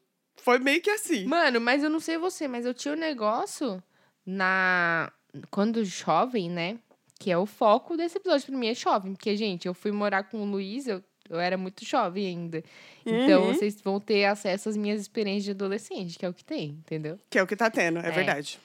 foi 0.43 0.59
meio 0.59 0.81
que 0.81 0.91
assim. 0.91 1.27
Mano, 1.27 1.61
mas 1.61 1.83
eu 1.83 1.91
não 1.91 2.01
sei 2.01 2.19
você, 2.19 2.49
mas 2.49 2.65
eu 2.67 2.75
tinha 2.75 2.95
um 2.95 2.99
negócio 2.99 3.83
na. 4.27 5.13
Quando 5.51 5.85
jovem, 5.85 6.49
né? 6.51 6.79
Que 7.19 7.31
é 7.31 7.39
o 7.39 7.47
foco 7.47 7.97
desse 7.97 8.17
episódio 8.19 8.47
pra 8.47 8.57
mim, 8.57 8.69
é 8.69 8.75
jovem. 8.75 9.13
Porque, 9.15 9.37
gente, 9.37 9.67
eu 9.67 9.75
fui 9.75 9.91
morar 9.93 10.23
com 10.25 10.41
o 10.41 10.45
Luiz, 10.45 10.87
eu, 10.87 11.03
eu 11.29 11.39
era 11.41 11.57
muito 11.59 11.85
jovem 11.85 12.27
ainda. 12.27 12.63
Então, 13.05 13.43
Uhum. 13.47 13.55
vocês 13.55 13.81
vão 13.81 13.99
ter 14.01 14.25
acesso 14.25 14.69
às 14.69 14.77
minhas 14.77 15.01
experiências 15.01 15.45
de 15.45 15.51
adolescente, 15.51 16.19
que 16.19 16.25
é 16.25 16.29
o 16.29 16.33
que 16.35 16.45
tem, 16.45 16.71
entendeu? 16.71 17.19
Que 17.29 17.39
é 17.39 17.43
o 17.43 17.47
que 17.47 17.57
tá 17.57 17.69
tendo, 17.71 17.99
é, 17.99 18.09
É. 18.09 18.11
verdade. 18.11 18.59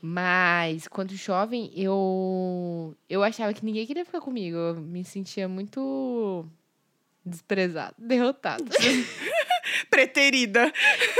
Mas, 0.00 0.88
quando 0.88 1.14
jovem, 1.14 1.70
eu. 1.76 2.92
Eu 3.08 3.22
achava 3.22 3.54
que 3.54 3.64
ninguém 3.64 3.86
queria 3.86 4.04
ficar 4.04 4.20
comigo. 4.20 4.56
Eu 4.56 4.74
me 4.76 5.04
sentia 5.04 5.46
muito. 5.48 6.44
desprezada, 7.24 7.94
derrotada. 7.98 8.64
Preterida. 9.90 10.72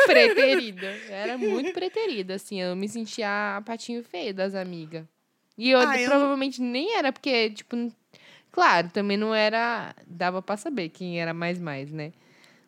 preterida. 0.06 1.00
Eu 1.06 1.14
era 1.14 1.38
muito 1.38 1.72
preterida, 1.72 2.34
assim. 2.34 2.60
Eu 2.60 2.74
me 2.76 2.88
sentia 2.88 3.56
a 3.56 3.60
patinho 3.62 4.02
feio 4.02 4.34
das 4.34 4.54
amigas. 4.54 5.04
E 5.56 5.70
eu, 5.70 5.78
Ah, 5.80 6.00
eu- 6.00 6.08
provavelmente 6.08 6.60
nem 6.60 6.96
era, 6.96 7.12
porque, 7.12 7.50
tipo, 7.50 7.76
claro, 8.50 8.88
também 8.90 9.16
não 9.16 9.34
era. 9.34 9.94
Dava 10.06 10.40
pra 10.42 10.56
saber 10.56 10.88
quem 10.88 11.20
era 11.20 11.32
mais 11.34 11.58
mais, 11.58 11.90
né? 11.92 12.12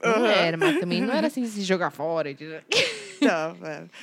Não 0.03 0.11
Aham. 0.17 0.27
era, 0.27 0.57
mas 0.57 0.79
também 0.79 1.01
não 1.01 1.15
era 1.15 1.27
assim 1.29 1.43
de 1.43 1.49
se 1.49 1.63
jogar 1.63 1.91
fora. 1.91 2.33
de- 2.35 2.63
Não. 3.23 3.57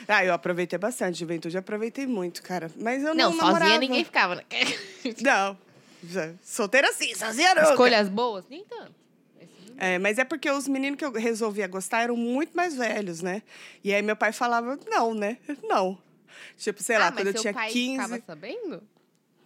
Ah, 0.07 0.25
eu 0.25 0.33
aproveitei 0.33 0.79
bastante. 0.79 1.19
Juventude, 1.19 1.55
aproveitei 1.57 2.07
muito, 2.07 2.41
cara. 2.41 2.71
Mas 2.75 3.03
eu 3.03 3.13
não, 3.13 3.25
Não, 3.29 3.31
sozinha 3.33 3.45
namorava. 3.45 3.79
ninguém 3.79 4.03
ficava, 4.03 4.35
né? 4.35 4.43
Não. 5.21 5.57
Solteira 6.41 6.91
sim, 6.93 7.13
sozinha 7.13 7.53
não. 7.53 7.69
Escolhas 7.69 8.09
boas? 8.09 8.43
Nem 8.49 8.65
tanto. 8.65 8.95
É, 9.83 9.97
mas 9.97 10.19
é 10.19 10.23
porque 10.23 10.47
os 10.51 10.67
meninos 10.67 10.99
que 10.99 11.03
eu 11.03 11.11
resolvia 11.11 11.67
gostar 11.67 12.01
eram 12.03 12.15
muito 12.15 12.55
mais 12.55 12.75
velhos, 12.75 13.21
né? 13.23 13.41
E 13.83 13.91
aí 13.91 14.01
meu 14.03 14.15
pai 14.15 14.31
falava, 14.31 14.77
não, 14.87 15.15
né? 15.15 15.37
Não. 15.63 15.97
Tipo, 16.55 16.83
sei 16.83 16.99
lá, 16.99 17.07
ah, 17.07 17.11
mas 17.11 17.21
quando 17.23 17.27
eu 17.35 17.41
tinha 17.41 17.51
pai 17.51 17.71
15. 17.71 17.91
ficava 18.03 18.23
sabendo? 18.27 18.83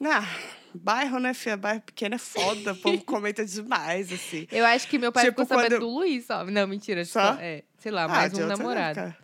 Ah, 0.04 0.28
bairro, 0.74 1.20
né, 1.20 1.34
filha? 1.34 1.56
Bairro 1.56 1.80
pequeno 1.84 2.16
é 2.16 2.18
foda, 2.18 2.74
o 2.74 2.76
povo 2.76 3.02
comenta 3.06 3.46
demais, 3.46 4.12
assim. 4.12 4.46
Eu 4.52 4.66
acho 4.66 4.90
que 4.90 5.00
meu 5.00 5.10
pai 5.10 5.24
Tipo, 5.24 5.44
ficou 5.44 5.58
sabendo 5.58 5.76
quando- 5.76 5.80
do 5.88 5.90
Luiz, 6.00 6.26
só. 6.26 6.44
Não, 6.44 6.68
mentira. 6.68 7.06
Só? 7.06 7.36
Só? 7.36 7.40
É, 7.40 7.64
sei 7.78 7.94
lá, 7.94 8.04
Ah, 8.04 8.08
mais 8.10 8.34
de 8.34 8.44
um 8.44 8.46
namorado. 8.48 9.00
época. 9.00 9.18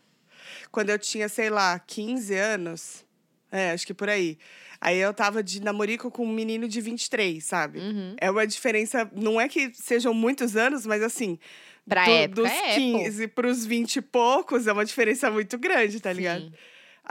Quando 0.72 0.92
eu 0.92 0.98
tinha, 0.98 1.28
sei 1.28 1.50
lá, 1.50 1.78
15 1.80 2.34
anos, 2.36 3.04
é, 3.52 3.72
acho 3.72 3.86
que 3.86 3.94
por 3.94 4.08
aí. 4.10 4.38
Aí 4.84 4.98
eu 5.00 5.14
tava 5.14 5.44
de 5.44 5.62
namorico 5.62 6.10
com 6.10 6.26
um 6.26 6.34
menino 6.34 6.68
de 6.68 6.82
23, 6.82 7.44
sabe? 7.44 7.78
Uhum. 7.80 8.16
É 8.20 8.32
uma 8.32 8.48
diferença, 8.48 9.08
não 9.16 9.40
é 9.40 9.48
que 9.48 9.72
sejam 9.76 10.12
muitos 10.14 10.56
anos, 10.58 10.88
mas 10.88 11.04
assim, 11.04 11.38
Pra 11.88 12.04
do- 12.06 12.12
época, 12.12 12.42
dos 12.42 12.52
é, 12.52 12.74
pô. 12.74 12.98
15 13.04 13.28
pros 13.28 13.66
20 13.66 13.98
e 13.98 14.02
poucos 14.02 14.66
é 14.66 14.74
uma 14.74 14.84
diferença 14.84 15.30
muito 15.30 15.58
grande, 15.60 16.00
tá 16.00 16.12
ligado? 16.12 16.46
Sim. 16.46 16.54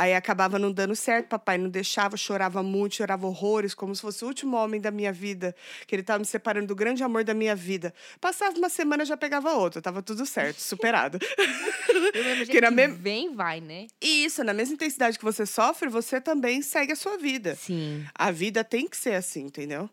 Aí 0.00 0.14
acabava 0.14 0.58
não 0.58 0.72
dando 0.72 0.96
certo, 0.96 1.26
papai 1.28 1.58
não 1.58 1.68
deixava, 1.68 2.16
chorava 2.16 2.62
muito, 2.62 2.94
chorava 2.94 3.26
horrores, 3.26 3.74
como 3.74 3.94
se 3.94 4.00
fosse 4.00 4.24
o 4.24 4.28
último 4.28 4.56
homem 4.56 4.80
da 4.80 4.90
minha 4.90 5.12
vida, 5.12 5.54
que 5.86 5.94
ele 5.94 6.02
tava 6.02 6.20
me 6.20 6.24
separando 6.24 6.68
do 6.68 6.74
grande 6.74 7.04
amor 7.04 7.22
da 7.22 7.34
minha 7.34 7.54
vida. 7.54 7.92
Passava 8.18 8.56
uma 8.56 8.70
semana, 8.70 9.04
já 9.04 9.14
pegava 9.14 9.52
outro, 9.52 9.82
tava 9.82 10.00
tudo 10.02 10.24
certo, 10.24 10.58
superado. 10.58 11.18
Do 11.18 12.00
mesmo 12.00 12.34
jeito 12.36 12.50
Que 12.50 12.60
que 12.62 12.70
mesma- 12.70 12.94
vem, 12.96 13.34
vai, 13.34 13.60
né? 13.60 13.88
E 14.00 14.24
isso, 14.24 14.42
na 14.42 14.54
mesma 14.54 14.72
intensidade 14.72 15.18
que 15.18 15.24
você 15.24 15.44
sofre, 15.44 15.90
você 15.90 16.18
também 16.18 16.62
segue 16.62 16.92
a 16.92 16.96
sua 16.96 17.18
vida. 17.18 17.54
Sim. 17.56 18.02
A 18.14 18.30
vida 18.30 18.64
tem 18.64 18.88
que 18.88 18.96
ser 18.96 19.14
assim, 19.16 19.42
entendeu? 19.42 19.90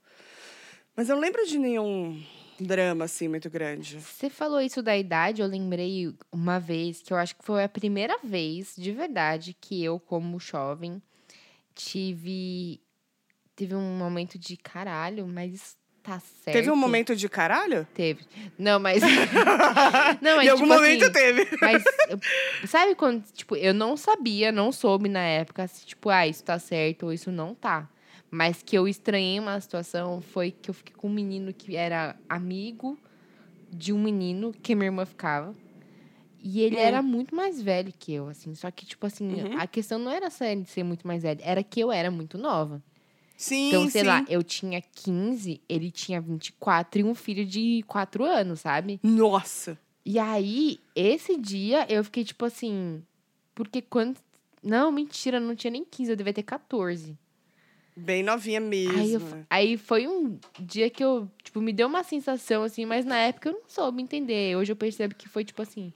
Mas 0.96 1.10
eu 1.10 1.20
lembro 1.20 1.46
de 1.46 1.60
nenhum 1.60 2.24
drama 2.60 3.06
assim 3.06 3.28
muito 3.28 3.50
grande. 3.50 4.00
Você 4.00 4.30
falou 4.30 4.62
isso 4.62 4.82
da 4.82 4.98
idade, 4.98 5.42
eu 5.42 5.48
lembrei 5.48 6.14
uma 6.32 6.60
vez 6.60 7.02
que 7.02 7.14
eu 7.14 7.18
acho 7.18 7.36
que 7.36 7.46
foi 7.46 7.64
a 7.64 7.70
primeira 7.70 8.18
vez, 8.24 8.74
de 8.78 8.92
verdade, 8.92 9.56
que 9.60 9.84
eu, 9.84 10.00
como 10.00 10.40
jovem, 10.40 11.02
tive. 11.74 12.82
Teve 13.56 13.76
um 13.76 13.98
momento 13.98 14.38
de 14.38 14.56
caralho, 14.56 15.26
mas 15.28 15.54
isso 15.54 15.76
tá 16.04 16.20
certo. 16.20 16.56
Teve 16.56 16.72
um 16.72 16.76
momento 16.76 17.16
de 17.16 17.28
caralho? 17.28 17.88
Teve. 17.94 18.26
Não, 18.58 18.80
mas. 18.80 19.02
não, 20.22 20.38
mas 20.38 20.46
em 20.46 20.50
algum 20.50 20.64
tipo 20.64 20.76
momento 20.76 21.04
assim, 21.04 21.12
teve. 21.12 21.48
Mas, 21.60 21.84
sabe 22.66 22.96
quando, 22.96 23.24
tipo, 23.34 23.56
eu 23.56 23.74
não 23.74 23.98
sabia, 23.98 24.52
não 24.52 24.72
soube 24.72 25.10
na 25.10 25.24
época, 25.24 25.68
se, 25.68 25.86
tipo, 25.86 26.10
ah, 26.10 26.28
isso 26.28 26.44
tá 26.44 26.58
certo 26.60 27.08
ou 27.08 27.14
isso 27.14 27.32
não 27.32 27.54
tá. 27.54 27.90
Mas 28.30 28.62
que 28.62 28.78
eu 28.78 28.88
estranhei 28.88 29.40
uma 29.40 29.60
situação 29.62 30.22
foi 30.22 30.52
que 30.52 30.70
eu 30.70 30.74
fiquei 30.74 30.94
com 30.96 31.08
um 31.08 31.14
menino 31.14 31.54
que 31.54 31.76
era 31.76 32.16
amigo 32.28 32.98
de 33.72 33.94
um 33.94 34.02
menino 34.02 34.54
que 34.54 34.76
minha 34.76 34.88
irmã 34.88 35.06
ficava. 35.06 35.56
E 36.40 36.62
ele 36.62 36.76
Hum. 36.76 36.80
era 36.80 37.02
muito 37.02 37.34
mais 37.36 37.62
velho 37.62 37.92
que 37.98 38.14
eu, 38.14 38.28
assim. 38.28 38.54
Só 38.54 38.70
que, 38.70 38.86
tipo 38.86 39.06
assim, 39.06 39.42
Uhum. 39.42 39.58
a 39.60 39.66
questão 39.66 39.98
não 39.98 40.12
era 40.12 40.30
só 40.30 40.46
ele 40.46 40.66
ser 40.66 40.84
muito 40.84 41.08
mais 41.08 41.24
velho, 41.24 41.40
era 41.44 41.64
que 41.64 41.80
eu 41.80 41.92
era 41.92 42.12
muito 42.12 42.38
nova. 42.38 42.82
Sim, 43.36 43.68
Então, 43.70 43.90
sei 43.90 44.02
sim. 44.02 44.08
lá, 44.08 44.26
eu 44.28 44.44
tinha 44.44 44.82
15, 44.82 45.62
ele 45.70 45.90
tinha 45.92 46.20
24 46.22 47.02
e 47.02 47.04
um 47.04 47.16
filho 47.16 47.46
de 47.46 47.84
4 47.88 48.24
anos, 48.24 48.62
sabe? 48.62 49.00
Nossa. 49.04 49.78
E 50.06 50.18
aí, 50.20 50.80
esse 50.96 51.38
dia, 51.38 51.86
eu 51.90 52.04
fiquei 52.04 52.24
tipo 52.24 52.46
assim. 52.46 53.02
Porque 53.56 53.82
quando. 53.82 54.20
Não, 54.64 54.92
mentira, 54.92 55.40
não 55.40 55.56
tinha 55.56 55.72
nem 55.72 55.84
15, 55.86 56.12
eu 56.12 56.16
devia 56.16 56.34
ter 56.34 56.44
14. 56.44 57.18
Bem 57.98 58.22
novinha 58.22 58.60
mesmo. 58.60 59.00
Aí, 59.00 59.14
eu- 59.14 59.20
né? 59.20 59.46
aí 59.50 59.78
foi 59.78 60.08
um 60.08 60.38
dia 60.60 60.88
que 60.90 61.04
eu, 61.04 61.30
tipo, 61.44 61.60
me 61.60 61.74
deu 61.74 61.88
uma 61.88 62.04
sensação 62.04 62.62
assim, 62.64 62.86
mas 62.86 63.06
na 63.06 63.18
época 63.18 63.50
eu 63.50 63.54
não 63.54 63.68
soube 63.68 64.02
entender. 64.02 64.56
Hoje 64.56 64.72
eu 64.72 64.76
percebo 64.76 65.16
que 65.16 65.28
foi 65.28 65.44
tipo 65.44 65.62
assim: 65.62 65.92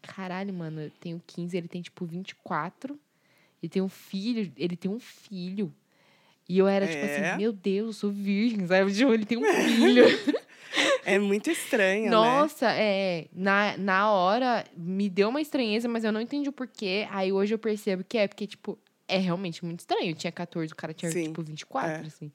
caralho, 0.00 0.54
mano, 0.54 0.80
eu 0.82 0.90
tenho 1.00 1.20
15, 1.26 1.56
ele 1.56 1.66
tem 1.68 1.82
tipo 1.82 2.04
24. 2.06 2.98
Ele 3.62 3.68
tem 3.68 3.82
um 3.82 3.88
filho, 3.88 4.50
ele 4.56 4.76
tem 4.76 4.90
um 4.90 5.00
filho. 5.00 5.74
E 6.48 6.56
eu 6.58 6.68
era 6.68 6.86
tipo 6.86 7.04
É? 7.04 7.32
assim: 7.32 7.36
meu 7.38 7.52
Deus, 7.52 7.86
eu 7.88 7.92
sou 7.94 8.10
virgem, 8.10 8.66
sabe? 8.66 8.94
Tipo, 8.94 9.12
ele 9.12 9.26
tem 9.26 9.38
um 9.38 9.44
filho. 9.44 10.04
É 11.04 11.18
muito 11.18 11.50
estranho, 11.50 12.04
né? 12.04 12.10
Nossa, 12.10 12.70
é. 12.70 13.26
Na, 13.32 13.76
na 13.76 14.12
hora 14.12 14.64
me 14.76 15.08
deu 15.08 15.28
uma 15.30 15.40
estranheza, 15.40 15.88
mas 15.88 16.04
eu 16.04 16.12
não 16.12 16.20
entendi 16.20 16.48
o 16.48 16.52
porquê. 16.52 17.08
Aí 17.10 17.32
hoje 17.32 17.54
eu 17.54 17.58
percebo 17.58 18.04
que 18.04 18.16
é 18.18 18.28
porque, 18.28 18.46
tipo, 18.46 18.78
é 19.10 19.18
realmente 19.18 19.64
muito 19.64 19.80
estranho. 19.80 20.10
Eu 20.10 20.14
tinha 20.14 20.32
14, 20.32 20.72
o 20.72 20.76
cara 20.76 20.94
tinha, 20.94 21.10
Sim, 21.10 21.24
tipo, 21.24 21.42
24, 21.42 22.04
é. 22.04 22.06
assim. 22.06 22.32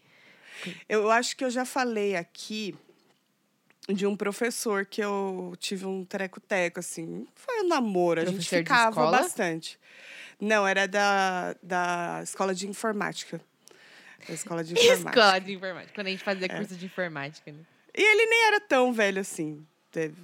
Eu 0.88 1.09
acho 1.09 1.35
que 1.35 1.43
eu 1.43 1.49
já 1.49 1.65
falei 1.65 2.15
aqui 2.15 2.75
de 3.88 4.05
um 4.05 4.15
professor 4.15 4.85
que 4.85 5.01
eu 5.01 5.53
tive 5.59 5.85
um 5.85 6.03
treco-teco, 6.03 6.79
assim. 6.79 7.27
Foi 7.35 7.61
um 7.61 7.67
namoro, 7.67 8.21
a 8.21 8.25
gente 8.25 8.35
Professor 8.35 8.57
ficava 8.57 9.11
bastante. 9.11 9.79
Não, 10.39 10.67
era 10.67 10.88
da, 10.88 11.55
da 11.61 12.21
escola 12.23 12.53
de 12.53 12.67
informática. 12.67 13.39
Da 14.27 14.33
escola 14.33 14.63
de 14.63 14.73
informática. 14.77 15.09
Escola 15.09 15.39
de 15.39 15.53
informática. 15.53 15.93
Quando 15.93 16.07
a 16.07 16.09
gente 16.09 16.21
É. 16.21 16.25
fazia 16.25 16.49
curso 16.49 16.75
de 16.75 16.85
informática, 16.85 17.51
né? 17.51 17.59
E 17.97 18.01
ele 18.01 18.25
nem 18.25 18.47
era 18.47 18.59
tão 18.59 18.91
velho 18.91 19.21
assim. 19.21 19.65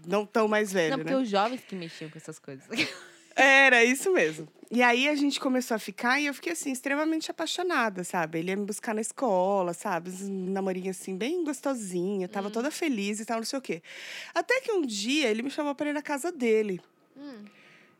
Não 0.05 0.25
tão 0.25 0.49
mais 0.49 0.73
velho, 0.73 0.91
não, 0.91 0.97
porque 0.97 1.13
né? 1.13 1.21
os 1.21 1.29
jovens 1.29 1.61
que 1.61 1.75
mexiam 1.75 2.09
com 2.09 2.17
essas 2.17 2.37
coisas. 2.39 2.65
Era 3.35 3.83
isso 3.83 4.11
mesmo. 4.13 4.47
E 4.73 4.81
aí 4.81 5.09
a 5.09 5.15
gente 5.15 5.37
começou 5.39 5.75
a 5.75 5.79
ficar 5.79 6.19
e 6.21 6.27
eu 6.27 6.33
fiquei 6.33 6.53
assim, 6.53 6.71
extremamente 6.71 7.29
apaixonada, 7.29 8.05
sabe? 8.05 8.39
Ele 8.39 8.51
ia 8.51 8.55
me 8.55 8.65
buscar 8.65 8.95
na 8.95 9.01
escola, 9.01 9.73
sabe? 9.73 10.09
Um 10.23 10.49
namorinho 10.51 10.91
assim, 10.91 11.17
bem 11.17 11.43
gostosinho, 11.43 12.27
tava 12.29 12.47
Hum. 12.47 12.51
toda 12.51 12.71
feliz 12.71 13.19
e 13.19 13.25
tal, 13.25 13.37
não 13.37 13.43
sei 13.43 13.59
o 13.59 13.61
quê. 13.61 13.81
Até 14.33 14.61
que 14.61 14.71
um 14.71 14.81
dia 14.81 15.27
ele 15.29 15.41
me 15.43 15.49
chamou 15.51 15.75
pra 15.75 15.89
ir 15.89 15.93
na 15.93 16.01
casa 16.01 16.31
dele. 16.31 16.79
Hum. 17.17 17.43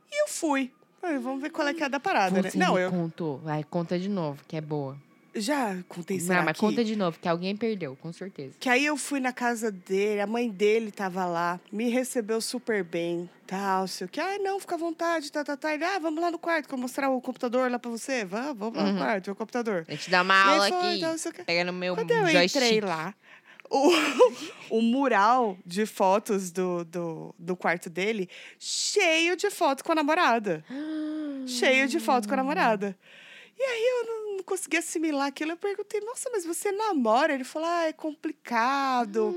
E 0.10 0.24
eu 0.24 0.28
fui. 0.30 0.72
Vamos 1.02 1.42
ver 1.42 1.50
qual 1.50 1.68
é 1.68 1.74
que 1.74 1.82
é 1.82 1.88
a 1.88 1.90
da 1.90 2.00
parada, 2.00 2.42
Você 2.42 2.58
né? 2.58 2.66
Não, 2.66 2.76
me 2.76 2.82
eu 2.82 2.90
contou. 2.92 3.40
Vai, 3.40 3.64
conta 3.64 3.98
de 4.00 4.08
novo, 4.08 4.42
que 4.48 4.56
é 4.56 4.62
boa. 4.62 4.96
Já 5.34 5.78
contei 5.88 6.20
será 6.20 6.40
Não, 6.40 6.46
mas 6.46 6.54
que... 6.56 6.60
conta 6.60 6.84
de 6.84 6.96
novo, 6.96 7.18
que 7.20 7.28
alguém 7.28 7.56
perdeu, 7.56 7.96
com 8.02 8.12
certeza. 8.12 8.54
Que 8.60 8.68
aí 8.70 8.86
eu 8.86 8.98
fui 8.98 9.20
na 9.20 9.32
casa 9.32 9.72
dele, 9.72 10.20
a 10.22 10.28
mãe 10.28 10.50
dele 10.50 10.92
tava 10.92 11.26
lá, 11.26 11.60
me 11.72 11.90
recebeu 11.90 12.42
super 12.42 12.84
bem, 12.84 13.30
tal, 13.48 13.88
sei 13.88 14.06
o 14.06 14.10
que. 14.10 14.20
Ah, 14.20 14.38
não, 14.40 14.60
fica 14.60 14.76
à 14.76 14.78
vontade, 14.78 15.32
tá, 15.32 15.44
tá, 15.44 15.56
tá. 15.56 15.74
Ele, 15.74 15.84
ah, 15.86 16.00
vamos 16.00 16.22
lá 16.22 16.30
no 16.32 16.38
quarto, 16.40 16.68
que 16.68 16.74
eu 16.74 16.78
vou 16.78 16.84
mostrar 16.84 17.10
o 17.10 17.22
computador 17.22 17.72
lá 17.72 17.80
pra 17.80 17.90
você. 17.92 18.26
Vamos, 18.26 18.58
vamos 18.58 18.76
lá 18.78 18.84
no 18.84 18.92
Uhum. 18.92 18.98
quarto, 18.98 19.32
o 19.32 19.36
computador. 19.36 19.86
A 19.88 19.92
gente 19.92 20.10
dá 20.10 20.22
uma 20.22 20.36
aula 20.44 20.68
foi, 20.68 20.78
aqui. 20.92 21.00
tal, 21.02 21.18
sei 21.18 21.32
o 21.32 21.34
quê. 21.34 21.44
Pega 21.44 21.64
no 21.64 21.74
meu 21.74 21.96
Quando 21.96 22.12
eu 22.12 22.28
joystick. 22.28 22.62
entrei 22.62 22.82
lá, 22.82 23.14
o, 23.70 23.90
o 24.78 24.82
mural 24.82 25.58
de 25.66 25.86
fotos 25.86 26.52
do, 26.52 26.84
do, 26.84 27.34
do 27.40 27.56
quarto 27.56 27.90
dele, 27.90 28.30
cheio 28.60 29.38
de 29.38 29.50
foto 29.50 29.82
com 29.84 29.94
a 29.94 29.96
namorada. 29.96 30.64
cheio 31.48 31.88
de 31.88 32.00
foto 32.02 32.28
com 32.28 32.34
a 32.34 32.38
namorada. 32.38 32.98
E 33.58 33.64
aí 33.64 33.84
eu 33.84 34.06
não, 34.08 34.21
não 34.42 34.44
conseguia 34.44 34.80
assimilar 34.80 35.28
aquilo. 35.28 35.52
Eu 35.52 35.58
perguntei, 35.58 36.02
nossa, 36.02 36.30
mas 36.32 36.44
você 36.44 36.72
namora? 36.72 37.34
Ele 37.34 37.44
falou, 37.44 37.68
ah, 37.70 37.86
é 37.86 37.94
complicado. 37.94 39.36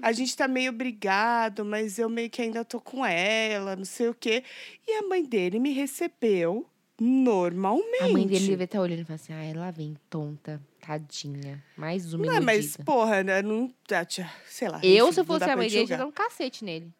A 0.00 0.12
gente 0.12 0.36
tá 0.36 0.46
meio 0.46 0.72
brigado, 0.72 1.64
mas 1.64 1.98
eu 1.98 2.08
meio 2.08 2.30
que 2.30 2.40
ainda 2.40 2.64
tô 2.64 2.80
com 2.80 3.04
ela, 3.04 3.74
não 3.76 3.84
sei 3.84 4.08
o 4.08 4.14
quê. 4.14 4.44
E 4.86 4.92
a 4.92 5.02
mãe 5.02 5.24
dele 5.24 5.58
me 5.58 5.72
recebeu 5.72 6.64
normalmente. 6.98 8.02
A 8.02 8.08
mãe 8.08 8.26
dele 8.26 8.48
deve 8.48 8.64
estar 8.64 8.80
olhando 8.80 9.00
e 9.00 9.04
falar 9.04 9.16
assim: 9.16 9.32
ai, 9.32 9.52
lá 9.52 9.70
vem 9.70 9.96
tonta, 10.08 10.62
tadinha. 10.80 11.62
Mais 11.76 12.14
uma 12.14 12.24
Não, 12.24 12.40
mas, 12.40 12.76
porra, 12.76 13.22
né, 13.22 13.42
não. 13.42 13.72
ah, 13.90 14.06
Sei 14.46 14.68
lá. 14.68 14.80
Eu, 14.82 15.12
se 15.12 15.20
eu 15.20 15.24
fosse 15.24 15.44
a 15.44 15.56
mãe 15.56 15.68
dele, 15.68 15.90
ia 15.90 15.98
dar 15.98 16.06
um 16.06 16.12
cacete 16.12 16.64
nele. 16.64 16.92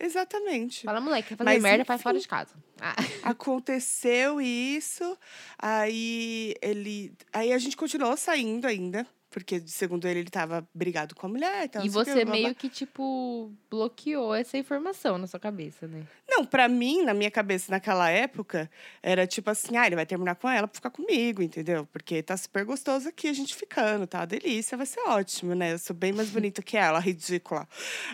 Exatamente. 0.00 0.84
Fala, 0.84 1.00
moleque, 1.00 1.28
quer 1.28 1.36
fazer 1.36 1.50
Mas, 1.50 1.62
merda, 1.62 1.82
enfim. 1.82 2.02
fora 2.02 2.18
de 2.18 2.26
casa. 2.26 2.54
Ah, 2.84 2.94
Aconteceu 3.22 4.42
isso, 4.42 5.16
aí 5.58 6.54
ele. 6.60 7.14
Aí 7.32 7.50
a 7.50 7.56
gente 7.58 7.78
continuou 7.78 8.14
saindo 8.14 8.66
ainda, 8.66 9.06
porque, 9.30 9.62
segundo 9.66 10.06
ele, 10.06 10.20
ele 10.20 10.28
tava 10.30 10.68
brigado 10.74 11.14
com 11.14 11.26
a 11.26 11.30
mulher. 11.30 11.66
Tal, 11.70 11.82
e 11.82 11.88
você 11.88 12.26
blá, 12.26 12.34
meio 12.34 12.54
que, 12.54 12.68
tipo, 12.68 13.50
bloqueou 13.70 14.34
essa 14.34 14.58
informação 14.58 15.16
na 15.16 15.26
sua 15.26 15.40
cabeça, 15.40 15.88
né? 15.88 16.06
Não, 16.28 16.44
pra 16.44 16.68
mim, 16.68 17.02
na 17.02 17.14
minha 17.14 17.30
cabeça 17.30 17.72
naquela 17.72 18.10
época, 18.10 18.70
era 19.02 19.26
tipo 19.26 19.48
assim: 19.48 19.78
ah, 19.78 19.86
ele 19.86 19.96
vai 19.96 20.04
terminar 20.04 20.34
com 20.34 20.46
ela 20.46 20.68
pra 20.68 20.74
ficar 20.76 20.90
comigo, 20.90 21.40
entendeu? 21.40 21.88
Porque 21.90 22.22
tá 22.22 22.36
super 22.36 22.66
gostoso 22.66 23.08
aqui 23.08 23.28
a 23.28 23.32
gente 23.32 23.56
ficando, 23.56 24.06
tá? 24.06 24.18
Uma 24.18 24.26
delícia, 24.26 24.76
vai 24.76 24.84
ser 24.86 25.00
ótimo, 25.00 25.54
né? 25.54 25.72
Eu 25.72 25.78
sou 25.78 25.96
bem 25.96 26.12
mais 26.12 26.28
bonita 26.28 26.62
que 26.62 26.76
ela, 26.76 26.98
ridícula. 27.00 27.66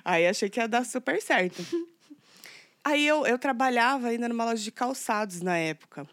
Aí 0.04 0.28
achei 0.28 0.48
que 0.48 0.60
ia 0.60 0.68
dar 0.68 0.86
super 0.86 1.20
certo. 1.20 1.60
Aí 2.84 3.06
eu, 3.06 3.26
eu 3.26 3.38
trabalhava 3.38 4.08
ainda 4.08 4.28
numa 4.28 4.44
loja 4.44 4.62
de 4.62 4.72
calçados 4.72 5.42
na 5.42 5.56
época. 5.56 6.06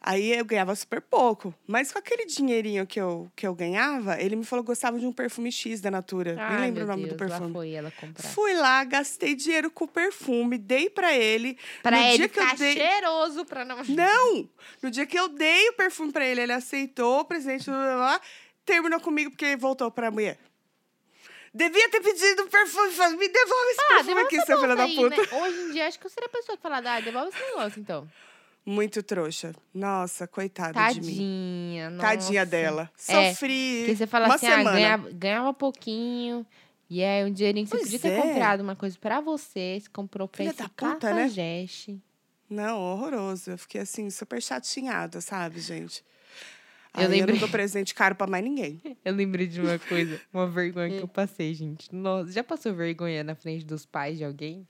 Aí 0.00 0.32
eu 0.32 0.44
ganhava 0.44 0.74
super 0.76 1.00
pouco. 1.00 1.52
Mas 1.66 1.92
com 1.92 1.98
aquele 1.98 2.24
dinheirinho 2.24 2.86
que 2.86 3.00
eu, 3.00 3.30
que 3.34 3.46
eu 3.46 3.54
ganhava, 3.54 4.20
ele 4.20 4.36
me 4.36 4.44
falou 4.44 4.64
que 4.64 4.68
gostava 4.68 4.98
de 4.98 5.04
um 5.04 5.12
perfume 5.12 5.50
X 5.50 5.80
da 5.80 5.90
Natura. 5.90 6.34
Nem 6.34 6.44
Ai, 6.44 6.60
lembro 6.62 6.84
o 6.84 6.86
nome 6.86 7.02
do 7.02 7.16
Deus, 7.16 7.18
perfume. 7.18 7.46
Lá 7.46 7.52
foi 7.52 7.70
ela 7.72 7.90
comprar. 7.90 8.28
Fui 8.28 8.54
lá, 8.54 8.84
gastei 8.84 9.34
dinheiro 9.34 9.70
com 9.70 9.84
o 9.84 9.88
perfume, 9.88 10.56
dei 10.56 10.88
pra 10.88 11.14
ele. 11.16 11.58
Pra 11.82 11.90
no 11.90 11.96
ele 11.98 12.16
dia 12.16 12.28
que 12.28 12.38
eu 12.38 12.56
dei... 12.56 12.74
cheiroso 12.74 13.44
pra 13.44 13.64
não... 13.64 13.82
Não! 13.84 14.48
No 14.80 14.90
dia 14.90 15.04
que 15.04 15.18
eu 15.18 15.28
dei 15.28 15.68
o 15.70 15.72
perfume 15.74 16.12
pra 16.12 16.24
ele, 16.24 16.42
ele 16.42 16.52
aceitou 16.52 17.20
o 17.20 17.24
presente, 17.24 17.64
blá, 17.64 17.76
blá, 17.76 17.96
blá, 17.96 18.20
terminou 18.64 19.00
comigo 19.00 19.30
porque 19.30 19.56
voltou 19.56 19.90
pra 19.90 20.10
mulher. 20.10 20.38
Devia 21.54 21.88
ter 21.90 22.00
pedido 22.00 22.46
perfume, 22.46 23.16
me 23.16 23.28
devolve 23.28 23.70
esse 23.70 23.80
Ah, 23.80 23.94
perfume 23.96 24.20
aqui, 24.20 24.40
seu 24.42 24.60
filho 24.60 24.76
da 24.76 24.82
aí, 24.84 24.94
puta. 24.96 25.16
né? 25.16 25.28
Hoje 25.40 25.60
em 25.60 25.72
dia, 25.72 25.86
acho 25.88 25.98
que 25.98 26.06
eu 26.06 26.10
seria 26.10 26.26
a 26.26 26.30
pessoa 26.30 26.56
que 26.56 26.62
fala, 26.62 26.78
ah, 26.78 27.00
devolve 27.00 27.28
esse 27.30 27.40
negócio, 27.40 27.80
então. 27.80 28.08
Muito 28.66 29.02
trouxa. 29.02 29.54
Nossa, 29.72 30.26
coitada 30.26 30.92
de 30.92 31.00
mim. 31.00 31.06
Tadinha, 31.06 31.90
nossa. 31.90 32.06
Tadinha 32.08 32.44
dela. 32.46 32.90
É, 33.08 33.32
Sofri 33.32 33.78
Porque 33.80 33.96
você 33.96 34.06
fala 34.06 34.26
uma 34.26 34.34
assim, 34.34 34.46
ah, 34.46 34.56
semana. 34.58 34.76
ganhava, 34.76 35.10
ganhava 35.10 35.54
pouquinho. 35.54 36.46
E 36.90 37.02
aí, 37.02 37.24
um 37.24 37.32
dinheirinho 37.32 37.64
que 37.66 37.70
você 37.70 37.78
Pois 37.78 37.90
podia 37.90 37.98
ter 37.98 38.16
é. 38.18 38.20
comprado 38.22 38.60
uma 38.60 38.76
coisa 38.76 38.96
pra 38.98 39.20
você, 39.20 39.78
você 39.80 39.88
comprou 39.90 40.28
pra 40.28 40.36
Filha 40.38 40.50
esse 40.50 40.58
da 40.58 40.68
puta, 40.68 41.14
né? 41.14 41.30
Não, 42.48 42.78
horroroso. 42.80 43.50
Eu 43.52 43.58
fiquei 43.58 43.80
assim, 43.80 44.10
super 44.10 44.40
chateada, 44.42 45.20
sabe, 45.20 45.60
gente? 45.60 46.04
Eu 46.98 47.02
Aí 47.02 47.04
eu 47.06 47.10
lembrei- 47.10 47.34
não 47.34 47.40
dou 47.40 47.48
presente 47.48 47.94
caro 47.94 48.14
pra 48.14 48.26
mais 48.26 48.44
ninguém. 48.44 48.80
Eu 49.04 49.14
lembrei 49.14 49.46
de 49.46 49.60
uma 49.60 49.78
coisa, 49.78 50.20
uma 50.32 50.46
vergonha 50.46 50.90
que 50.90 51.02
eu 51.02 51.08
passei, 51.08 51.54
gente. 51.54 51.94
Nossa, 51.94 52.30
já 52.32 52.44
passou 52.44 52.74
vergonha 52.74 53.24
na 53.24 53.34
frente 53.34 53.64
dos 53.64 53.86
pais 53.86 54.18
de 54.18 54.24
alguém? 54.24 54.66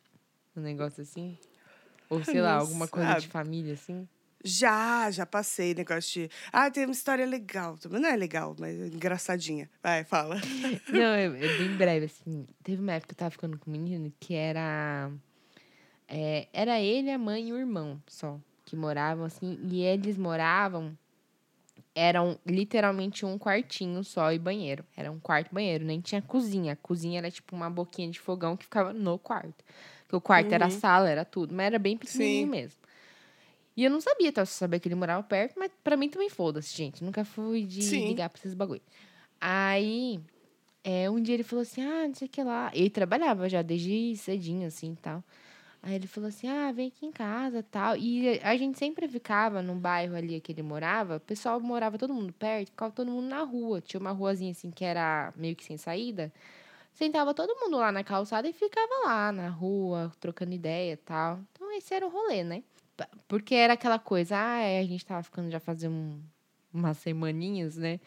Um 0.56 0.60
negócio 0.60 1.02
assim? 1.02 1.36
Ou 2.10 2.22
sei 2.24 2.40
lá, 2.40 2.54
alguma 2.54 2.86
coisa 2.88 3.20
de 3.20 3.28
família 3.28 3.74
assim? 3.74 4.08
Já, 4.44 5.10
já 5.10 5.26
passei 5.26 5.74
negócio 5.74 6.22
de. 6.28 6.30
Ah, 6.52 6.70
tem 6.70 6.84
uma 6.84 6.92
história 6.92 7.26
legal. 7.26 7.76
Também 7.76 8.00
não 8.00 8.08
é 8.08 8.14
legal, 8.16 8.54
mas 8.58 8.80
é 8.80 8.86
engraçadinha. 8.86 9.68
Vai, 9.82 10.04
fala. 10.04 10.36
Não, 10.92 11.02
é, 11.14 11.24
é 11.24 11.58
bem 11.58 11.76
breve, 11.76 12.06
assim. 12.06 12.46
Teve 12.62 12.80
uma 12.80 12.92
época 12.92 13.08
que 13.08 13.14
eu 13.14 13.18
tava 13.18 13.30
ficando 13.32 13.58
com 13.58 13.68
um 13.68 13.72
menino 13.72 14.12
que 14.20 14.34
era. 14.34 15.10
é, 16.06 16.46
era 16.52 16.80
ele, 16.80 17.10
a 17.10 17.18
mãe 17.18 17.48
e 17.48 17.52
o 17.52 17.58
irmão 17.58 18.00
só 18.06 18.38
que 18.64 18.76
moravam, 18.76 19.24
assim. 19.24 19.58
E 19.64 19.82
eles 19.82 20.16
moravam. 20.16 20.96
Eram 21.98 22.38
literalmente 22.46 23.26
um 23.26 23.36
quartinho 23.36 24.04
só 24.04 24.30
e 24.32 24.38
banheiro. 24.38 24.84
Era 24.96 25.10
um 25.10 25.18
quarto 25.18 25.50
e 25.50 25.54
banheiro, 25.54 25.84
nem 25.84 26.00
tinha 26.00 26.22
cozinha. 26.22 26.74
A 26.74 26.76
cozinha 26.76 27.18
era 27.18 27.28
tipo 27.28 27.56
uma 27.56 27.68
boquinha 27.68 28.08
de 28.08 28.20
fogão 28.20 28.56
que 28.56 28.64
ficava 28.64 28.92
no 28.92 29.18
quarto. 29.18 29.64
Porque 30.04 30.14
o 30.16 30.20
quarto 30.20 30.52
era 30.52 30.66
Uhum. 30.66 30.70
sala, 30.70 31.10
era 31.10 31.24
tudo, 31.24 31.52
mas 31.52 31.66
era 31.66 31.78
bem 31.78 31.96
pequenininho 31.96 32.46
Sim. 32.46 32.50
mesmo. 32.50 32.78
E 33.76 33.84
eu 33.84 33.90
não 33.90 34.00
sabia, 34.00 34.30
tá? 34.32 34.42
Eu 34.42 34.46
só 34.46 34.52
sabia 34.60 34.78
que 34.78 34.86
ele 34.86 34.94
morava 34.94 35.22
perto, 35.24 35.54
mas 35.58 35.72
pra 35.82 35.96
mim 35.96 36.08
também 36.08 36.28
foda-se, 36.30 36.76
gente. 36.76 37.02
Nunca 37.02 37.24
fui 37.24 37.64
de 37.64 37.82
Sim. 37.82 38.04
ligar 38.06 38.28
pra 38.28 38.38
esses 38.38 38.54
bagulho. 38.54 38.82
Aí, 39.40 40.20
é, 40.84 41.10
um 41.10 41.20
dia 41.20 41.34
ele 41.34 41.42
falou 41.42 41.62
assim, 41.62 41.82
ah, 41.82 42.06
não 42.06 42.14
sei 42.14 42.26
o 42.28 42.30
que 42.30 42.42
lá. 42.44 42.70
Ele 42.74 42.90
trabalhava 42.90 43.48
já 43.48 43.60
desde 43.62 44.16
cedinho, 44.16 44.66
assim, 44.68 44.92
e 44.92 44.96
tal. 44.96 45.22
Aí 45.82 45.94
ele 45.94 46.06
falou 46.06 46.28
assim, 46.28 46.48
ah, 46.48 46.72
vem 46.72 46.88
aqui 46.88 47.06
em 47.06 47.12
casa, 47.12 47.62
tal. 47.62 47.96
E 47.96 48.40
a 48.42 48.56
gente 48.56 48.78
sempre 48.78 49.06
ficava 49.08 49.62
no 49.62 49.74
bairro 49.74 50.16
ali 50.16 50.40
que 50.40 50.52
ele 50.52 50.62
morava. 50.62 51.16
O 51.16 51.20
pessoal 51.20 51.60
morava 51.60 51.96
todo 51.96 52.12
mundo 52.12 52.32
perto, 52.32 52.70
ficava 52.70 52.92
todo 52.92 53.10
mundo 53.10 53.28
na 53.28 53.42
rua. 53.42 53.80
Tinha 53.80 54.00
uma 54.00 54.10
ruazinha, 54.10 54.50
assim, 54.50 54.70
que 54.70 54.84
era 54.84 55.32
meio 55.36 55.54
que 55.54 55.64
sem 55.64 55.76
saída. 55.76 56.32
Sentava 56.92 57.32
todo 57.32 57.54
mundo 57.60 57.76
lá 57.78 57.92
na 57.92 58.02
calçada 58.02 58.48
e 58.48 58.52
ficava 58.52 59.06
lá 59.06 59.30
na 59.30 59.48
rua, 59.48 60.12
trocando 60.18 60.52
ideia 60.52 60.98
tal. 61.04 61.40
Então, 61.52 61.70
esse 61.76 61.94
era 61.94 62.04
o 62.04 62.10
rolê, 62.10 62.42
né? 62.42 62.62
Porque 63.28 63.54
era 63.54 63.74
aquela 63.74 63.98
coisa, 64.00 64.36
ah, 64.36 64.60
é, 64.60 64.80
a 64.80 64.84
gente 64.84 65.06
tava 65.06 65.22
ficando 65.22 65.50
já 65.50 65.60
fazia 65.60 65.88
um, 65.88 66.20
umas 66.74 66.98
semaninhas, 66.98 67.76
né? 67.76 68.00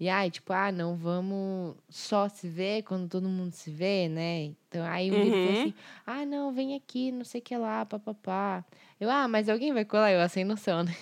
E 0.00 0.08
aí, 0.08 0.30
tipo, 0.30 0.50
ah, 0.54 0.72
não 0.72 0.96
vamos 0.96 1.76
só 1.90 2.26
se 2.26 2.48
ver 2.48 2.82
quando 2.84 3.06
todo 3.06 3.28
mundo 3.28 3.52
se 3.52 3.70
vê, 3.70 4.08
né? 4.08 4.44
Então, 4.44 4.82
aí 4.86 5.12
um 5.12 5.20
ele 5.20 5.30
falou 5.30 5.48
Uhum. 5.52 5.60
assim, 5.60 5.74
ah, 6.06 6.24
não, 6.24 6.50
vem 6.52 6.74
aqui, 6.74 7.12
não 7.12 7.22
sei 7.22 7.38
o 7.42 7.44
que 7.44 7.54
lá, 7.54 7.84
papapá. 7.84 8.64
Eu, 8.98 9.10
ah, 9.10 9.28
mas 9.28 9.46
alguém 9.50 9.74
vai 9.74 9.84
colar? 9.84 10.10
Eu, 10.10 10.20
ah, 10.22 10.28
sem 10.28 10.42
noção, 10.42 10.82
né? 10.82 10.96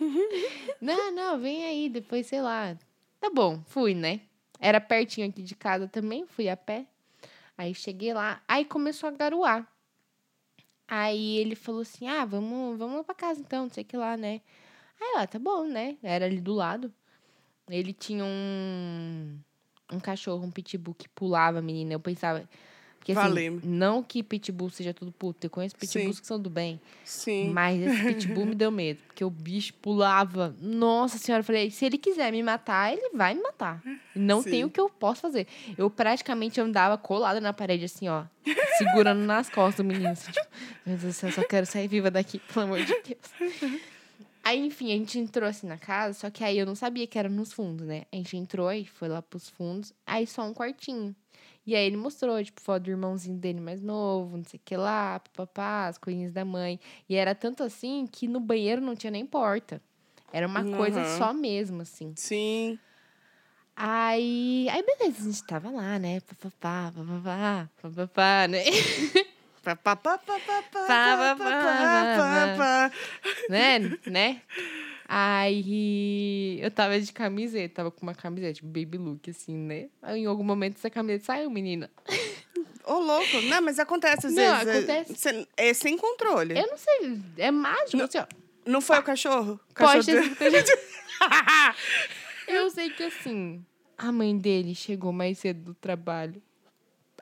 não, 0.80 1.12
não, 1.12 1.38
vem 1.38 1.64
aí, 1.64 1.88
depois, 1.88 2.26
sei 2.26 2.42
lá. 2.42 2.76
Tá 3.20 3.30
bom, 3.30 3.62
fui, 3.66 3.94
né? 3.94 4.20
Era 4.58 4.80
pertinho 4.80 5.28
aqui 5.28 5.40
de 5.42 5.54
casa 5.54 5.86
também, 5.86 6.26
fui 6.26 6.48
a 6.48 6.56
pé. 6.56 6.84
Aí 7.56 7.72
cheguei 7.74 8.12
lá, 8.12 8.42
aí 8.48 8.64
começou 8.64 9.08
a 9.08 9.12
garoar. 9.12 9.68
Aí 10.88 11.36
ele 11.38 11.54
falou 11.54 11.82
assim: 11.82 12.08
ah, 12.08 12.24
vamos, 12.24 12.76
vamos 12.76 12.96
lá 12.96 13.04
pra 13.04 13.14
casa 13.14 13.40
então, 13.40 13.64
não 13.64 13.70
sei 13.70 13.82
o 13.84 13.86
que 13.86 13.96
lá, 13.96 14.16
né? 14.16 14.40
Aí, 15.00 15.14
ó, 15.22 15.26
tá 15.26 15.38
bom, 15.38 15.64
né? 15.64 15.96
Era 16.02 16.24
ali 16.26 16.40
do 16.40 16.52
lado. 16.54 16.92
Ele 17.76 17.92
tinha 17.92 18.24
um, 18.24 19.38
um 19.92 20.00
cachorro, 20.00 20.44
um 20.44 20.50
pitbull 20.50 20.94
que 20.94 21.08
pulava, 21.08 21.60
menina. 21.62 21.92
Eu 21.92 22.00
pensava. 22.00 22.48
Porque, 22.98 23.10
assim, 23.10 23.60
não 23.64 24.00
que 24.00 24.22
pitbull 24.22 24.70
seja 24.70 24.94
tudo 24.94 25.10
puto. 25.10 25.44
Eu 25.44 25.50
conheço 25.50 25.74
pitbulls 25.74 26.16
Sim. 26.16 26.20
que 26.20 26.26
são 26.26 26.40
do 26.40 26.48
bem. 26.48 26.80
Sim. 27.04 27.50
Mas 27.50 27.80
esse 27.82 28.02
pitbull 28.14 28.46
me 28.46 28.54
deu 28.54 28.70
medo. 28.70 29.00
Porque 29.08 29.24
o 29.24 29.30
bicho 29.30 29.74
pulava. 29.74 30.54
Nossa 30.60 31.18
senhora, 31.18 31.40
eu 31.40 31.44
falei, 31.44 31.68
se 31.68 31.84
ele 31.84 31.98
quiser 31.98 32.30
me 32.30 32.40
matar, 32.44 32.92
ele 32.92 33.10
vai 33.12 33.34
me 33.34 33.42
matar. 33.42 33.82
Não 34.14 34.40
Sim. 34.40 34.50
tem 34.50 34.64
o 34.64 34.70
que 34.70 34.80
eu 34.80 34.88
posso 34.88 35.20
fazer. 35.20 35.48
Eu 35.76 35.90
praticamente 35.90 36.60
andava 36.60 36.96
colada 36.96 37.40
na 37.40 37.52
parede, 37.52 37.86
assim, 37.86 38.08
ó. 38.08 38.24
Segurando 38.78 39.20
nas 39.22 39.50
costas 39.50 39.84
do 39.84 39.88
menino. 39.88 40.10
Assim, 40.10 40.30
tipo, 40.30 40.46
meu 40.86 40.96
Deus 40.96 41.12
do 41.14 41.18
céu, 41.18 41.28
eu 41.28 41.34
só 41.34 41.42
quero 41.42 41.66
sair 41.66 41.88
viva 41.88 42.08
daqui, 42.08 42.38
pelo 42.38 42.66
amor 42.66 42.84
de 42.84 42.94
Deus. 43.02 43.80
Aí, 44.44 44.58
enfim, 44.66 44.92
a 44.92 44.96
gente 44.96 45.18
entrou 45.18 45.48
assim 45.48 45.66
na 45.68 45.78
casa, 45.78 46.18
só 46.18 46.30
que 46.30 46.42
aí 46.42 46.58
eu 46.58 46.66
não 46.66 46.74
sabia 46.74 47.06
que 47.06 47.18
era 47.18 47.28
nos 47.28 47.52
fundos, 47.52 47.86
né? 47.86 48.02
A 48.12 48.16
gente 48.16 48.36
entrou 48.36 48.72
e 48.72 48.84
foi 48.84 49.08
lá 49.08 49.22
pros 49.22 49.48
fundos, 49.48 49.92
aí 50.06 50.26
só 50.26 50.42
um 50.42 50.52
quartinho. 50.52 51.14
E 51.64 51.76
aí 51.76 51.86
ele 51.86 51.96
mostrou, 51.96 52.42
tipo, 52.42 52.60
foto 52.60 52.82
do 52.84 52.90
irmãozinho 52.90 53.38
dele 53.38 53.60
mais 53.60 53.80
novo, 53.80 54.36
não 54.36 54.44
sei 54.44 54.58
o 54.58 54.62
que 54.64 54.76
lá, 54.76 55.20
papapá, 55.20 55.86
as 55.86 55.96
coisinhas 55.96 56.32
da 56.32 56.44
mãe. 56.44 56.80
E 57.08 57.14
era 57.14 57.36
tanto 57.36 57.62
assim 57.62 58.04
que 58.10 58.26
no 58.26 58.40
banheiro 58.40 58.80
não 58.80 58.96
tinha 58.96 59.12
nem 59.12 59.24
porta. 59.24 59.80
Era 60.32 60.46
uma 60.46 60.64
coisa 60.64 60.98
Uhum. 61.00 61.18
só 61.18 61.32
mesmo, 61.32 61.82
assim. 61.82 62.12
Sim. 62.16 62.80
Aí, 63.76 64.68
aí 64.70 64.82
beleza, 64.82 65.20
a 65.20 65.24
gente 65.32 65.44
tava 65.44 65.70
lá, 65.70 65.98
né? 65.98 66.20
Papapá, 66.20 66.92
papapá, 66.94 67.70
papapá, 67.80 68.48
né? 68.48 68.64
Né? 73.48 73.98
né? 74.06 74.40
Aí 75.08 76.58
eu 76.62 76.70
tava 76.70 76.98
de 76.98 77.12
camiseta, 77.12 77.74
tava 77.76 77.90
com 77.90 78.02
uma 78.02 78.14
camiseta, 78.14 78.54
tipo, 78.54 78.66
baby 78.68 78.96
look, 78.98 79.30
assim, 79.30 79.54
né? 79.56 79.88
Aí 80.00 80.20
em 80.22 80.26
algum 80.26 80.42
momento 80.44 80.76
essa 80.78 80.88
camiseta 80.90 81.26
saiu, 81.26 81.50
menina. 81.50 81.90
Ô, 82.84 82.94
louco. 82.98 83.40
Não, 83.42 83.60
mas 83.62 83.78
acontece 83.78 84.26
às 84.28 84.32
Não, 84.32 84.42
vezes. 84.64 84.66
é- 84.68 84.78
acontece. 84.78 85.14
cê- 85.16 85.48
É 85.56 85.74
sem 85.74 85.96
controle. 85.98 86.58
Eu 86.58 86.66
não 86.66 86.78
sei, 86.78 87.20
é 87.38 87.50
mágico, 87.50 87.96
Não, 87.98 88.04
assim, 88.06 88.18
ó. 88.18 88.26
Não 88.64 88.80
foi 88.80 88.98
o 88.98 89.02
cachorro? 89.02 89.60
O 89.70 89.74
Pode 89.74 90.06
cachorro 90.06 90.34
ter 90.34 90.34
sido 90.34 90.46
a 90.46 90.50
gente- 90.50 90.78
Eu 92.48 92.70
sei 92.70 92.90
que 92.90 93.02
assim, 93.04 93.64
a 93.98 94.10
mãe 94.10 94.36
dele 94.36 94.74
chegou 94.74 95.12
mais 95.12 95.38
cedo 95.38 95.62
do 95.62 95.74
trabalho. 95.74 96.42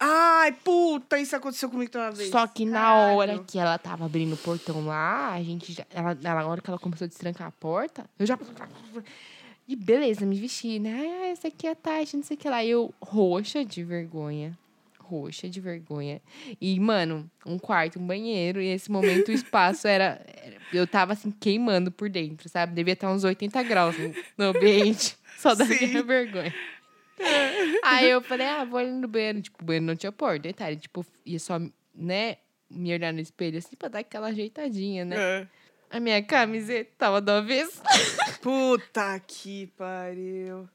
Ai, 0.03 0.53
puta, 0.53 1.19
isso 1.19 1.37
aconteceu 1.37 1.69
comigo 1.69 1.91
uma 1.95 2.11
vez. 2.11 2.31
Só 2.31 2.47
que 2.47 2.65
na 2.65 2.81
Caralho. 2.81 3.17
hora 3.17 3.39
que 3.41 3.59
ela 3.59 3.77
tava 3.77 4.07
abrindo 4.07 4.33
o 4.33 4.37
portão 4.39 4.87
lá, 4.87 5.33
a 5.35 5.43
gente 5.43 5.73
já. 5.75 5.85
Ela, 5.91 6.15
na 6.15 6.47
hora 6.47 6.63
que 6.63 6.71
ela 6.71 6.79
começou 6.79 7.05
a 7.05 7.09
destrancar 7.09 7.49
a 7.49 7.51
porta, 7.53 8.07
eu 8.19 8.25
já. 8.25 8.39
E 9.69 9.77
beleza, 9.77 10.25
me 10.27 10.41
vesti, 10.41 10.79
né? 10.79 11.21
Ah, 11.23 11.27
essa 11.29 11.49
aqui 11.49 11.67
é 11.67 11.73
a 11.73 11.75
Tati, 11.77 12.17
não 12.17 12.25
sei 12.25 12.37
o 12.37 12.41
que 12.41 12.49
lá. 12.49 12.65
E 12.65 12.71
eu, 12.71 12.93
roxa 13.01 13.65
de 13.65 13.85
vergonha. 13.85 14.59
Roxa 14.99 15.49
de 15.51 15.61
vergonha. 15.61 16.21
E, 16.61 16.79
mano, 16.81 17.31
um 17.45 17.59
quarto, 17.59 17.99
um 17.99 18.07
banheiro. 18.07 18.61
E 18.61 18.69
nesse 18.69 18.91
momento 18.91 19.29
o 19.29 19.33
espaço 19.33 19.87
era. 19.87 20.21
era- 20.27 20.57
eu 20.73 20.87
tava 20.87 21.13
assim, 21.13 21.31
queimando 21.31 21.91
por 21.91 22.09
dentro, 22.09 22.49
sabe? 22.49 22.73
Devia 22.75 22.95
estar 22.95 23.11
uns 23.13 23.23
80 23.25 23.63
graus 23.65 23.97
no, 23.99 24.15
no 24.39 24.45
ambiente. 24.57 25.17
Só 25.37 25.55
da 25.55 25.65
Sim. 25.67 25.87
minha 25.89 26.03
vergonha. 26.03 26.55
Aí 27.85 28.11
eu 28.11 28.23
falei, 28.23 28.47
ah, 28.47 28.65
vou 28.65 28.79
ali 28.79 28.91
no 28.91 29.09
banheiro. 29.09 29.41
Tipo, 29.43 29.63
o 29.63 29.65
banheiro 29.65 29.87
não 29.87 29.97
tinha 29.97 30.13
porta. 30.13 30.41
Detalhe, 30.41 30.77
tipo, 30.77 31.05
ia 31.25 31.39
só, 31.39 31.59
né, 31.95 32.37
me 32.71 32.93
olhar 32.93 33.13
no 33.13 33.21
espelho 33.21 33.59
assim 33.59 33.77
pra 33.77 33.89
dar 33.89 34.01
aquela 34.01 34.29
ajeitadinha, 34.29 35.05
né? 35.05 35.17
É. 35.19 35.47
A 35.91 35.99
minha 35.99 36.23
camiseta 36.23 36.91
tava 36.97 37.21
do 37.21 37.31
avesso. 37.31 37.83
Puta 38.41 39.19
que 39.27 39.67
pariu. 39.77 40.69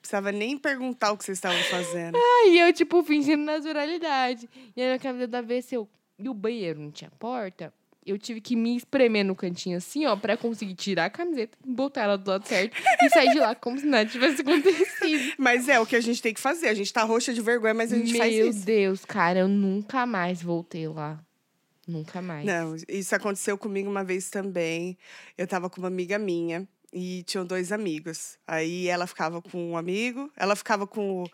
Precisava 0.00 0.30
nem 0.30 0.56
perguntar 0.56 1.10
o 1.10 1.18
que 1.18 1.24
vocês 1.24 1.36
estavam 1.36 1.60
fazendo. 1.64 2.16
Aí 2.16 2.60
eu, 2.60 2.72
tipo, 2.72 3.02
fingindo 3.02 3.42
naturalidade. 3.42 4.48
E 4.76 4.80
a 4.80 4.84
minha 4.84 4.98
camiseta 4.98 5.28
do 5.28 5.36
avesso, 5.36 5.74
eu... 5.74 5.88
E 6.18 6.28
o 6.28 6.34
banheiro 6.34 6.80
não 6.80 6.90
tinha 6.92 7.10
porta. 7.18 7.72
Eu 8.06 8.16
tive 8.16 8.40
que 8.40 8.54
me 8.54 8.76
espremer 8.76 9.24
no 9.24 9.34
cantinho 9.34 9.76
assim, 9.76 10.06
ó, 10.06 10.14
pra 10.14 10.36
conseguir 10.36 10.74
tirar 10.74 11.06
a 11.06 11.10
camiseta, 11.10 11.58
botar 11.66 12.02
ela 12.02 12.16
do 12.16 12.30
lado 12.30 12.46
certo 12.46 12.80
e 13.02 13.10
sair 13.10 13.32
de 13.32 13.40
lá 13.40 13.54
como 13.54 13.78
se 13.78 13.84
nada 13.84 14.08
tivesse 14.08 14.42
acontecido. 14.42 15.34
Mas 15.36 15.68
é 15.68 15.80
o 15.80 15.84
que 15.84 15.96
a 15.96 16.00
gente 16.00 16.22
tem 16.22 16.32
que 16.32 16.40
fazer. 16.40 16.68
A 16.68 16.74
gente 16.74 16.92
tá 16.92 17.02
roxa 17.02 17.34
de 17.34 17.40
vergonha, 17.40 17.74
mas 17.74 17.92
a 17.92 17.96
gente 17.96 18.12
Meu 18.12 18.18
faz 18.18 18.34
isso. 18.34 18.64
Deus, 18.64 19.04
cara, 19.04 19.40
eu 19.40 19.48
nunca 19.48 20.06
mais 20.06 20.40
voltei 20.40 20.86
lá. 20.86 21.20
Nunca 21.86 22.20
mais. 22.20 22.44
Não, 22.44 22.74
isso 22.88 23.14
aconteceu 23.14 23.56
comigo 23.56 23.88
uma 23.88 24.02
vez 24.02 24.28
também. 24.28 24.98
Eu 25.36 25.46
tava 25.46 25.70
com 25.70 25.80
uma 25.80 25.88
amiga 25.88 26.18
minha 26.18 26.66
e 26.92 27.22
tinham 27.24 27.44
dois 27.44 27.70
amigos. 27.70 28.38
Aí 28.46 28.88
ela 28.88 29.06
ficava 29.06 29.40
com 29.40 29.70
um 29.70 29.76
amigo, 29.76 30.30
ela 30.36 30.56
ficava 30.56 30.86
com 30.86 31.22
o. 31.22 31.30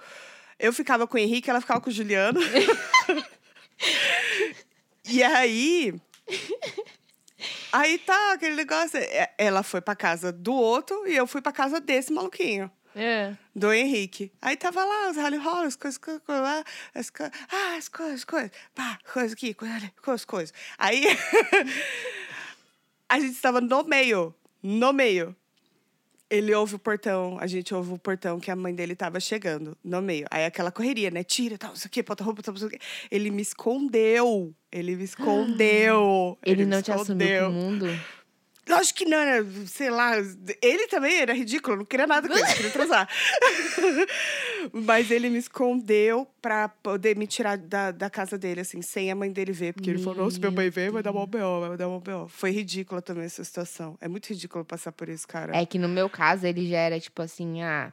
Eu 0.58 0.72
ficava 0.72 1.06
com 1.06 1.16
o 1.16 1.20
Henrique, 1.20 1.48
ela 1.48 1.60
ficava 1.60 1.80
com 1.80 1.88
o 1.88 1.92
Juliano. 1.92 2.40
e 5.08 5.22
aí. 5.22 5.94
Aí 7.72 7.98
tá, 7.98 8.32
aquele 8.32 8.56
negócio. 8.56 8.98
é, 8.98 9.32
Ela 9.38 9.62
foi 9.62 9.80
pra 9.80 9.96
casa 9.96 10.32
do 10.32 10.54
outro 10.54 11.06
e 11.06 11.16
eu 11.16 11.26
fui 11.26 11.40
pra 11.40 11.52
casa 11.52 11.80
desse 11.80 12.12
maluquinho. 12.12 12.70
É. 12.94 13.34
Do 13.54 13.72
Henrique. 13.72 14.30
Aí 14.40 14.56
tava 14.56 14.84
lá, 14.84 15.10
os 15.10 15.16
rally 15.16 15.38
roll, 15.38 15.62
as 15.62 15.76
coisas, 15.76 15.96
coisas, 15.98 16.22
coisas 16.22 16.44
lá, 16.44 16.64
as 16.94 17.08
coisas, 17.08 17.32
ah, 17.50 17.76
as 17.76 17.88
coisas, 17.88 18.24
coisas, 18.24 18.50
pá, 18.74 18.98
coisa 19.12 19.34
aqui, 19.34 19.54
coisa 19.54 19.74
ali, 19.74 19.90
coisas, 20.02 20.24
coisas. 20.26 20.54
Aí 20.76 21.04
a 23.08 23.18
gente 23.18 23.32
estava 23.32 23.60
no 23.60 23.82
meio, 23.84 24.34
no 24.62 24.92
meio. 24.92 25.34
Ele 26.28 26.54
ouve 26.54 26.76
o 26.76 26.78
portão, 26.78 27.38
a 27.40 27.46
gente 27.46 27.74
ouve 27.74 27.92
o 27.92 27.98
portão 27.98 28.40
que 28.40 28.50
a 28.50 28.56
mãe 28.56 28.74
dele 28.74 28.96
tava 28.96 29.20
chegando, 29.20 29.76
no 29.84 30.00
meio. 30.00 30.26
Aí 30.30 30.46
aquela 30.46 30.72
correria, 30.72 31.10
né? 31.10 31.22
Tira, 31.22 31.58
tal, 31.58 31.70
não 31.70 31.76
sei 31.76 31.88
o 31.88 31.90
quê, 31.90 32.02
bota 32.02 32.24
roupa, 32.24 32.42
tal, 32.42 32.52
não 32.52 32.58
sei 32.58 32.68
o 32.68 32.70
quê. 32.70 32.78
Ele 33.10 33.30
me 33.30 33.42
escondeu. 33.42 34.54
Ele 34.72 34.96
me 34.96 35.04
escondeu. 35.04 36.38
Ele, 36.44 36.64
me 36.64 36.70
não 36.70 36.82
te 36.82 36.90
assumiu 36.90 37.26
escondeu. 37.26 37.44
pro 37.44 37.52
mundo? 37.52 38.00
Lógico 38.68 39.00
que 39.00 39.04
não, 39.04 39.18
né? 39.18 39.66
Sei 39.66 39.90
lá. 39.90 40.12
Ele 40.62 40.86
também 40.86 41.18
era 41.18 41.34
ridículo, 41.34 41.78
não 41.78 41.84
queria 41.84 42.06
nada 42.06 42.28
com 42.28 42.34
ele, 42.34 42.46
queria 42.54 42.70
transar. 42.70 43.08
Mas 44.72 45.10
ele 45.10 45.28
me 45.28 45.38
escondeu 45.38 46.26
pra 46.40 46.68
poder 46.68 47.16
me 47.16 47.26
tirar 47.26 47.58
da, 47.58 47.90
da 47.90 48.08
casa 48.08 48.38
dele, 48.38 48.60
assim, 48.60 48.80
sem 48.80 49.10
a 49.10 49.16
mãe 49.16 49.32
dele 49.32 49.52
ver. 49.52 49.74
Porque 49.74 49.90
ele 49.90 49.98
falou, 49.98 50.24
nossa, 50.24 50.38
minha 50.38 50.52
mãe 50.52 50.70
veio, 50.70 50.92
vai 50.92 51.02
dar 51.02 51.10
uma 51.10 51.26
B.O., 51.26 51.60
vai 51.60 51.76
dar 51.76 51.88
uma 51.88 52.00
B.O. 52.00 52.28
Foi 52.28 52.52
ridícula 52.52 53.02
também 53.02 53.24
essa 53.24 53.42
situação. 53.42 53.98
É 54.00 54.06
muito 54.06 54.28
ridículo 54.28 54.64
passar 54.64 54.92
por 54.92 55.08
isso, 55.08 55.26
cara. 55.26 55.56
É 55.56 55.66
que 55.66 55.78
no 55.78 55.88
meu 55.88 56.08
caso, 56.08 56.46
ele 56.46 56.68
já 56.68 56.78
era 56.78 57.00
tipo 57.00 57.20
assim, 57.20 57.62
ah, 57.62 57.92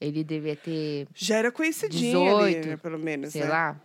ele 0.00 0.24
devia 0.24 0.56
ter, 0.56 1.06
Já 1.14 1.36
era 1.36 1.52
conhecidinho 1.52 2.38
ali, 2.38 2.54
18, 2.54 2.68
né, 2.68 2.76
pelo 2.78 2.98
menos, 2.98 3.32
sei 3.32 3.42
né? 3.42 3.48
lá. 3.48 3.80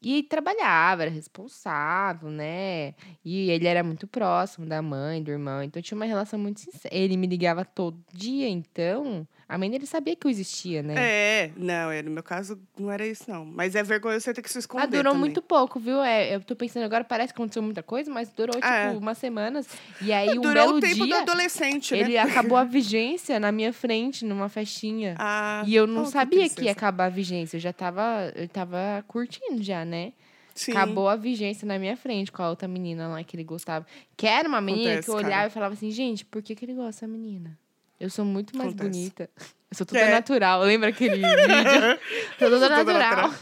E 0.00 0.22
trabalhava, 0.22 1.02
era 1.02 1.10
responsável, 1.10 2.30
né? 2.30 2.94
E 3.24 3.50
ele 3.50 3.66
era 3.66 3.82
muito 3.82 4.06
próximo 4.06 4.64
da 4.66 4.80
mãe, 4.80 5.22
do 5.22 5.30
irmão. 5.30 5.62
Então 5.62 5.82
tinha 5.82 5.96
uma 5.96 6.04
relação 6.04 6.38
muito 6.38 6.60
sincera. 6.60 6.94
Ele 6.94 7.16
me 7.16 7.26
ligava 7.26 7.64
todo 7.64 7.98
dia, 8.12 8.48
então. 8.48 9.26
A 9.48 9.56
mãe 9.56 9.70
dele 9.70 9.86
sabia 9.86 10.14
que 10.14 10.26
eu 10.26 10.30
existia, 10.30 10.82
né? 10.82 10.94
É, 10.98 11.50
não, 11.56 11.90
é, 11.90 12.02
no 12.02 12.10
meu 12.10 12.22
caso 12.22 12.60
não 12.78 12.92
era 12.92 13.06
isso, 13.06 13.24
não. 13.30 13.46
Mas 13.46 13.74
é 13.74 13.82
vergonha 13.82 14.20
você 14.20 14.34
ter 14.34 14.42
que 14.42 14.50
se 14.50 14.58
esconder 14.58 14.82
Ah, 14.84 14.86
durou 14.86 15.04
também. 15.04 15.20
muito 15.20 15.40
pouco, 15.40 15.80
viu? 15.80 16.02
É, 16.02 16.34
eu 16.34 16.40
tô 16.42 16.54
pensando 16.54 16.82
agora, 16.84 17.02
parece 17.02 17.32
que 17.32 17.40
aconteceu 17.40 17.62
muita 17.62 17.82
coisa, 17.82 18.10
mas 18.12 18.30
durou, 18.30 18.54
tipo, 18.54 18.66
É. 18.66 18.90
umas 18.90 19.16
semanas. 19.16 19.66
E 20.02 20.12
aí, 20.12 20.38
um 20.38 20.42
Durou 20.42 20.52
belo 20.52 20.76
o 20.76 20.80
tempo 20.80 20.98
do 20.98 21.06
dia, 21.06 21.20
adolescente, 21.22 21.94
né? 21.94 22.00
ele 22.00 22.18
acabou 22.18 22.58
a 22.58 22.64
vigência 22.68 23.40
na 23.40 23.50
minha 23.50 23.72
frente, 23.72 24.22
numa 24.22 24.50
festinha. 24.50 25.14
Ah, 25.18 25.62
E 25.66 25.74
eu 25.74 25.86
não 25.86 26.02
oh, 26.02 26.04
que 26.04 26.10
sabia 26.12 26.38
que 26.40 26.44
ia 26.44 26.48
tristeza. 26.50 26.70
acabar 26.72 27.04
a 27.06 27.08
vigência. 27.08 27.56
Eu 27.56 27.60
já 27.60 27.72
tava, 27.72 28.30
eu 28.36 28.46
tava 28.48 29.02
curtindo 29.08 29.62
já, 29.62 29.82
né? 29.82 30.12
Sim. 30.54 30.72
Acabou 30.72 31.08
a 31.08 31.16
vigência 31.16 31.64
na 31.66 31.78
minha 31.78 31.96
frente 31.96 32.30
com 32.30 32.42
a 32.42 32.50
outra 32.50 32.68
menina 32.68 33.08
lá 33.08 33.24
que 33.24 33.34
ele 33.34 33.44
gostava. 33.44 33.86
Que 34.14 34.26
era 34.26 34.46
uma 34.46 34.60
menina 34.60 34.90
Acontece, 34.90 35.06
que 35.06 35.10
eu 35.10 35.14
olhava 35.14 35.30
cara. 35.36 35.46
e 35.46 35.50
falava 35.50 35.72
assim, 35.74 35.90
gente, 35.90 36.24
por 36.26 36.42
que, 36.42 36.54
que 36.54 36.64
ele 36.66 36.74
gosta 36.74 36.88
dessa 36.90 37.06
menina? 37.08 37.56
Eu 38.00 38.10
sou 38.10 38.24
muito 38.24 38.56
mais 38.56 38.70
Acontece. 38.70 38.90
bonita. 38.90 39.30
Eu 39.70 39.76
sou 39.76 39.86
toda 39.86 40.00
É. 40.00 40.10
natural. 40.10 40.60
Lembra 40.62 40.88
aquele 40.90 41.16
vídeo? 41.16 41.26
sou 42.38 42.50
toda 42.50 42.68
natural. 42.68 43.34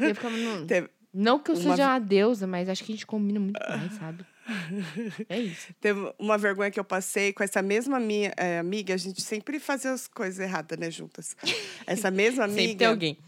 Eu 0.00 0.14
ficava, 0.14 0.36
não, 0.36 0.66
Teve, 0.66 0.88
não 1.12 1.38
que 1.38 1.50
eu 1.50 1.54
Uma 1.56 1.70
seja 1.70 1.86
uma 1.88 1.98
deusa, 1.98 2.46
mas 2.46 2.68
acho 2.68 2.82
que 2.82 2.92
a 2.92 2.94
gente 2.94 3.06
combina 3.06 3.38
muito 3.38 3.60
mais, 3.60 3.92
sabe? 3.94 4.24
É 5.28 5.38
isso. 5.38 5.68
Teve 5.80 6.12
uma 6.18 6.36
vergonha 6.38 6.70
que 6.70 6.80
eu 6.80 6.84
passei 6.84 7.32
com 7.32 7.44
essa 7.44 7.62
mesma 7.62 8.00
minha 8.00 8.32
eh, 8.36 8.58
amiga. 8.58 8.94
A 8.94 8.96
gente 8.96 9.20
sempre 9.22 9.60
fazia 9.60 9.92
as 9.92 10.08
coisas 10.08 10.40
erradas, 10.40 10.78
né, 10.78 10.90
juntas. 10.90 11.36
Essa 11.86 12.10
mesma 12.10 12.44
Sempre 12.48 12.56
tem 12.56 12.64
amiga 12.66 12.88
alguém. 12.88 13.18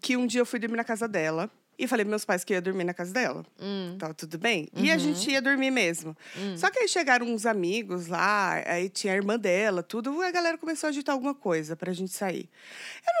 que 0.00 0.16
um 0.16 0.26
dia 0.26 0.40
eu 0.40 0.46
fui 0.46 0.58
dormir 0.58 0.76
na 0.76 0.84
casa 0.84 1.06
dela. 1.08 1.50
E 1.78 1.88
falei 1.88 2.04
pros 2.04 2.10
meus 2.10 2.24
pais 2.24 2.44
que 2.44 2.52
eu 2.52 2.56
ia 2.56 2.60
dormir 2.60 2.84
na 2.84 2.94
casa 2.94 3.12
dela. 3.12 3.44
Hum, 3.60 3.96
Tava 3.98 4.14
tudo 4.14 4.38
bem. 4.38 4.68
E 4.74 4.90
a 4.90 4.94
Uhum. 4.94 5.00
gente 5.00 5.30
ia 5.30 5.40
dormir 5.42 5.70
mesmo. 5.70 6.16
hum. 6.36 6.56
Só 6.56 6.70
que 6.70 6.78
aí 6.78 6.86
chegaram 6.88 7.26
uns 7.26 7.46
amigos 7.46 8.06
lá, 8.06 8.62
aí 8.66 8.88
tinha 8.88 9.12
a 9.14 9.16
irmã 9.16 9.38
dela, 9.38 9.82
tudo. 9.82 10.20
A 10.22 10.30
galera 10.30 10.58
começou 10.58 10.86
a 10.86 10.90
agitar 10.90 11.12
alguma 11.14 11.34
coisa 11.34 11.74
pra 11.74 11.92
gente 11.92 12.12
sair. 12.12 12.48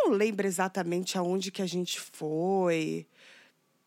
Eu 0.04 0.10
não 0.10 0.16
lembro 0.16 0.46
exatamente 0.46 1.16
aonde 1.18 1.50
que 1.50 1.62
a 1.62 1.66
gente 1.66 1.98
foi. 1.98 3.06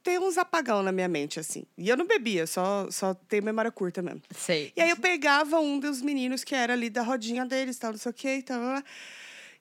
Tem 0.03 0.19
uns 0.19 0.37
apagão 0.37 0.83
na 0.83 0.91
minha 0.91 1.07
mente, 1.07 1.39
assim. 1.39 1.63
E 1.77 1.89
eu 1.89 1.97
não 1.97 2.05
bebia, 2.05 2.45
só, 2.45 2.87
só 2.91 3.13
tenho 3.13 3.41
memória 3.43 3.71
curta 3.71 4.01
mesmo. 4.03 4.21
Sei. 4.35 4.71
E 4.75 4.81
aí 4.81 4.89
eu 4.91 4.97
pegava 4.97 5.59
um 5.59 5.79
dos 5.79 5.99
meninos 6.01 6.43
que 6.43 6.53
era 6.53 6.73
ali 6.73 6.89
da 6.91 7.01
rodinha 7.01 7.43
deles, 7.45 7.77
tal, 7.79 7.91
não 7.91 7.97
sei 7.97 8.09
o 8.11 8.13
quê, 8.13 8.43
tal, 8.45 8.59
lá. 8.61 8.83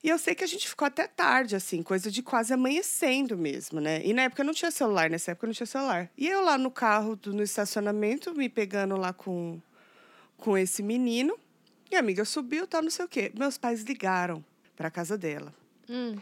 E 0.05 0.09
eu 0.09 0.19
sei 0.19 0.35
que 0.35 0.43
a 0.43 0.47
gente 0.47 0.69
ficou 0.69 0.85
até 0.85 1.07
tarde, 1.07 1.55
assim, 1.55 1.81
coisa 1.81 2.11
de 2.11 2.21
quase 2.21 2.53
amanhecendo 2.53 3.35
mesmo, 3.35 3.81
né? 3.81 4.05
E 4.05 4.13
na 4.13 4.21
época 4.21 4.43
não 4.43 4.53
tinha 4.53 4.69
celular, 4.69 5.09
nessa 5.09 5.31
época 5.31 5.47
não 5.47 5.53
tinha 5.55 5.65
celular. 5.65 6.11
E 6.15 6.27
eu 6.27 6.41
lá 6.41 6.59
no 6.59 6.69
carro, 6.69 7.15
do- 7.15 7.33
no 7.33 7.41
estacionamento, 7.41 8.31
me 8.35 8.47
pegando 8.47 8.95
lá 8.97 9.11
com, 9.11 9.59
com 10.37 10.55
esse 10.55 10.83
menino. 10.83 11.35
E 11.89 11.95
a 11.95 11.99
amiga 12.01 12.23
subiu, 12.23 12.67
tal, 12.67 12.83
não 12.83 12.91
sei 12.91 13.03
o 13.03 13.07
quê. 13.07 13.31
Meus 13.35 13.57
pais 13.57 13.81
ligaram 13.81 14.45
pra 14.75 14.91
casa 14.91 15.17
dela. 15.17 15.51
Hum. 15.89 16.15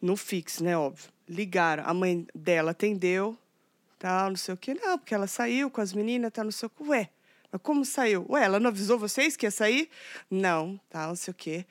No 0.00 0.16
fixo, 0.16 0.64
né, 0.64 0.76
óbvio. 0.76 1.08
Ligaram. 1.28 1.84
A 1.86 1.94
mãe 1.94 2.26
dela 2.34 2.72
atendeu, 2.72 3.38
tal, 4.00 4.30
não 4.30 4.36
sei 4.36 4.52
o 4.54 4.56
quê. 4.56 4.74
Não, 4.74 4.98
porque 4.98 5.14
ela 5.14 5.28
saiu 5.28 5.70
com 5.70 5.80
as 5.80 5.92
meninas, 5.92 6.32
tal, 6.32 6.42
não 6.44 6.50
sei 6.50 6.66
o 6.66 6.70
quê. 6.70 6.82
Ué, 6.88 7.08
como 7.58 7.84
saiu? 7.84 8.24
Ué, 8.30 8.44
ela 8.44 8.58
não 8.58 8.68
avisou 8.68 8.98
vocês 8.98 9.36
que 9.36 9.46
ia 9.46 9.50
sair? 9.50 9.88
Não, 10.30 10.80
tá, 10.88 11.06
não 11.06 11.14
sei 11.16 11.32
o 11.32 11.34
quê. 11.34 11.66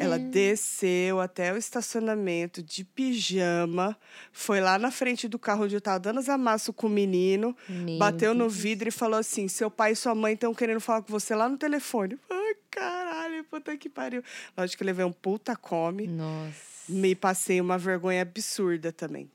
Ela 0.00 0.18
desceu 0.18 1.20
até 1.20 1.52
o 1.52 1.56
estacionamento 1.56 2.62
de 2.62 2.84
pijama, 2.84 3.96
foi 4.32 4.60
lá 4.60 4.78
na 4.78 4.90
frente 4.90 5.26
do 5.28 5.38
carro 5.38 5.64
onde 5.64 5.74
eu 5.74 5.80
tava 5.80 5.98
dando 6.00 6.20
as 6.20 6.28
amassos 6.28 6.74
com 6.74 6.86
o 6.86 6.90
menino, 6.90 7.56
Meu 7.68 7.98
bateu 7.98 8.34
no 8.34 8.40
Deus. 8.48 8.56
vidro 8.56 8.88
e 8.88 8.92
falou 8.92 9.18
assim: 9.18 9.48
seu 9.48 9.70
pai 9.70 9.92
e 9.92 9.96
sua 9.96 10.14
mãe 10.14 10.34
estão 10.34 10.52
querendo 10.54 10.80
falar 10.80 11.02
com 11.02 11.12
você 11.12 11.34
lá 11.34 11.48
no 11.48 11.56
telefone. 11.56 12.18
Ai, 12.30 12.54
caralho, 12.70 13.44
puta 13.44 13.76
que 13.76 13.88
pariu. 13.88 14.22
Lógico 14.56 14.78
que 14.78 14.82
eu 14.84 14.86
levei 14.86 15.04
um 15.04 15.12
puta 15.12 15.56
come. 15.56 16.06
Nossa. 16.06 16.72
Me 16.88 17.14
passei 17.14 17.60
uma 17.60 17.78
vergonha 17.78 18.22
absurda 18.22 18.92
também. 18.92 19.30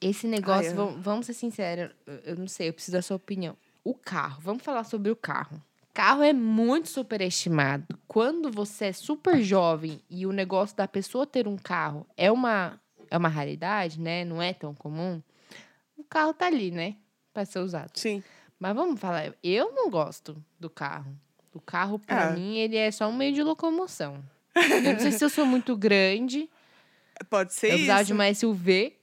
Esse 0.00 0.26
negócio, 0.26 0.66
Ai, 0.66 0.72
eu- 0.72 0.76
vam- 0.76 1.00
vamos 1.00 1.26
ser 1.26 1.32
sinceros, 1.32 1.94
eu 2.24 2.36
não 2.36 2.46
sei, 2.48 2.68
eu 2.68 2.72
preciso 2.72 2.92
da 2.96 3.02
sua 3.02 3.16
opinião. 3.16 3.56
O 3.84 3.94
carro, 3.94 4.40
vamos 4.40 4.62
falar 4.62 4.84
sobre 4.84 5.10
o 5.10 5.16
carro. 5.16 5.60
Carro 5.92 6.22
é 6.22 6.32
muito 6.32 6.88
superestimado. 6.88 7.98
Quando 8.08 8.50
você 8.50 8.86
é 8.86 8.92
super 8.92 9.42
jovem 9.42 10.00
e 10.08 10.24
o 10.26 10.32
negócio 10.32 10.76
da 10.76 10.88
pessoa 10.88 11.26
ter 11.26 11.46
um 11.46 11.56
carro 11.56 12.06
é 12.16 12.30
uma, 12.30 12.80
é 13.10 13.16
uma 13.16 13.28
raridade, 13.28 14.00
né? 14.00 14.24
Não 14.24 14.40
é 14.40 14.52
tão 14.54 14.74
comum. 14.74 15.20
O 15.96 16.04
carro 16.04 16.32
tá 16.32 16.46
ali, 16.46 16.70
né? 16.70 16.96
Pra 17.34 17.44
ser 17.44 17.58
usado. 17.58 17.90
Sim. 17.94 18.22
Mas 18.58 18.74
vamos 18.74 18.98
falar, 19.00 19.34
eu 19.42 19.72
não 19.74 19.90
gosto 19.90 20.42
do 20.58 20.70
carro. 20.70 21.12
O 21.52 21.60
carro, 21.60 21.98
pra 21.98 22.28
Ah. 22.28 22.30
mim, 22.30 22.56
ele 22.56 22.76
é 22.76 22.90
só 22.90 23.08
um 23.08 23.12
meio 23.16 23.34
de 23.34 23.42
locomoção. 23.42 24.22
Eu 24.54 24.92
não 24.94 25.00
sei 25.00 25.12
se 25.12 25.22
eu 25.24 25.28
sou 25.28 25.44
muito 25.44 25.76
grande. 25.76 26.48
Pode 27.28 27.52
ser 27.52 27.66
eu 27.66 27.70
precisava 27.72 28.00
isso. 28.00 28.06
de 28.06 28.12
uma 28.14 28.32
SUV. 28.34 28.96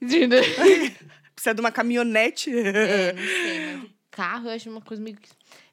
Precisa 1.34 1.54
de 1.54 1.60
uma 1.60 1.70
caminhonete. 1.72 2.50
É, 2.56 3.12
não 3.12 3.22
sei, 3.22 3.69
carro 4.10 4.48
eu 4.48 4.54
acho 4.54 4.70
uma 4.70 4.80
coisa 4.80 5.02
meio, 5.02 5.16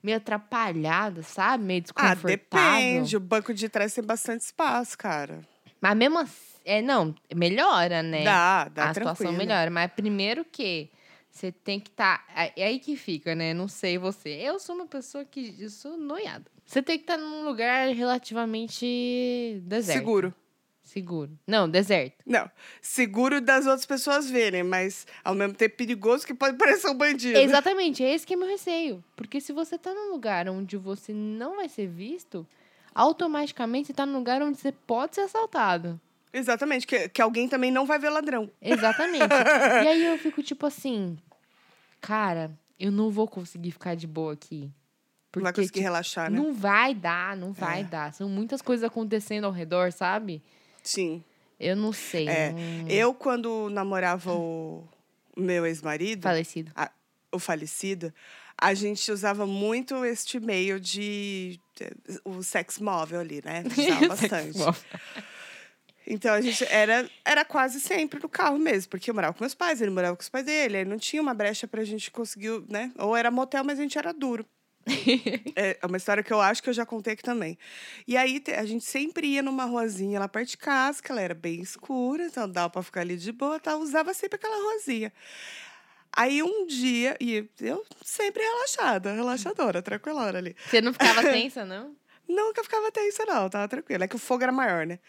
meio 0.02 0.18
atrapalhada, 0.18 1.24
sabe? 1.24 1.64
Meio 1.64 1.80
ah, 1.80 1.82
desconfortável. 1.82 2.30
depende. 2.30 3.18
O 3.18 3.20
banco 3.20 3.54
de 3.54 3.68
trás 3.70 3.94
tem 3.94 4.04
bastante 4.04 4.42
espaço, 4.42 4.98
cara. 4.98 5.42
Mas 5.82 5.96
mesmo 5.96 6.20
assim, 6.20 6.58
é, 6.66 6.82
não, 6.82 7.16
melhora, 7.34 8.04
né? 8.04 8.24
Dá, 8.24 8.68
dá 8.68 8.90
A 8.90 8.94
situação 8.94 9.16
tranquilo. 9.16 9.38
melhora. 9.38 9.72
Mas 9.72 9.92
primeiro 9.92 10.44
que 10.44 10.90
você 11.30 11.52
tem 11.52 11.80
que 11.80 11.90
estar. 11.90 12.26
é 12.36 12.66
aí 12.66 12.80
que 12.80 12.96
fica, 12.96 13.36
né? 13.36 13.54
Não 13.54 13.68
sei 13.68 13.98
você. 13.98 14.30
Eu 14.30 14.60
sou 14.60 14.76
uma 14.76 14.88
pessoa 14.88 15.24
que. 15.24 15.56
Eu 15.60 15.70
sou 15.70 15.98
noiada. 15.98 16.46
Você 16.66 16.82
tem 16.82 16.98
que 16.98 17.04
estar 17.04 17.18
num 17.18 17.46
lugar 17.46 17.88
relativamente 17.94 19.62
deserto. 19.64 20.00
Seguro. 20.00 20.34
Seguro. 20.88 21.38
Não, 21.46 21.70
deserto. 21.70 22.16
Não, 22.26 22.50
seguro 22.82 23.42
das 23.42 23.66
outras 23.66 23.86
pessoas 23.86 24.30
verem, 24.30 24.64
mas 24.64 25.06
ao 25.24 25.36
mesmo 25.36 25.54
tempo 25.54 25.76
perigoso 25.76 26.26
que 26.26 26.34
pode 26.34 26.56
parecer 26.58 26.88
um 26.90 26.96
bandido. 26.96 27.38
Exatamente, 27.38 28.04
é 28.04 28.14
esse 28.14 28.26
que 28.26 28.34
é 28.34 28.38
meu 28.38 28.48
receio. 28.48 29.04
Porque 29.16 29.42
se 29.42 29.52
você 29.52 29.78
tá 29.78 29.94
num 29.94 30.12
lugar 30.12 30.48
onde 30.48 30.78
você 30.78 31.12
não 31.14 31.58
vai 31.58 31.68
ser 31.68 31.88
visto, 31.88 32.48
automaticamente 32.96 33.88
você 33.88 33.94
tá 33.94 34.06
num 34.06 34.18
lugar 34.18 34.42
onde 34.42 34.58
você 34.58 34.72
pode 34.72 35.16
ser 35.16 35.22
assaltado. 35.22 36.00
Exatamente, 36.32 36.88
que, 36.88 37.10
que 37.10 37.22
alguém 37.22 37.48
também 37.50 37.72
não 37.72 37.86
vai 37.86 38.00
ver 38.00 38.10
ladrão. 38.10 38.50
Exatamente. 38.62 39.26
e 39.84 39.88
aí 39.88 40.06
eu 40.06 40.18
fico 40.18 40.42
tipo 40.42 40.66
assim, 40.66 41.18
cara, 42.02 42.52
eu 42.80 42.92
não 42.92 43.10
vou 43.10 43.28
conseguir 43.28 43.72
ficar 43.72 43.96
de 43.96 44.08
boa 44.08 44.34
aqui. 44.34 44.72
Não 45.36 45.44
vai 45.44 45.52
Porque, 45.52 45.62
conseguir 45.62 45.80
tipo, 45.82 45.84
relaxar, 45.84 46.32
né? 46.32 46.40
não 46.40 46.52
vai 46.54 46.96
dar, 46.96 47.36
não 47.38 47.52
vai 47.54 47.82
É. 47.82 47.84
dar. 47.84 48.14
São 48.14 48.28
muitas 48.28 48.60
coisas 48.62 48.84
acontecendo 48.84 49.44
ao 49.46 49.52
redor, 49.52 49.92
sabe? 49.92 50.42
Sim. 50.88 51.24
Eu 51.60 51.76
não 51.76 51.92
sei. 51.92 52.28
É, 52.28 52.52
não- 52.52 52.88
Eu, 52.88 53.14
quando 53.14 53.70
namorava 53.70 54.32
o 54.34 54.84
meu 55.36 55.66
ex-marido, 55.66 56.24
Falecido. 56.24 56.72
o 57.32 57.40
falecido, 57.40 58.14
a 58.60 58.74
gente 58.74 59.12
usava 59.12 59.46
muito 59.46 60.04
este 60.06 60.40
meio 60.40 60.80
de. 60.80 61.60
o 62.24 62.42
sex 62.44 62.80
móvel 62.80 63.20
ali, 63.20 63.42
né? 63.44 63.64
Usava 63.78 64.08
bastante. 64.08 64.58
Então 66.10 66.34
a 66.34 66.40
gente 66.40 66.64
era, 66.70 67.10
era 67.26 67.44
quase 67.44 67.82
sempre 67.82 68.20
no 68.22 68.30
carro 68.30 68.58
mesmo, 68.58 68.90
porque 68.90 69.10
eu 69.12 69.14
morava 69.16 69.34
com 69.34 69.44
meus 69.44 69.54
pais, 69.54 69.82
ele 69.82 69.92
morava 69.92 70.16
com 70.16 70.22
os 70.22 70.30
pais 70.30 70.46
dele, 70.46 70.78
aí 70.78 70.86
não 70.86 70.98
tinha 70.98 71.22
uma 71.22 71.34
brecha 71.34 71.68
pra 71.68 71.84
gente 71.84 72.10
conseguir, 72.10 72.64
né? 72.70 72.92
Ou 72.98 73.16
era 73.16 73.30
motel, 73.30 73.64
mas 73.64 73.78
a 73.78 73.82
gente 73.82 73.98
era 73.98 74.14
duro. 74.14 74.46
é 75.56 75.78
uma 75.86 75.98
história 75.98 76.24
que 76.24 76.32
eu 76.32 76.40
acho 76.40 76.64
que 76.64 76.70
eu 76.70 76.74
já 76.74 76.86
contei 76.86 77.14
aqui 77.14 77.24
também. 77.24 77.58
E 78.08 78.16
aí 78.16 78.42
a 78.58 78.66
gente 78.66 78.86
sempre 78.86 79.28
ia 79.28 79.42
numa 79.42 79.66
ruazinha 79.66 80.20
lá 80.20 80.28
perto 80.28 80.50
de 80.50 80.58
casa, 80.58 81.02
que 81.02 81.12
ela 81.12 81.22
era 81.22 81.34
bem 81.34 81.62
escura, 81.62 82.26
então 82.26 82.50
dava 82.50 82.70
pra 82.70 82.84
ficar 82.84 83.02
ali 83.02 83.18
de 83.18 83.32
boa, 83.32 83.60
tá? 83.60 83.76
usava 83.76 84.14
sempre 84.14 84.38
aquela 84.38 84.56
ruazinha. 84.64 85.12
Aí 86.16 86.42
um 86.42 86.66
dia, 86.66 87.16
e 87.20 87.48
eu 87.60 87.86
sempre 88.04 88.42
relaxada, 88.42 89.14
relaxadora, 89.14 89.82
tranquilona 89.82 90.38
ali. 90.38 90.56
Você 90.68 90.82
não 90.82 90.94
ficava 90.94 91.22
tensa, 91.32 91.66
não? 91.66 91.96
Nunca 92.28 92.64
ficava 92.64 92.92
tensa, 92.92 93.26
não, 93.26 93.50
tava 93.50 93.68
tranquila. 93.68 94.06
É 94.06 94.08
que 94.08 94.16
o 94.16 94.20
fogo 94.20 94.44
era 94.44 94.52
maior, 94.52 94.86
né? 94.86 95.00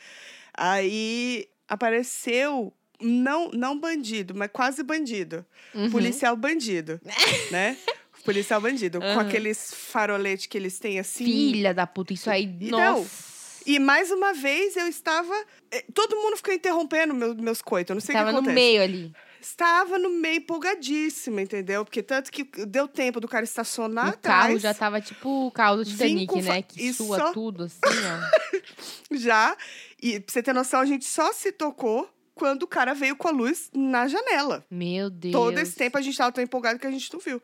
Aí 0.54 1.48
apareceu, 1.66 2.72
não, 3.00 3.50
não 3.50 3.78
bandido, 3.78 4.34
mas 4.34 4.50
quase 4.52 4.82
bandido. 4.82 5.44
Uhum. 5.74 5.90
Policial 5.90 6.36
bandido, 6.36 7.00
né? 7.50 7.76
Policial 8.24 8.60
bandido. 8.60 9.00
Com 9.00 9.06
Aham. 9.06 9.20
aqueles 9.20 9.72
faroletes 9.74 10.46
que 10.46 10.56
eles 10.58 10.78
têm 10.78 10.98
assim. 10.98 11.24
Filha 11.24 11.72
da 11.72 11.86
puta, 11.86 12.12
isso 12.12 12.28
aí, 12.30 12.46
nossa. 12.70 13.28
E 13.66 13.78
mais 13.78 14.10
uma 14.10 14.32
vez 14.32 14.76
eu 14.76 14.86
estava. 14.86 15.34
eh, 15.70 15.84
Todo 15.94 16.16
mundo 16.16 16.36
ficou 16.36 16.54
interrompendo 16.54 17.14
meu- 17.14 17.34
meus 17.34 17.60
coitos. 17.60 17.90
Eu 17.90 17.94
não 17.94 18.00
sei 18.00 18.14
o 18.14 18.18
que 18.18 18.24
no 18.24 18.30
acontece. 18.30 18.54
meio 18.54 18.82
ali. 18.82 19.12
Estava 19.40 19.98
no 19.98 20.10
meio 20.10 20.38
empolgadíssima, 20.38 21.40
entendeu? 21.42 21.84
Porque 21.84 22.02
tanto 22.02 22.30
que 22.32 22.44
deu 22.66 22.88
tempo 22.88 23.20
do 23.20 23.28
cara 23.28 23.44
estacionar 23.44 24.06
o 24.06 24.08
atrás. 24.10 24.46
carro 24.46 24.58
já 24.58 24.74
tava 24.74 25.00
tipo 25.00 25.46
o 25.46 25.50
carro 25.52 25.76
do 25.76 25.84
Titanic, 25.84 26.26
com 26.26 26.40
né? 26.40 26.62
Que 26.62 26.92
sua 26.92 27.18
só- 27.18 27.32
tudo 27.32 27.64
assim, 27.64 27.78
ó. 27.82 29.16
Já. 29.16 29.56
E 30.02 30.18
pra 30.20 30.32
você 30.32 30.42
ter 30.42 30.52
noção, 30.52 30.80
a 30.80 30.86
gente 30.86 31.04
só 31.04 31.32
se 31.32 31.52
tocou 31.52 32.08
quando 32.34 32.62
o 32.64 32.66
cara 32.66 32.94
veio 32.94 33.16
com 33.16 33.28
a 33.28 33.30
luz 33.30 33.70
na 33.74 34.08
janela. 34.08 34.64
Meu 34.70 35.10
Deus. 35.10 35.32
Todo 35.32 35.58
esse 35.58 35.74
tempo 35.76 35.98
a 35.98 36.00
gente 36.00 36.16
tava 36.16 36.32
tão 36.32 36.42
empolgado 36.42 36.78
que 36.78 36.86
a 36.86 36.90
gente 36.90 37.12
não 37.12 37.20
viu. 37.20 37.40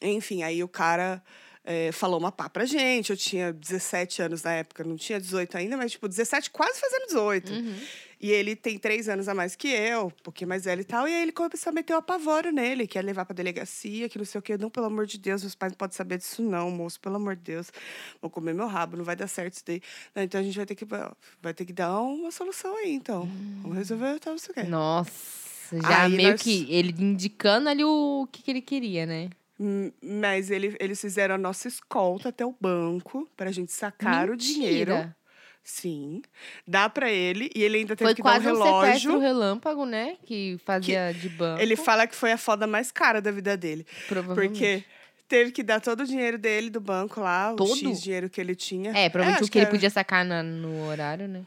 Enfim, 0.00 0.42
aí 0.42 0.62
o 0.64 0.68
cara 0.68 1.22
eh, 1.64 1.92
falou 1.92 2.18
uma 2.18 2.32
pá 2.32 2.48
pra 2.48 2.64
gente. 2.64 3.10
Eu 3.10 3.16
tinha 3.16 3.52
17 3.52 4.22
anos 4.22 4.42
na 4.42 4.52
época, 4.52 4.82
não 4.84 4.96
tinha 4.96 5.20
18 5.20 5.56
ainda, 5.58 5.76
mas 5.76 5.92
tipo, 5.92 6.08
17, 6.08 6.50
quase 6.50 6.80
fazendo 6.80 7.06
18. 7.06 7.52
Uhum. 7.52 7.76
E 8.22 8.30
ele 8.30 8.54
tem 8.54 8.78
três 8.78 9.08
anos 9.08 9.28
a 9.28 9.34
mais 9.34 9.56
que 9.56 9.68
eu, 9.68 10.08
um 10.08 10.22
pouquinho 10.22 10.48
mais 10.48 10.66
velho 10.66 10.82
e 10.82 10.84
tal. 10.84 11.08
E 11.08 11.14
aí 11.14 11.22
ele 11.22 11.32
começou 11.32 11.70
a 11.70 11.72
meter 11.72 11.94
o 11.94 11.96
apavoro 11.96 12.50
nele, 12.52 12.86
que 12.86 12.98
ia 12.98 13.02
levar 13.02 13.24
pra 13.24 13.32
delegacia, 13.34 14.10
que 14.10 14.18
não 14.18 14.26
sei 14.26 14.38
o 14.38 14.42
quê. 14.42 14.58
Não, 14.58 14.68
pelo 14.68 14.84
amor 14.84 15.06
de 15.06 15.16
Deus, 15.16 15.40
meus 15.42 15.54
pais 15.54 15.72
não 15.72 15.78
podem 15.78 15.96
saber 15.96 16.18
disso, 16.18 16.42
não, 16.42 16.70
moço. 16.70 17.00
Pelo 17.00 17.16
amor 17.16 17.34
de 17.34 17.40
Deus. 17.42 17.72
Vou 18.20 18.30
comer 18.30 18.52
meu 18.54 18.66
rabo, 18.66 18.98
não 18.98 19.04
vai 19.04 19.16
dar 19.16 19.26
certo 19.26 19.54
isso 19.54 19.62
daí. 19.66 19.80
Não, 20.14 20.22
então 20.22 20.38
a 20.38 20.44
gente 20.44 20.54
vai 20.54 20.66
ter 20.66 20.74
que, 20.74 20.84
vai 21.40 21.54
ter 21.54 21.64
que 21.64 21.72
dar 21.72 21.98
uma 21.98 22.30
solução 22.30 22.76
aí, 22.76 22.92
então. 22.92 23.26
Vamos 23.62 23.78
resolver 23.78 24.18
tal, 24.18 24.34
não 24.34 24.38
sei 24.38 24.50
o 24.50 24.54
quê. 24.54 24.62
Nossa, 24.64 25.80
já 25.80 26.02
Aí 26.04 26.12
meio 26.14 26.30
nós- 26.32 26.42
que 26.42 26.66
ele 26.68 26.94
indicando 26.98 27.70
ali 27.70 27.84
o 27.84 28.28
que, 28.30 28.42
que 28.42 28.50
ele 28.50 28.60
queria, 28.60 29.06
né? 29.06 29.30
Mas 30.02 30.50
ele, 30.50 30.74
eles 30.80 31.00
fizeram 31.00 31.34
a 31.34 31.38
nossa 31.38 31.68
escolta 31.68 32.30
até 32.30 32.44
o 32.46 32.54
banco 32.58 33.28
pra 33.36 33.50
gente 33.52 33.72
sacar 33.72 34.30
o 34.30 34.36
dinheiro. 34.36 34.92
Mentira. 34.92 35.16
Sim. 35.62 36.22
Dá 36.66 36.88
pra 36.88 37.10
ele. 37.12 37.50
E 37.54 37.62
ele 37.62 37.78
ainda 37.78 37.94
teve 37.94 38.08
Foi 38.08 38.14
que 38.14 38.22
dar 38.22 38.30
um 38.30 38.42
quase 38.42 38.48
um, 38.48 38.54
sequestro 38.56 39.10
relógio. 39.12 39.18
relâmpago, 39.18 39.84
né? 39.84 40.16
Que 40.24 40.58
fazia 40.64 41.12
de 41.12 41.28
banco. 41.28 41.60
ele 41.60 41.76
fala 41.76 42.06
que 42.06 42.14
foi 42.16 42.32
a 42.32 42.38
foda 42.38 42.66
mais 42.66 42.90
cara 42.90 43.20
da 43.20 43.30
vida 43.30 43.56
dele. 43.56 43.86
provavelmente. 44.08 44.48
Porque 44.52 44.84
teve 45.28 45.52
que 45.52 45.62
dar 45.62 45.78
todo 45.80 46.00
o 46.00 46.06
dinheiro 46.06 46.38
dele 46.38 46.70
do 46.70 46.80
banco 46.80 47.20
lá, 47.20 47.52
o 47.52 47.56
Todo? 47.56 47.76
X 47.76 48.00
dinheiro 48.02 48.30
que 48.30 48.40
ele 48.40 48.54
tinha. 48.54 48.92
É, 48.96 49.10
provavelmente 49.10 49.42
acho 49.42 49.48
o 49.48 49.52
que 49.52 49.58
ele 49.58 49.66
era. 49.66 49.70
podia 49.74 49.90
sacar 49.90 50.24
na- 50.24 50.42
no 50.42 50.86
horário, 50.88 51.28
né? 51.28 51.42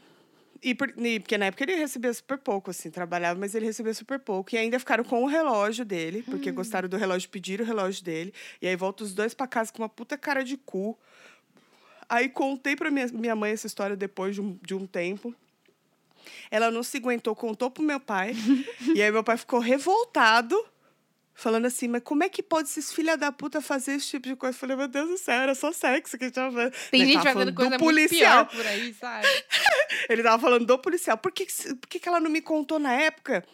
E, 0.66 0.74
por- 0.74 0.94
e 0.96 1.20
porque 1.20 1.36
na 1.36 1.46
época 1.46 1.62
ele 1.64 1.74
recebia 1.76 2.12
super 2.14 2.38
pouco, 2.38 2.70
assim, 2.70 2.90
trabalhava, 2.90 3.38
mas 3.38 3.54
ele 3.54 3.66
recebia 3.66 3.92
super 3.92 4.18
pouco. 4.18 4.54
E 4.54 4.58
ainda 4.58 4.78
ficaram 4.78 5.04
com 5.04 5.22
o 5.22 5.26
relógio 5.26 5.84
dele, 5.84 6.22
porque 6.22 6.50
Hum. 6.50 6.54
gostaram 6.54 6.88
do 6.88 6.96
relógio, 6.96 7.28
pediram 7.28 7.64
o 7.64 7.68
relógio 7.68 8.02
dele. 8.02 8.32
E 8.62 8.66
aí 8.66 8.74
volta 8.74 9.04
os 9.04 9.12
dois 9.12 9.34
pra 9.34 9.46
casa 9.46 9.70
com 9.70 9.82
uma 9.82 9.88
puta 9.90 10.16
cara 10.16 10.42
de 10.42 10.56
cu. 10.56 10.98
Aí 12.08 12.28
contei 12.30 12.74
pra 12.76 12.90
minha, 12.90 13.06
minha 13.08 13.36
mãe 13.36 13.52
essa 13.52 13.66
história 13.66 13.94
depois 13.94 14.34
de 14.34 14.40
um, 14.40 14.58
de 14.62 14.74
um 14.74 14.86
tempo. 14.86 15.34
Ela 16.50 16.70
não 16.70 16.82
se 16.82 16.96
aguentou, 16.96 17.34
contou 17.36 17.70
pro 17.70 17.82
meu 17.82 18.00
pai. 18.00 18.32
e 18.94 19.02
aí 19.02 19.10
meu 19.12 19.22
pai 19.22 19.36
ficou 19.36 19.60
revoltado. 19.60 20.56
Falando 21.36 21.66
assim, 21.66 21.88
mas 21.88 22.02
como 22.04 22.22
é 22.22 22.28
que 22.28 22.42
pode 22.42 22.68
esses 22.68 22.92
filha 22.92 23.16
da 23.16 23.32
puta 23.32 23.60
fazer 23.60 23.94
esse 23.94 24.08
tipo 24.08 24.28
de 24.28 24.36
coisa? 24.36 24.54
Eu 24.54 24.58
falei, 24.58 24.76
meu 24.76 24.86
Deus 24.86 25.08
do 25.08 25.18
céu, 25.18 25.34
era 25.34 25.54
só 25.54 25.72
sexo 25.72 26.16
que 26.16 26.24
a 26.24 26.26
gente 26.28 26.34
tava 26.34 26.52
fazendo. 26.52 26.72
Tem 26.90 27.00
Ele 27.02 27.12
gente 27.12 27.22
tava 27.22 27.32
fazendo 27.32 27.54
falando 27.54 27.54
coisa 27.56 27.70
do 27.72 27.78
policial. 27.78 28.46
por 28.46 28.66
aí, 28.66 28.94
sabe? 28.94 29.26
Ele 30.08 30.22
tava 30.22 30.40
falando 30.40 30.64
do 30.64 30.78
policial. 30.78 31.18
Por 31.18 31.32
que, 31.32 31.44
que 31.46 31.74
por 31.74 31.88
que, 31.88 31.98
que 31.98 32.08
ela 32.08 32.20
não 32.20 32.30
me 32.30 32.40
contou 32.40 32.78
na 32.78 32.92
época? 32.92 33.44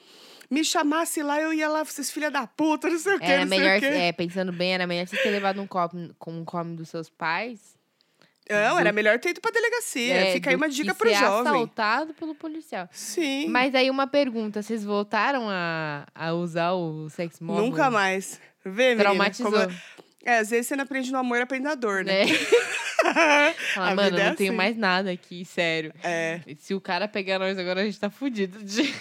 Me 0.50 0.62
chamasse 0.62 1.22
lá, 1.22 1.40
eu 1.40 1.54
ia 1.54 1.68
lá, 1.68 1.82
vocês 1.82 2.10
filha 2.10 2.30
da 2.30 2.46
puta, 2.46 2.90
não 2.90 2.98
sei 2.98 3.14
o 3.14 3.18
quê, 3.20 3.24
Era 3.24 3.46
melhor, 3.46 3.82
é, 3.82 4.12
pensando 4.12 4.52
bem, 4.52 4.74
era 4.74 4.86
melhor 4.86 5.06
você 5.06 5.16
ter 5.16 5.30
levado 5.30 5.62
um 5.62 5.66
copo 5.66 5.96
com 6.18 6.32
um 6.32 6.44
come 6.44 6.76
dos 6.76 6.88
seus 6.88 7.08
pais. 7.08 7.79
Não, 8.48 8.78
era 8.78 8.90
melhor 8.92 9.18
ter 9.20 9.30
ido 9.30 9.40
pra 9.40 9.50
delegacia. 9.52 10.14
é, 10.14 10.32
Fica 10.32 10.50
aí 10.50 10.56
uma 10.56 10.68
dica 10.68 10.94
pro 10.94 11.08
ser 11.08 11.16
jovem. 11.16 11.52
assaltado 11.52 12.14
pelo 12.14 12.34
policial. 12.34 12.88
Sim. 12.90 13.48
Mas 13.48 13.74
aí 13.74 13.88
uma 13.90 14.06
pergunta, 14.08 14.60
vocês 14.62 14.82
voltaram 14.84 15.48
a, 15.48 16.04
a 16.14 16.32
usar 16.32 16.72
o 16.72 17.08
sex 17.10 17.38
móvel? 17.40 17.66
Nunca 17.66 17.90
mais. 17.90 18.40
Vê, 18.64 18.88
menina, 18.88 19.04
Traumatizou. 19.04 19.52
como 19.52 19.72
É, 20.24 20.38
às 20.38 20.50
vezes 20.50 20.66
você 20.66 20.76
não 20.76 20.82
aprende 20.84 21.12
no 21.12 21.18
amor, 21.18 21.40
aprende 21.40 21.64
na 21.64 21.74
dor, 21.74 22.04
né? 22.04 22.24
né? 22.24 23.54
Fala, 23.74 23.94
mano, 23.94 24.18
é 24.18 24.28
não 24.30 24.34
tenho 24.36 24.50
assim." 24.50 24.56
mais 24.56 24.76
nada 24.76 25.10
aqui, 25.12 25.44
sério. 25.44 25.92
É. 26.02 26.40
Se 26.58 26.74
o 26.74 26.80
cara 26.80 27.06
pegar 27.08 27.38
nós 27.38 27.56
agora, 27.58 27.80
a 27.80 27.84
gente 27.84 27.98
tá 28.00 28.10
fudido. 28.10 28.62
De... 28.62 28.92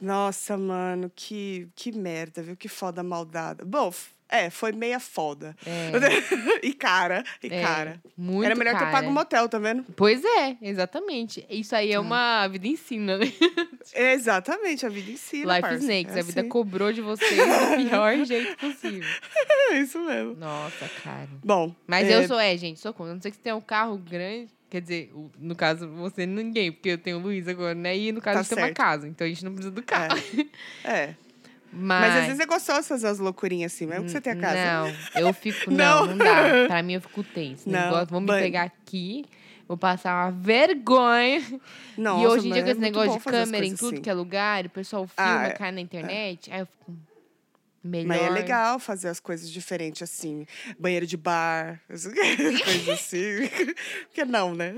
Nossa, 0.00 0.56
mano, 0.56 1.10
que, 1.14 1.68
que 1.74 1.90
merda, 1.92 2.42
viu? 2.42 2.56
Que 2.56 2.68
foda 2.68 3.02
maldada. 3.02 3.64
Bom, 3.64 3.92
é, 4.28 4.50
foi 4.50 4.72
meia 4.72 5.00
foda. 5.00 5.56
É, 5.66 5.90
e 6.66 6.72
cara, 6.72 7.24
e 7.42 7.46
é, 7.46 7.62
cara. 7.62 8.00
muito 8.16 8.44
Era 8.44 8.54
melhor 8.54 8.74
ter 8.74 8.80
cara. 8.80 8.90
pago 8.92 9.08
um 9.08 9.12
motel, 9.12 9.48
tá 9.48 9.58
vendo? 9.58 9.84
Pois 9.96 10.22
é, 10.24 10.56
exatamente. 10.60 11.46
Isso 11.48 11.74
aí 11.74 11.92
é 11.92 11.98
uma 11.98 12.42
a 12.42 12.48
vida 12.48 12.66
ensina, 12.68 13.18
né? 13.18 13.32
É 13.94 14.12
exatamente, 14.12 14.84
a 14.84 14.88
vida 14.88 15.10
ensina, 15.10 15.54
Life 15.54 15.62
parça. 15.62 15.78
Snakes, 15.78 16.16
É 16.16 16.20
a 16.20 16.22
vida 16.22 16.40
assim. 16.40 16.48
cobrou 16.48 16.92
de 16.92 17.00
vocês 17.00 17.30
do 17.30 17.88
pior 17.88 18.16
jeito 18.26 18.56
possível. 18.58 19.08
É 19.70 19.78
isso 19.80 19.98
mesmo. 20.04 20.34
Nossa, 20.36 20.88
cara. 21.02 21.28
Bom, 21.42 21.74
Mas 21.86 22.06
é, 22.08 22.16
eu 22.16 22.26
sou, 22.28 22.38
é, 22.38 22.56
gente, 22.56 22.80
sou 22.80 22.92
contra. 22.92 23.12
A 23.12 23.14
não 23.14 23.22
sei 23.22 23.30
que 23.30 23.36
você 23.38 23.42
tem 23.42 23.52
um 23.52 23.60
carro 23.60 23.96
grande. 23.96 24.48
Quer 24.70 24.82
dizer, 24.82 25.10
no 25.38 25.56
caso, 25.56 25.88
você 25.88 26.26
ninguém, 26.26 26.70
porque 26.70 26.90
eu 26.90 26.98
tenho 26.98 27.16
o 27.16 27.20
Luiz 27.20 27.48
agora, 27.48 27.74
né? 27.74 27.96
E 27.96 28.12
no 28.12 28.20
caso, 28.20 28.34
Tá 28.34 28.40
a 28.40 28.42
gente 28.42 28.50
tem 28.50 28.58
uma 28.58 28.66
certo. 28.66 28.76
casa, 28.76 29.08
então 29.08 29.26
a 29.26 29.28
gente 29.30 29.42
não 29.42 29.52
precisa 29.52 29.74
do 29.74 29.82
carro. 29.82 30.18
É. 30.84 31.14
Mas, 31.72 32.00
Mas 32.00 32.16
às 32.16 32.26
vezes 32.26 32.40
é 32.40 32.46
gostoso 32.46 32.82
fazer 32.88 33.06
umas 33.08 33.18
loucurinhas 33.18 33.72
assim, 33.74 33.86
mesmo 33.86 34.04
que 34.06 34.10
você 34.10 34.20
tenha 34.20 34.36
casa. 34.36 34.54
Não, 35.14 35.20
eu 35.20 35.32
fico. 35.34 35.70
Não, 35.70 36.06
Não. 36.06 36.16
não, 36.16 36.18
dá. 36.18 36.66
Pra 36.66 36.82
mim, 36.82 36.94
eu 36.94 37.00
fico 37.00 37.22
tenso. 37.22 37.68
Não, 37.68 37.78
Negócio, 37.80 38.06
vão 38.08 38.20
me 38.20 38.26
pegar 38.28 38.62
aqui, 38.62 39.24
vou 39.66 39.76
passar 39.76 40.14
uma 40.24 40.30
vergonha. 40.32 41.42
Nossa, 41.96 42.22
e 42.22 42.26
hoje 42.26 42.48
em 42.48 42.52
dia, 42.52 42.62
com 42.62 42.68
é 42.68 42.72
esse 42.72 42.80
muito 42.80 42.92
negócio 42.98 43.12
de 43.12 43.18
as 43.18 43.24
câmera 43.24 43.66
em 43.66 43.76
tudo 43.76 43.92
assim. 43.94 44.02
que 44.02 44.08
é 44.10 44.14
lugar, 44.14 44.64
o 44.66 44.70
pessoal 44.70 45.06
filma, 45.06 45.40
Ah, 45.40 45.46
é- 45.48 45.50
cai 45.50 45.70
na 45.72 45.80
internet. 45.80 46.50
Aí 46.52 46.60
eu 46.60 46.66
fico. 46.66 46.96
Melhor. 47.84 48.08
Mas 48.08 48.22
é 48.22 48.30
legal 48.30 48.78
fazer 48.80 49.08
as 49.08 49.20
coisas 49.20 49.48
diferentes 49.48 50.02
assim. 50.02 50.44
Banheiro 50.78 51.06
de 51.06 51.16
bar, 51.16 51.80
coisas 51.88 52.88
assim. 52.88 53.48
Porque 54.08 54.24
não, 54.24 54.52
né? 54.54 54.74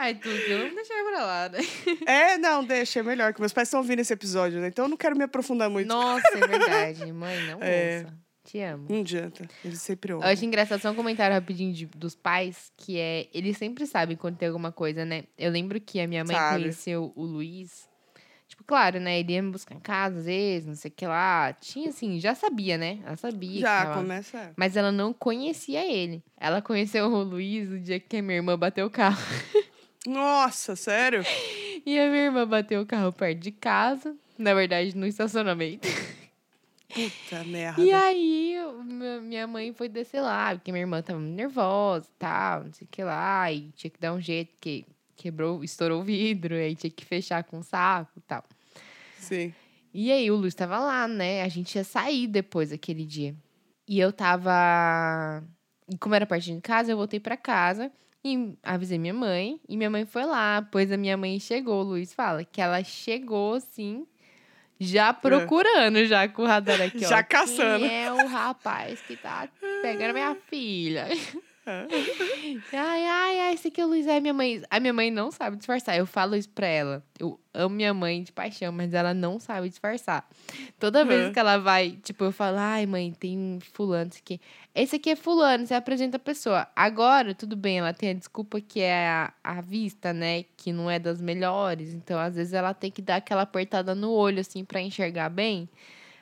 Ai, 0.00 0.14
tudo, 0.14 0.34
eu 0.34 0.68
não 0.68 0.74
deixei 0.74 0.96
pra 1.04 1.24
lá, 1.24 1.48
né? 1.48 1.58
É, 2.06 2.38
não, 2.38 2.64
deixa, 2.64 3.00
é 3.00 3.02
melhor. 3.02 3.32
Que 3.34 3.40
meus 3.40 3.52
pais 3.52 3.68
estão 3.68 3.80
ouvindo 3.80 4.00
esse 4.00 4.12
episódio, 4.12 4.60
né? 4.60 4.68
Então 4.68 4.86
eu 4.86 4.88
não 4.88 4.96
quero 4.96 5.16
me 5.16 5.24
aprofundar 5.24 5.68
muito. 5.68 5.88
Nossa, 5.88 6.26
é 6.34 6.40
verdade. 6.48 7.12
Mãe, 7.12 7.46
não 7.46 7.58
É. 7.62 8.02
ouça. 8.04 8.18
Te 8.42 8.58
amo. 8.60 8.86
Não 8.88 9.00
adianta. 9.00 9.46
Eles 9.64 9.80
sempre 9.82 10.12
Eu 10.12 10.16
ouvem. 10.16 10.30
acho 10.32 10.44
engraçado 10.44 10.80
só 10.80 10.90
um 10.90 10.94
comentário 10.94 11.34
rapidinho 11.36 11.72
de- 11.74 11.86
dos 11.86 12.14
pais, 12.14 12.72
que 12.76 12.98
é. 12.98 13.28
Eles 13.34 13.56
sempre 13.58 13.86
sabem 13.86 14.16
quando 14.16 14.38
tem 14.38 14.48
alguma 14.48 14.72
coisa, 14.72 15.04
né? 15.04 15.24
Eu 15.36 15.50
lembro 15.50 15.78
que 15.80 16.00
a 16.00 16.08
minha 16.08 16.24
mãe 16.24 16.34
Sabe. 16.34 16.60
conheceu 16.62 17.12
o 17.14 17.24
Luiz. 17.24 17.88
Tipo, 18.48 18.64
claro, 18.64 18.98
né? 18.98 19.20
Ele 19.20 19.34
ia 19.34 19.42
me 19.42 19.52
buscar 19.52 19.76
em 19.76 19.78
casa 19.80 20.18
às 20.18 20.24
vezes, 20.24 20.66
não 20.66 20.74
sei 20.74 20.90
o 20.90 20.94
que 20.94 21.06
lá. 21.06 21.52
Tinha 21.60 21.90
assim, 21.90 22.18
já 22.18 22.34
sabia, 22.34 22.76
né? 22.76 22.98
Ela 23.06 23.16
sabia. 23.16 23.60
Já, 23.60 23.94
começa. 23.94 24.52
Mas 24.56 24.74
ela 24.76 24.90
não 24.90 25.12
conhecia 25.12 25.84
ele. 25.86 26.20
Ela 26.36 26.60
conheceu 26.60 27.06
o 27.06 27.22
Luiz 27.22 27.68
no 27.68 27.78
dia 27.78 28.00
que 28.00 28.16
a 28.16 28.22
minha 28.22 28.36
irmã 28.38 28.58
bateu 28.58 28.86
o 28.86 28.90
carro. 28.90 29.20
Nossa, 30.06 30.74
sério? 30.76 31.22
E 31.84 31.98
a 31.98 32.08
minha 32.08 32.24
irmã 32.24 32.46
bateu 32.46 32.80
o 32.80 32.86
carro 32.86 33.12
perto 33.12 33.38
de 33.38 33.52
casa. 33.52 34.16
Na 34.38 34.54
verdade, 34.54 34.96
no 34.96 35.06
estacionamento. 35.06 35.86
Puta 36.88 37.44
merda. 37.44 37.82
E 37.82 37.92
aí, 37.92 38.56
o 38.64 38.82
minha 38.82 39.46
mãe 39.46 39.72
foi 39.72 39.88
descer 39.88 40.20
lá, 40.20 40.54
porque 40.54 40.72
minha 40.72 40.82
irmã 40.82 41.02
tava 41.02 41.20
nervosa 41.20 42.06
e 42.08 42.18
tal, 42.18 42.64
não 42.64 42.72
sei 42.72 42.86
o 42.86 42.88
que 42.90 43.04
lá. 43.04 43.52
E 43.52 43.70
tinha 43.76 43.90
que 43.90 44.00
dar 44.00 44.12
um 44.12 44.20
jeito, 44.20 44.52
que 44.60 44.86
quebrou, 45.14 45.62
estourou 45.62 46.00
o 46.00 46.04
vidro, 46.04 46.54
aí 46.54 46.74
tinha 46.74 46.90
que 46.90 47.04
fechar 47.04 47.44
com 47.44 47.58
um 47.58 47.62
saco 47.62 48.12
e 48.16 48.20
tal. 48.22 48.42
Sim. 49.18 49.54
E 49.92 50.10
aí, 50.10 50.30
o 50.30 50.36
Luiz 50.36 50.54
tava 50.54 50.78
lá, 50.78 51.06
né? 51.06 51.42
A 51.42 51.48
gente 51.48 51.74
ia 51.76 51.84
sair 51.84 52.26
depois 52.26 52.70
daquele 52.70 53.04
dia. 53.04 53.34
E 53.86 54.00
eu 54.00 54.12
tava. 54.12 55.42
Como 55.98 56.14
era 56.14 56.24
perto 56.24 56.44
de 56.44 56.60
casa, 56.60 56.90
eu 56.90 56.96
voltei 56.96 57.20
pra 57.20 57.36
casa 57.36 57.92
e 58.24 58.54
avisei 58.62 58.98
minha 58.98 59.14
mãe. 59.14 59.60
E 59.68 59.76
minha 59.76 59.90
mãe 59.90 60.04
foi 60.04 60.24
lá, 60.24 60.66
pois 60.70 60.92
a 60.92 60.96
minha 60.96 61.16
mãe 61.16 61.38
chegou. 61.40 61.80
O 61.80 61.88
Luiz 61.88 62.12
fala 62.12 62.44
que 62.44 62.60
ela 62.60 62.82
chegou 62.84 63.54
assim, 63.54 64.06
já 64.78 65.12
procurando, 65.12 66.04
já 66.06 66.28
com 66.28 66.42
o 66.42 66.46
radar 66.46 66.80
aqui, 66.80 67.04
ó. 67.04 67.08
Já 67.08 67.22
caçando. 67.22 67.86
Quem 67.86 68.04
é 68.04 68.12
o 68.12 68.26
rapaz 68.26 69.00
que 69.02 69.16
tá 69.16 69.48
pegando 69.82 70.14
minha 70.14 70.34
filha? 70.34 71.08
Ai, 72.72 73.06
ai, 73.06 73.40
ai, 73.40 73.54
esse 73.54 73.68
aqui 73.68 73.80
é 73.80 73.84
o 73.84 73.88
Luiz. 73.88 74.06
Ai, 74.06 74.18
minha 74.20 74.32
mãe. 74.34 74.62
A 74.70 74.80
minha 74.80 74.92
mãe 74.92 75.10
não 75.10 75.30
sabe 75.30 75.56
disfarçar. 75.56 75.96
Eu 75.96 76.06
falo 76.06 76.34
isso 76.34 76.48
pra 76.48 76.66
ela. 76.66 77.04
Eu 77.18 77.38
amo 77.52 77.74
minha 77.76 77.92
mãe 77.92 78.22
de 78.22 78.32
paixão, 78.32 78.72
mas 78.72 78.94
ela 78.94 79.12
não 79.12 79.38
sabe 79.38 79.68
disfarçar. 79.68 80.26
Toda 80.78 81.04
vez 81.04 81.26
Uhum. 81.26 81.32
que 81.32 81.38
ela 81.38 81.58
vai, 81.58 81.92
tipo, 82.02 82.24
eu 82.24 82.32
falo, 82.32 82.56
ai, 82.58 82.86
mãe, 82.86 83.12
tem 83.12 83.58
fulano, 83.72 84.08
esse 84.10 84.20
aqui. 84.20 84.40
Esse 84.74 84.96
aqui 84.96 85.10
é 85.10 85.16
fulano, 85.16 85.66
você 85.66 85.74
apresenta 85.74 86.16
a 86.16 86.20
pessoa. 86.20 86.66
Agora, 86.74 87.34
tudo 87.34 87.56
bem, 87.56 87.78
ela 87.78 87.92
tem 87.92 88.10
a 88.10 88.14
desculpa 88.14 88.60
que 88.60 88.80
é 88.80 89.06
a, 89.08 89.32
a 89.44 89.60
vista, 89.60 90.12
né? 90.12 90.44
Que 90.56 90.72
não 90.72 90.90
é 90.90 90.98
das 90.98 91.20
melhores. 91.20 91.92
Então, 91.92 92.18
às 92.18 92.36
vezes, 92.36 92.52
ela 92.52 92.72
tem 92.72 92.90
que 92.90 93.02
dar 93.02 93.16
aquela 93.16 93.42
apertada 93.42 93.94
no 93.94 94.10
olho, 94.12 94.40
assim, 94.40 94.64
pra 94.64 94.80
enxergar 94.80 95.28
bem. 95.28 95.68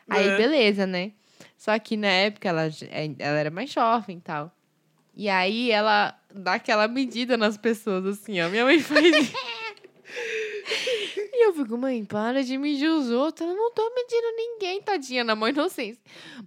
Aí, 0.08 0.28
Uhum. 0.30 0.36
beleza, 0.36 0.86
né? 0.86 1.12
Só 1.56 1.78
que 1.78 1.96
na 1.96 2.08
época 2.08 2.48
ela, 2.48 2.68
ela 3.18 3.38
era 3.38 3.50
mais 3.50 3.70
jovem 3.70 4.16
e 4.16 4.20
tal. 4.20 4.52
E 5.18 5.28
aí 5.28 5.70
ela 5.72 6.16
dá 6.32 6.54
aquela 6.54 6.86
medida 6.86 7.36
nas 7.36 7.56
pessoas, 7.58 8.06
assim, 8.06 8.40
ó. 8.40 8.48
Minha 8.48 8.64
mãe 8.64 8.78
faz. 8.78 9.02
e 11.32 11.44
eu 11.46 11.52
fico, 11.54 11.76
mãe, 11.76 12.04
para 12.04 12.44
de 12.44 12.56
medir 12.56 12.88
os 12.88 13.10
outros. 13.10 13.48
Eu 13.48 13.56
não 13.56 13.72
tô 13.72 13.82
medindo 13.94 14.36
ninguém, 14.36 14.80
tadinha, 14.80 15.24
na 15.24 15.34
mãe 15.34 15.50
inocência. 15.52 16.00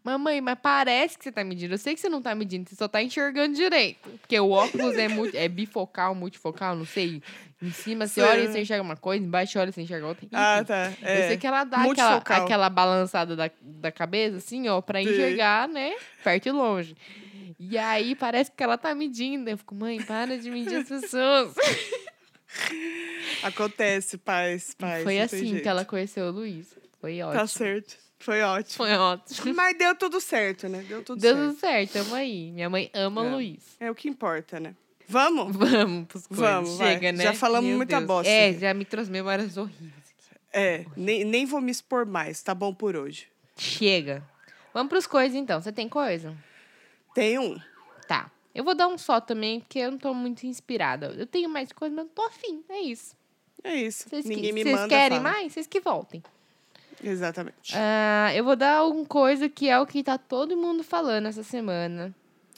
Mamãe, 0.04 0.40
mas 0.40 0.58
parece 0.62 1.18
que 1.18 1.24
você 1.26 1.32
tá 1.34 1.44
medindo. 1.44 1.74
Eu 1.74 1.78
sei 1.78 1.94
que 1.94 2.00
você 2.00 2.08
não 2.08 2.22
tá 2.22 2.34
medindo, 2.34 2.70
você 2.70 2.76
só 2.76 2.88
tá 2.88 3.04
enxergando 3.04 3.54
direito. 3.56 4.10
Porque 4.22 4.40
o 4.40 4.52
óculos 4.52 4.96
é, 4.98 5.10
multi, 5.10 5.36
é 5.36 5.50
bifocal, 5.50 6.16
multifocal, 6.16 6.74
não 6.76 6.86
sei. 6.86 7.22
Em 7.62 7.72
cima 7.72 8.08
você 8.08 8.22
olha 8.22 8.42
e 8.44 8.48
você 8.48 8.62
enxerga 8.62 8.82
uma 8.82 8.96
coisa, 8.96 9.24
embaixo 9.24 9.52
você 9.52 9.60
olha 9.60 9.70
e 9.70 9.74
você 9.74 9.82
enxerga 9.82 10.08
outra. 10.08 10.26
Ah, 10.32 10.56
Enfim. 10.58 10.66
tá. 10.66 10.94
Eu 11.02 11.08
É. 11.08 11.28
sei 11.28 11.38
que 11.38 11.46
ela 11.46 11.64
dá 11.64 11.84
aquela, 11.84 12.16
aquela 12.18 12.70
balançada 12.70 13.36
da, 13.36 13.52
da 13.62 13.92
cabeça, 13.92 14.38
assim, 14.38 14.68
ó, 14.70 14.82
pra 14.82 15.02
enxergar, 15.02 15.68
né? 15.68 15.94
Perto 16.24 16.48
e 16.48 16.52
longe. 16.52 16.96
E 17.64 17.78
aí 17.78 18.16
parece 18.16 18.52
que 18.52 18.64
ela 18.64 18.78
tá 18.78 18.96
medindo. 18.96 19.48
Eu 19.50 19.58
fico, 19.58 19.76
mãe, 19.76 20.02
para 20.02 20.36
de 20.38 20.50
medir 20.50 20.78
as 20.78 20.88
pessoas. 20.90 21.54
Acontece, 23.44 24.18
pais, 24.18 24.74
pais. 24.74 25.04
Foi 25.04 25.20
assim 25.20 25.60
que 25.60 25.68
ela 25.68 25.86
conheceu 25.86 26.26
o 26.26 26.32
Luiz. 26.32 26.76
Foi 27.00 27.22
ótimo. 27.22 27.40
Tá 27.40 27.48
certo. 27.48 27.96
Foi 28.20 28.42
ótimo. 28.42 28.76
Foi 28.78 28.94
ótimo. 28.96 29.54
Mas 29.56 29.78
deu 29.78 29.96
tudo 29.96 30.20
certo, 30.22 30.68
né? 30.70 30.84
Deu 30.88 31.04
tudo 31.04 31.20
Deu 31.20 31.36
certo. 31.36 31.50
tudo 31.50 31.60
certo, 31.60 31.92
tamo 31.94 32.16
aí. 32.16 32.52
Minha 32.52 32.70
mãe 32.70 32.90
ama 32.94 33.26
É. 33.26 33.30
o 33.30 33.32
Luiz. 33.34 33.64
É 33.80 33.90
o 33.92 33.96
que 33.96 34.08
importa, 34.08 34.60
né? 34.60 34.76
Vamos? 35.08 35.56
Vamos 35.56 36.08
pros. 36.08 36.26
Vamos, 36.30 36.78
vai. 36.78 36.94
Chega, 36.94 37.12
né? 37.12 37.24
Já 37.24 37.34
falamos 37.34 37.68
Meu 37.68 37.78
muita 37.78 37.98
Deus. 37.98 38.08
bosta 38.08 38.30
É, 38.32 38.50
aqui. 38.50 38.60
já 38.60 38.74
me 38.74 38.86
trouxe 38.86 39.10
memórias 39.12 39.58
horríveis. 39.58 39.92
É, 40.54 40.86
nem, 40.98 41.24
nem 41.24 41.46
vou 41.46 41.62
me 41.62 41.72
expor 41.72 42.06
mais. 42.06 42.42
Tá 42.44 42.54
bom 42.54 42.74
por 42.74 42.96
hoje. 42.96 43.28
Chega. 43.58 44.24
Vamos 44.74 44.90
pros 44.90 45.08
coisas, 45.08 45.36
então. 45.36 45.62
Você 45.62 45.72
tem 45.72 45.90
coisa? 45.90 46.36
Tem 47.14 47.38
um. 47.40 47.60
Tá. 48.08 48.30
Eu 48.54 48.64
vou 48.64 48.76
dar 48.76 48.88
um 48.88 48.98
só 48.98 49.20
também, 49.22 49.60
porque 49.62 49.80
eu 49.80 49.92
não 49.92 49.98
tô 49.98 50.14
muito 50.14 50.46
inspirada. 50.46 51.08
Eu 51.18 51.26
tenho 51.26 51.50
mais 51.50 51.72
coisa, 51.72 51.94
mas 51.96 52.06
não 52.06 52.12
tô 52.14 52.22
afim. 52.24 52.64
É 52.70 52.80
isso. 52.82 53.16
É 53.64 53.76
isso. 53.76 54.10
Vocês 54.10 54.24
que- 54.26 54.36
Ninguém 54.36 54.52
me 54.54 54.64
vocês 54.64 54.76
manda. 54.76 54.88
querem 54.90 55.18
fala. 55.20 55.32
mais? 55.32 55.54
Vocês 55.54 55.68
que 55.68 55.80
voltem. 55.80 56.22
Exatamente. 57.04 57.74
Ah, 57.76 58.32
eu 58.36 58.44
vou 58.44 58.56
dar 58.56 58.84
uma 58.86 59.06
coisa 59.06 59.50
que 59.50 59.68
é 59.70 59.80
o 59.80 59.86
que 59.88 60.04
tá 60.04 60.18
todo 60.18 60.56
mundo 60.58 60.84
falando 60.84 61.28
essa 61.28 61.44
semana. 61.44 62.14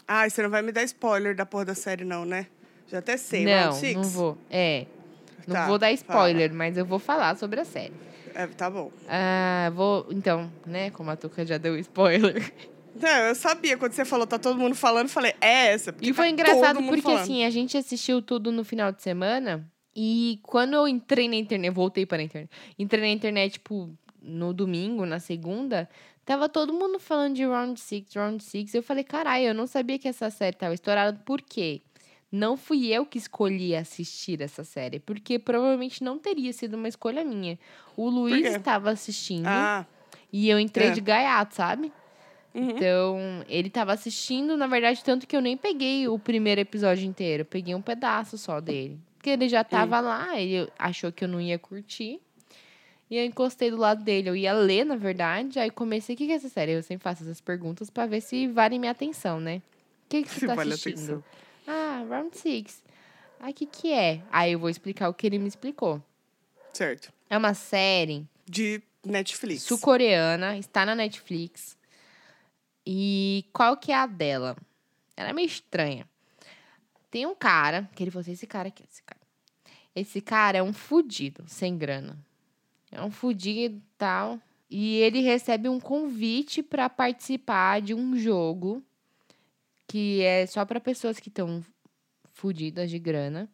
Ai, 0.08 0.30
você 0.30 0.42
não 0.44 0.50
vai 0.50 0.62
me 0.62 0.72
dar 0.72 0.84
spoiler 0.84 1.36
da 1.36 1.46
porra 1.46 1.66
da 1.66 1.76
série, 1.76 2.04
não, 2.04 2.26
né? 2.26 2.48
Já 2.88 3.00
até 3.00 3.16
sei. 3.16 3.46
não, 3.46 3.72
não 3.94 4.04
vou. 4.04 4.38
É. 4.50 4.86
Não 5.48 5.56
Tá, 5.56 5.68
vou 5.68 5.78
dar 5.78 5.88
fala. 5.88 5.94
spoiler, 6.30 6.54
mas 6.54 6.78
eu 6.78 6.86
vou 6.86 7.00
falar 7.00 7.38
sobre 7.38 7.60
a 7.62 7.66
série. 7.66 7.94
É, 8.36 8.48
tá 8.48 8.70
bom. 8.70 8.92
Ah, 9.08 9.72
vou. 9.76 10.08
Então, 10.10 10.52
né? 10.66 10.90
Como 10.92 11.10
a 11.12 11.16
Tuca 11.16 11.46
já 11.46 11.58
deu 11.58 11.78
spoiler. 11.78 12.52
Não, 13.00 13.10
eu 13.28 13.36
sabia. 13.36 13.78
Quando 13.78 13.94
você 13.94 14.06
falou, 14.06 14.26
tá 14.28 14.38
todo 14.38 14.58
mundo 14.60 14.76
falando, 14.76 15.06
eu 15.08 15.10
falei, 15.14 15.34
é 15.42 15.68
essa. 15.74 15.92
porque 15.92 16.10
E 16.10 16.14
foi 16.14 16.26
tá 16.26 16.32
engraçado 16.32 16.84
porque, 16.84 17.02
falando. 17.02 17.20
assim, 17.22 17.44
a 17.44 17.50
gente 17.50 17.78
assistiu 17.78 18.22
tudo 18.22 18.52
no 18.52 18.64
final 18.64 18.92
de 18.92 19.02
semana. 19.02 19.70
E 19.96 20.40
quando 20.44 20.74
eu 20.74 20.88
entrei 20.88 21.28
na 21.28 21.36
internet, 21.36 21.72
voltei 21.74 22.06
para 22.06 22.18
a 22.18 22.24
internet. 22.24 22.50
Entrei 22.80 23.02
na 23.02 23.10
internet, 23.10 23.54
tipo, 23.54 23.90
no 24.22 24.54
domingo, 24.54 25.06
na 25.06 25.20
segunda, 25.20 25.88
tava 26.26 26.48
todo 26.50 26.74
mundo 26.74 27.00
falando 27.00 27.36
de 27.36 27.46
Round 27.46 27.80
Six, 27.80 28.14
Round 28.16 28.44
Six. 28.44 28.74
Eu 28.74 28.82
falei, 28.84 29.04
caralho, 29.04 29.46
eu 29.46 29.54
não 29.54 29.68
sabia 29.68 30.00
que 30.00 30.08
essa 30.08 30.30
série 30.30 30.56
tava 30.56 30.74
estourada. 30.74 31.20
Por 31.26 31.42
quê? 31.42 31.82
Não 32.32 32.58
fui 32.58 32.88
eu 32.92 33.06
que 33.06 33.20
escolhi 33.20 33.76
assistir 33.76 34.42
essa 34.42 34.64
série, 34.64 35.00
porque 35.00 35.38
provavelmente 35.38 36.04
não 36.04 36.18
teria 36.18 36.52
sido 36.52 36.74
uma 36.76 36.88
escolha 36.88 37.24
minha. 37.24 37.60
O 37.96 38.10
Luiz 38.10 38.48
estava 38.56 38.90
assistindo 38.90 39.46
Ah, 39.46 39.86
e 40.32 40.50
eu 40.50 40.60
entrei 40.60 40.88
É. 40.88 40.92
de 40.92 41.02
gaiato, 41.02 41.54
sabe? 41.54 41.92
Uhum. 42.54 42.70
Então, 42.70 43.18
ele 43.48 43.70
tava 43.70 43.94
assistindo, 43.94 44.56
na 44.56 44.68
verdade, 44.68 45.04
tanto 45.04 45.28
que 45.28 45.36
eu 45.36 45.42
nem 45.42 45.58
peguei 45.58 46.08
o 46.08 46.20
primeiro 46.20 46.62
episódio 46.62 47.06
inteiro. 47.06 47.42
Eu 47.42 47.46
peguei 47.46 47.74
um 47.74 47.82
pedaço 47.82 48.38
só 48.38 48.60
dele. 48.60 49.00
Porque 49.18 49.32
ele 49.32 49.50
já 49.50 49.64
tava 49.64 50.00
lá, 50.00 50.40
ele 50.40 50.70
achou 50.78 51.12
que 51.12 51.24
eu 51.24 51.28
não 51.28 51.42
ia 51.42 51.58
curtir. 51.58 52.20
E 53.10 53.18
eu 53.18 53.26
encostei 53.26 53.72
do 53.72 53.78
lado 53.78 54.04
dele. 54.04 54.30
Eu 54.30 54.36
ia 54.36 54.54
ler, 54.54 54.86
na 54.86 54.96
verdade. 54.96 55.60
Aí 55.60 55.70
comecei, 55.72 56.14
o 56.16 56.18
que 56.18 56.26
que 56.28 56.32
é 56.32 56.36
essa 56.36 56.50
série? 56.50 56.74
Eu 56.74 56.84
sempre 56.84 57.04
faço 57.04 57.24
essas 57.24 57.42
perguntas 57.42 57.90
pra 57.90 58.06
ver 58.06 58.22
se 58.22 58.48
vale 58.48 58.78
minha 58.78 58.92
atenção, 58.92 59.40
né? 59.40 59.62
que, 60.22 60.24
que 60.24 60.30
você 60.40 60.48
tá 60.48 60.56
Vale 60.56 60.74
assistindo? 60.74 60.94
atenção. 60.94 61.24
Ah, 61.66 62.06
Round 62.08 62.38
Six. 62.38 62.84
Ah, 63.40 63.50
o 63.50 63.54
que 63.54 63.66
que 63.66 63.92
é? 63.92 64.22
Aí 64.32 64.52
eu 64.52 64.60
vou 64.60 64.70
explicar 64.70 65.10
o 65.10 65.14
que 65.14 65.26
ele 65.26 65.40
me 65.40 65.48
explicou. 65.48 66.02
Certo. 66.72 67.12
É 67.30 67.38
uma 67.38 67.54
série 67.54 68.26
De 68.48 68.82
Netflix. 69.04 69.64
sul-coreana, 69.64 70.58
está 70.58 70.86
na 70.86 70.96
Netflix. 70.96 71.78
E 72.86 73.46
qual 73.54 73.78
que 73.78 73.92
é 73.92 73.96
a 73.96 74.06
dela? 74.06 74.58
Ela 75.16 75.30
é 75.30 75.34
meio 75.34 75.48
estranha. 75.48 76.08
Tem 77.10 77.26
um 77.26 77.36
cara, 77.36 77.90
que 77.96 78.04
ele 78.04 78.12
falou 78.12 78.22
assim, 78.22 78.32
esse 78.32 78.48
cara 78.48 78.68
aqui, 78.70 78.84
esse 78.90 79.04
cara. 79.04 79.22
Esse 79.96 80.20
cara 80.22 80.58
é 80.58 80.64
um 80.64 80.74
fudido, 80.74 81.44
sem 81.48 81.78
grana. 81.78 82.18
É 82.92 83.02
um 83.02 83.12
fudido 83.12 83.78
e 83.78 83.98
tal. 83.98 84.40
E 84.70 84.98
ele 84.98 85.22
recebe 85.22 85.70
um 85.70 85.80
convite 85.80 86.64
para 86.64 86.90
participar 86.90 87.82
de 87.82 87.94
um 87.94 88.18
jogo 88.18 88.84
que 89.88 90.22
é 90.24 90.48
só 90.48 90.66
para 90.66 90.80
pessoas 90.80 91.20
que 91.20 91.30
estão 91.30 91.64
fudidas 92.34 92.90
de 92.90 92.98
grana. 92.98 93.48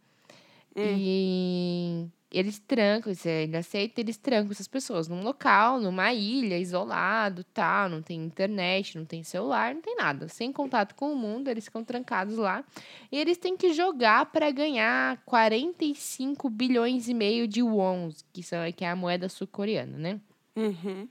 E 0.75 2.07
eles 2.32 2.59
trancam, 2.59 3.13
se 3.13 3.27
ele 3.27 3.57
aceita, 3.57 3.99
eles 3.99 4.17
trancam 4.17 4.51
essas 4.51 4.67
pessoas 4.67 5.07
num 5.07 5.23
local, 5.23 5.80
numa 5.80 6.13
ilha, 6.13 6.59
isolado, 6.59 7.43
tal, 7.43 7.89
não 7.89 8.01
tem 8.01 8.23
internet, 8.23 8.97
não 8.97 9.05
tem 9.05 9.23
celular, 9.23 9.73
não 9.73 9.82
tem 9.82 9.95
nada, 9.95 10.27
sem 10.27 10.53
contato 10.53 10.93
com 10.93 11.11
o 11.11 11.15
mundo, 11.15 11.47
eles 11.47 11.65
ficam 11.65 11.84
trancados 11.84 12.38
lá. 12.38 12.63
E 13.11 13.17
eles 13.17 13.38
têm 13.38 13.57
que 13.57 13.73
jogar 13.73 14.27
para 14.27 14.51
ganhar 14.51 15.21
45 15.25 16.49
bilhões 16.49 17.09
e 17.09 17.13
meio 17.13 17.47
de 17.47 17.63
wons, 17.63 18.23
que 18.32 18.43
são 18.43 18.59
que 18.71 18.86
é 18.86 18.89
a 18.89 18.95
moeda 18.95 19.27
sul-coreana, 19.27 19.97
né? 19.97 20.21
Uhum. 20.55 21.07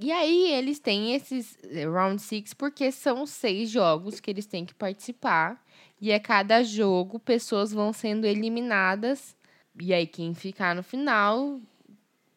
E 0.00 0.12
aí 0.12 0.52
eles 0.52 0.78
têm 0.78 1.14
esses 1.14 1.58
eh, 1.64 1.84
round 1.84 2.22
six 2.22 2.54
porque 2.54 2.90
são 2.92 3.26
seis 3.26 3.68
jogos 3.68 4.20
que 4.20 4.30
eles 4.30 4.46
têm 4.46 4.64
que 4.64 4.74
participar. 4.74 5.62
E 6.00 6.12
a 6.12 6.20
cada 6.20 6.62
jogo, 6.62 7.18
pessoas 7.18 7.72
vão 7.72 7.92
sendo 7.92 8.24
eliminadas. 8.24 9.36
E 9.80 9.94
aí, 9.94 10.06
quem 10.06 10.34
ficar 10.34 10.74
no 10.74 10.82
final 10.82 11.60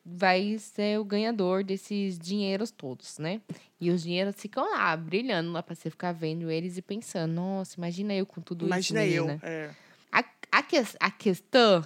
vai 0.06 0.58
ser 0.58 1.00
o 1.00 1.04
ganhador 1.04 1.64
desses 1.64 2.18
dinheiros 2.18 2.72
todos, 2.72 3.18
né? 3.20 3.40
E 3.80 3.90
os 3.92 4.04
dinheiros 4.04 4.36
ficam 4.36 4.64
lá, 4.72 4.96
brilhando 4.98 5.52
lá 5.52 5.62
pra 5.64 5.74
você 5.76 5.90
ficar 5.90 6.12
vendo 6.12 6.50
eles 6.52 6.78
e 6.78 6.82
pensando, 6.82 7.34
nossa, 7.34 7.78
imagina 7.78 8.14
eu 8.14 8.26
com 8.26 8.42
tudo 8.42 8.66
Imagina 8.66 9.06
isso. 9.06 9.16
eu. 9.16 9.26
menina." 9.26 9.40
É. 9.44 9.70
A, 10.12 10.24
a, 10.52 10.64
ques- 10.64 10.98
a 11.00 11.10
questão, 11.12 11.84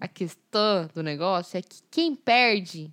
a 0.00 0.08
questão 0.08 0.88
do 0.94 1.02
negócio 1.02 1.56
é 1.58 1.62
que 1.62 1.80
quem 1.90 2.14
perde 2.14 2.90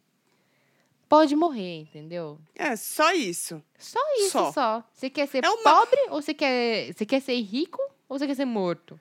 pode 1.07 1.35
morrer, 1.35 1.79
entendeu? 1.81 2.37
É, 2.55 2.75
só 2.75 3.11
isso. 3.13 3.61
Só 3.77 3.99
isso, 4.19 4.31
Só. 4.31 4.51
só. 4.51 4.83
Você 4.93 5.09
quer 5.09 5.27
ser 5.27 5.43
É 5.43 5.49
uma- 5.49 5.63
pobre 5.63 5.99
ou 6.09 6.21
você 6.21 6.33
quer, 6.33 6.93
você 6.93 7.05
quer 7.05 7.19
ser 7.21 7.39
rico 7.41 7.81
ou 8.07 8.17
você 8.19 8.27
quer 8.27 8.35
ser 8.35 8.45
morto? 8.45 8.99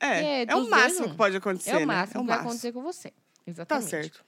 É, 0.00 0.06
É, 0.06 0.42
é, 0.42 0.54
o 0.54 0.60
dois, 0.60 0.68
máximo 0.68 1.06
um. 1.06 1.10
que 1.10 1.16
pode 1.16 1.36
acontecer, 1.36 1.70
é 1.70 1.76
o 1.76 1.80
né? 1.80 1.86
máximo 1.86 2.18
é 2.18 2.20
o 2.20 2.24
que 2.24 2.26
vai 2.28 2.36
máximo. 2.36 2.50
acontecer 2.50 2.72
com 2.72 2.82
você. 2.82 3.10
Tá 3.10 3.16
Exatamente. 3.46 3.90
certo. 3.90 4.24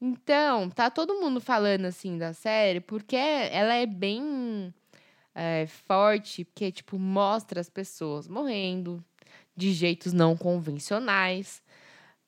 Então, 0.00 0.68
tá 0.70 0.90
todo 0.90 1.14
mundo 1.20 1.40
falando 1.40 1.84
assim 1.86 2.18
da 2.18 2.32
série 2.34 2.80
porque 2.80 3.16
ela 3.16 3.74
é 3.74 3.86
bem 3.86 4.74
é, 5.34 5.66
forte, 5.66 6.44
porque, 6.44 6.70
tipo, 6.72 6.98
mostra 6.98 7.60
as 7.60 7.68
pessoas 7.70 8.28
morrendo 8.28 9.02
de 9.56 9.72
jeitos 9.72 10.12
não 10.12 10.36
convencionais. 10.36 11.62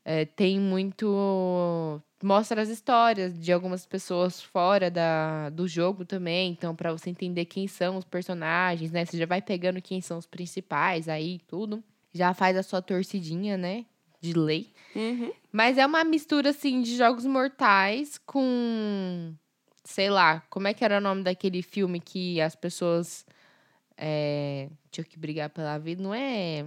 É, 0.05 0.25
tem 0.25 0.61
muito. 0.61 2.01
Mostra 2.23 2.63
as 2.63 2.69
histórias 2.69 3.39
de 3.39 3.53
algumas 3.53 3.85
pessoas 3.85 4.41
fora 4.41 4.91
da, 4.91 5.51
do 5.51 5.67
jogo 5.69 6.05
também. 6.05 6.53
Então, 6.53 6.75
pra 6.75 6.93
você 6.93 7.11
entender 7.11 7.45
quem 7.45 7.67
são 7.69 7.97
os 7.97 8.05
personagens, 8.05 8.91
né? 8.93 9.05
Você 9.05 9.19
já 9.19 9.27
vai 9.27 9.43
pegando 9.43 9.83
quem 9.83 10.01
são 10.01 10.17
os 10.17 10.27
principais 10.27 11.09
aí 11.09 11.35
e 11.35 11.39
tudo. 11.41 11.83
Já 12.17 12.35
faz 12.35 12.57
a 12.57 12.63
sua 12.63 12.81
torcidinha, 12.83 13.57
né? 13.57 13.85
De 14.21 14.33
lei. 14.33 14.73
Uhum. 14.95 15.31
Mas 15.53 15.79
é 15.79 15.87
uma 15.87 16.03
mistura, 16.05 16.51
assim, 16.51 16.83
de 16.83 16.97
jogos 16.97 17.25
mortais 17.27 18.19
com. 18.25 19.35
Sei 19.85 20.11
lá, 20.11 20.43
como 20.51 20.67
é 20.67 20.75
que 20.75 20.85
era 20.85 20.99
o 20.99 21.01
nome 21.01 21.23
daquele 21.23 21.63
filme 21.63 22.01
que 22.01 22.41
as 22.41 22.57
pessoas 22.57 23.25
é, 23.97 24.69
tinham 24.91 25.05
que 25.09 25.19
brigar 25.19 25.49
pela 25.51 25.79
vida? 25.79 26.03
Não 26.03 26.13
é. 26.13 26.65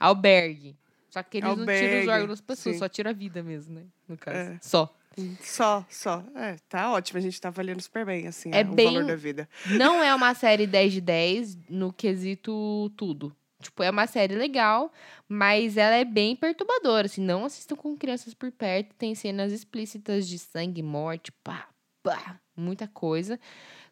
Albergue. 0.00 0.76
Só 1.10 1.22
que 1.22 1.38
eles 1.38 1.48
não 1.48 1.56
tiram 1.56 1.66
os 1.66 1.70
Albergue, 1.80 2.08
órgãos 2.10 2.28
das 2.28 2.40
pessoas, 2.40 2.74
sim. 2.76 2.78
só 2.78 2.88
tira 2.88 3.10
a 3.10 3.12
vida 3.12 3.42
mesmo, 3.42 3.74
né? 3.74 3.84
No 4.08 4.16
caso. 4.16 4.36
É. 4.36 4.58
Só. 4.60 4.94
Só, 5.40 5.84
só. 5.90 6.22
É, 6.36 6.56
tá 6.68 6.92
ótimo. 6.92 7.18
A 7.18 7.22
gente 7.22 7.40
tá 7.40 7.50
valendo 7.50 7.80
super 7.80 8.04
bem, 8.06 8.26
assim, 8.28 8.50
É 8.52 8.62
bem- 8.62 8.88
o 8.88 8.92
valor 8.92 9.06
da 9.06 9.16
vida. 9.16 9.48
Não 9.76 10.02
é 10.02 10.14
uma 10.14 10.32
série 10.34 10.66
10 10.66 10.92
de 10.92 11.00
10 11.00 11.58
no 11.68 11.92
quesito 11.92 12.90
tudo. 12.96 13.34
Tipo, 13.60 13.82
é 13.82 13.90
uma 13.90 14.06
série 14.06 14.36
legal, 14.36 14.92
mas 15.28 15.76
ela 15.76 15.96
é 15.96 16.04
bem 16.04 16.36
perturbadora. 16.36 17.06
Assim, 17.06 17.20
não 17.20 17.44
assistam 17.44 17.74
com 17.74 17.96
crianças 17.96 18.32
por 18.32 18.52
perto. 18.52 18.94
Tem 18.94 19.14
cenas 19.14 19.52
explícitas 19.52 20.28
de 20.28 20.38
sangue, 20.38 20.82
morte, 20.82 21.32
pá, 21.42 21.68
pá, 22.02 22.38
muita 22.56 22.86
coisa. 22.86 23.38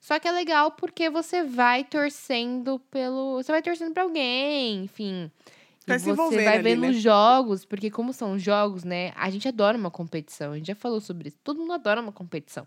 Só 0.00 0.18
que 0.20 0.28
é 0.28 0.32
legal 0.32 0.70
porque 0.70 1.10
você 1.10 1.42
vai 1.42 1.82
torcendo 1.82 2.78
pelo. 2.90 3.42
Você 3.42 3.50
vai 3.50 3.60
torcendo 3.62 3.92
pra 3.92 4.04
alguém, 4.04 4.84
enfim. 4.84 5.30
E 5.86 5.98
você 5.98 6.12
vai 6.14 6.46
ali, 6.54 6.62
vendo 6.62 6.82
né? 6.82 6.90
os 6.90 7.00
jogos, 7.00 7.64
porque 7.64 7.90
como 7.90 8.12
são 8.12 8.38
jogos, 8.38 8.82
né? 8.82 9.12
A 9.16 9.30
gente 9.30 9.46
adora 9.46 9.78
uma 9.78 9.90
competição. 9.90 10.52
A 10.52 10.56
gente 10.56 10.66
já 10.66 10.74
falou 10.74 11.00
sobre 11.00 11.28
isso. 11.28 11.38
Todo 11.44 11.60
mundo 11.60 11.72
adora 11.72 12.00
uma 12.00 12.12
competição. 12.12 12.66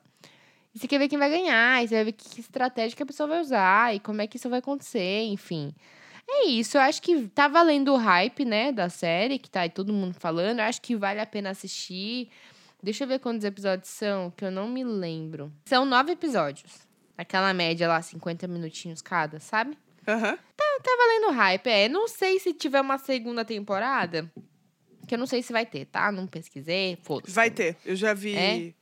E 0.74 0.80
você 0.80 0.88
quer 0.88 1.00
ver 1.00 1.10
quem 1.10 1.18
vai 1.18 1.30
ganhar, 1.30 1.84
e 1.84 1.88
você 1.88 1.96
vai 1.96 2.04
ver 2.06 2.12
que 2.14 2.40
estratégia 2.40 2.96
que 2.96 3.04
a 3.04 3.06
pessoa 3.06 3.28
vai 3.28 3.42
usar, 3.42 3.96
e 3.96 4.00
como 4.00 4.22
é 4.22 4.28
que 4.28 4.38
isso 4.38 4.50
vai 4.50 4.60
acontecer, 4.60 5.24
enfim. 5.24 5.74
É 6.32 6.46
isso, 6.46 6.78
eu 6.78 6.82
acho 6.82 7.02
que 7.02 7.28
tá 7.30 7.48
valendo 7.48 7.92
o 7.92 7.98
hype, 7.98 8.46
né, 8.46 8.72
da 8.72 8.88
série, 8.88 9.40
que 9.40 9.50
tá 9.50 9.62
aí 9.62 9.70
todo 9.70 9.92
mundo 9.92 10.14
falando. 10.20 10.60
Eu 10.60 10.66
acho 10.66 10.82
que 10.82 10.96
vale 10.96 11.20
a 11.20 11.26
pena 11.26 11.50
assistir. 11.50 12.30
Deixa 12.82 13.04
eu 13.04 13.08
ver 13.08 13.20
quantos 13.20 13.44
episódios 13.44 13.90
são, 13.90 14.32
que 14.32 14.46
eu 14.46 14.52
não 14.52 14.68
me 14.70 14.84
lembro. 14.84 15.52
São 15.66 15.86
nove 15.86 16.12
episódios. 16.12 16.88
Aquela 17.18 17.54
média 17.54 17.88
lá, 17.88 18.02
50 18.02 18.48
minutinhos 18.48 19.02
cada, 19.02 19.40
sabe? 19.40 19.78
Aham. 20.08 20.38
Tá 20.56 20.96
valendo 20.98 21.36
hype, 21.36 21.68
é. 21.68 21.90
Não 21.90 22.08
sei 22.08 22.40
se 22.40 22.54
tiver 22.54 22.80
uma 22.80 22.98
segunda 22.98 23.44
temporada, 23.44 24.32
que 25.08 25.16
eu 25.16 25.20
não 25.20 25.26
sei 25.26 25.42
se 25.44 25.52
vai 25.52 25.66
ter, 25.66 25.86
tá? 25.86 26.12
Não 26.12 26.26
pesquisei, 26.26 26.98
foda-se. 27.04 27.34
Vai 27.34 27.50
ter. 27.50 27.76
Eu 27.84 27.96
já 27.96 28.14
vi. 28.14 28.36
É? 28.36 28.74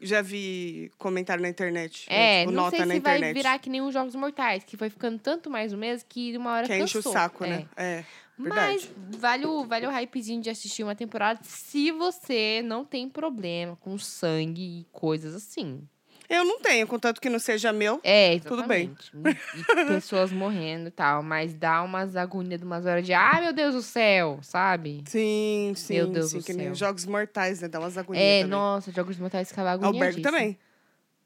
Já 0.00 0.20
vi 0.22 0.90
comentário 0.98 1.42
na 1.42 1.48
internet. 1.48 2.06
É, 2.08 2.40
tipo, 2.40 2.52
não 2.52 2.64
nota 2.64 2.76
sei 2.76 2.86
na 2.86 2.94
se 2.94 3.00
vai 3.00 3.16
internet. 3.16 3.34
virar 3.34 3.58
que 3.58 3.70
nem 3.70 3.80
os 3.80 3.92
Jogos 3.92 4.14
Mortais, 4.14 4.62
que 4.64 4.76
foi 4.76 4.90
ficando 4.90 5.18
tanto 5.18 5.48
mais 5.50 5.72
o 5.72 5.76
mesmo 5.76 6.06
que 6.08 6.36
uma 6.36 6.52
hora 6.52 6.66
que 6.66 6.74
enche 6.76 6.98
o 6.98 7.02
cansou. 7.02 7.12
saco, 7.12 7.44
É. 7.44 7.48
né? 7.48 7.68
É. 7.76 8.04
Mas 8.38 8.84
Verdade. 8.84 8.90
vale 9.18 9.46
o, 9.46 9.64
vale 9.64 9.86
o 9.86 9.90
hypezinho 9.90 10.42
de 10.42 10.50
assistir 10.50 10.82
uma 10.82 10.94
temporada 10.94 11.40
se 11.42 11.90
você 11.90 12.60
não 12.62 12.84
tem 12.84 13.08
problema 13.08 13.76
com 13.76 13.96
sangue 13.96 14.80
e 14.80 14.86
coisas 14.92 15.34
assim. 15.34 15.88
Eu 16.28 16.44
não 16.44 16.58
tenho, 16.60 16.86
contanto 16.86 17.20
que 17.20 17.28
não 17.28 17.38
seja 17.38 17.72
meu. 17.72 18.00
É, 18.02 18.38
Tudo 18.40 18.64
bem. 18.66 18.94
exatamente. 19.14 19.38
E 19.56 19.74
pessoas 19.86 20.32
morrendo 20.32 20.88
e 20.88 20.90
tal, 20.90 21.22
mas 21.22 21.54
dá 21.54 21.82
umas 21.82 22.16
agonias 22.16 22.60
de 22.60 22.66
umas 22.66 22.84
horas 22.86 23.04
de, 23.06 23.12
ai 23.12 23.40
meu 23.42 23.52
Deus 23.52 23.74
do 23.74 23.82
céu, 23.82 24.38
sabe? 24.42 25.02
Sim, 25.06 25.72
sim, 25.76 25.94
Meu 25.94 26.06
Deus 26.08 26.30
sim. 26.30 26.38
do 26.38 26.44
Que 26.44 26.52
nem 26.52 26.66
céu. 26.66 26.72
os 26.72 26.78
jogos 26.78 27.06
mortais, 27.06 27.60
né? 27.60 27.68
Dá 27.68 27.78
umas 27.78 27.96
agonias 27.96 28.24
É, 28.24 28.38
também. 28.42 28.50
nossa, 28.50 28.90
Jogos 28.92 29.16
Mortais 29.18 29.48
ficava 29.48 29.70
Albergo 29.70 29.88
agoniadíssimo. 29.96 30.22
também. 30.24 30.58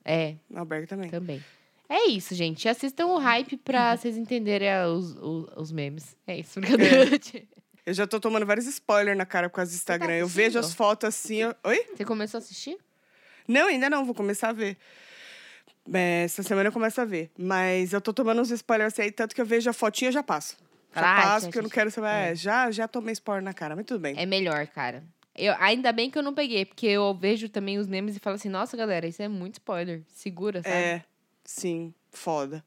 É, 0.04 0.34
Albergo 0.54 0.86
também. 0.86 1.10
também. 1.10 1.44
É 1.88 2.08
isso, 2.08 2.34
gente. 2.34 2.68
Assistam 2.68 3.06
o 3.06 3.18
hype 3.18 3.56
pra 3.56 3.96
vocês 3.96 4.16
entenderem 4.16 4.70
ah, 4.70 4.86
os, 4.88 5.16
os, 5.16 5.48
os 5.56 5.72
memes. 5.72 6.16
É 6.26 6.38
isso, 6.38 6.60
brincadeira. 6.60 7.18
Eu 7.84 7.94
já 7.94 8.06
tô 8.06 8.20
tomando 8.20 8.46
vários 8.46 8.66
spoilers 8.66 9.16
na 9.18 9.26
cara 9.26 9.48
por 9.48 9.56
causa 9.56 9.72
do 9.72 9.74
Instagram. 9.74 10.12
eu 10.14 10.28
vejo 10.28 10.58
as 10.58 10.72
fotos 10.72 11.08
assim. 11.08 11.36
eu- 11.38 11.54
Oi? 11.64 11.84
Você 11.96 12.04
começou 12.04 12.38
a 12.38 12.40
assistir? 12.42 12.78
Não, 13.50 13.66
ainda 13.68 13.90
não, 13.90 14.04
vou 14.04 14.14
começar 14.14 14.50
a 14.50 14.52
ver. 14.52 14.76
É, 15.92 16.22
essa 16.24 16.42
semana 16.42 16.68
eu 16.68 16.72
começo 16.72 17.00
a 17.00 17.04
ver. 17.04 17.30
Mas 17.36 17.92
eu 17.92 18.00
tô 18.00 18.12
tomando 18.12 18.40
uns 18.40 18.50
spoilers 18.50 18.98
aí, 19.00 19.10
tanto 19.10 19.34
que 19.34 19.40
eu 19.40 19.46
vejo 19.46 19.68
a 19.68 19.72
fotinha 19.72 20.10
e 20.10 20.12
já 20.12 20.22
passo. 20.22 20.56
Já 20.94 21.02
passo, 21.02 21.46
porque 21.46 21.58
eu 21.58 21.62
não 21.62 21.68
que- 21.68 21.74
quero 21.74 21.90
saber. 21.90 22.08
é. 22.08 22.30
É, 22.30 22.34
já, 22.34 22.70
já 22.70 22.86
tomei 22.86 23.12
spoiler 23.12 23.42
na 23.42 23.52
cara, 23.52 23.74
mas 23.74 23.84
tudo 23.86 24.00
bem. 24.00 24.14
É 24.16 24.26
melhor, 24.26 24.66
cara. 24.68 25.02
Eu, 25.36 25.54
ainda 25.58 25.92
bem 25.92 26.10
que 26.10 26.18
eu 26.18 26.22
não 26.22 26.34
peguei, 26.34 26.64
porque 26.64 26.86
eu 26.86 27.14
vejo 27.14 27.48
também 27.48 27.78
os 27.78 27.86
memes 27.86 28.16
e 28.16 28.20
falo 28.20 28.36
assim, 28.36 28.48
nossa, 28.48 28.76
galera, 28.76 29.06
isso 29.06 29.22
é 29.22 29.28
muito 29.28 29.54
spoiler. 29.54 30.02
Segura, 30.08 30.62
sabe? 30.62 30.74
É, 30.74 31.02
sim, 31.44 31.94
foda. 32.12 32.64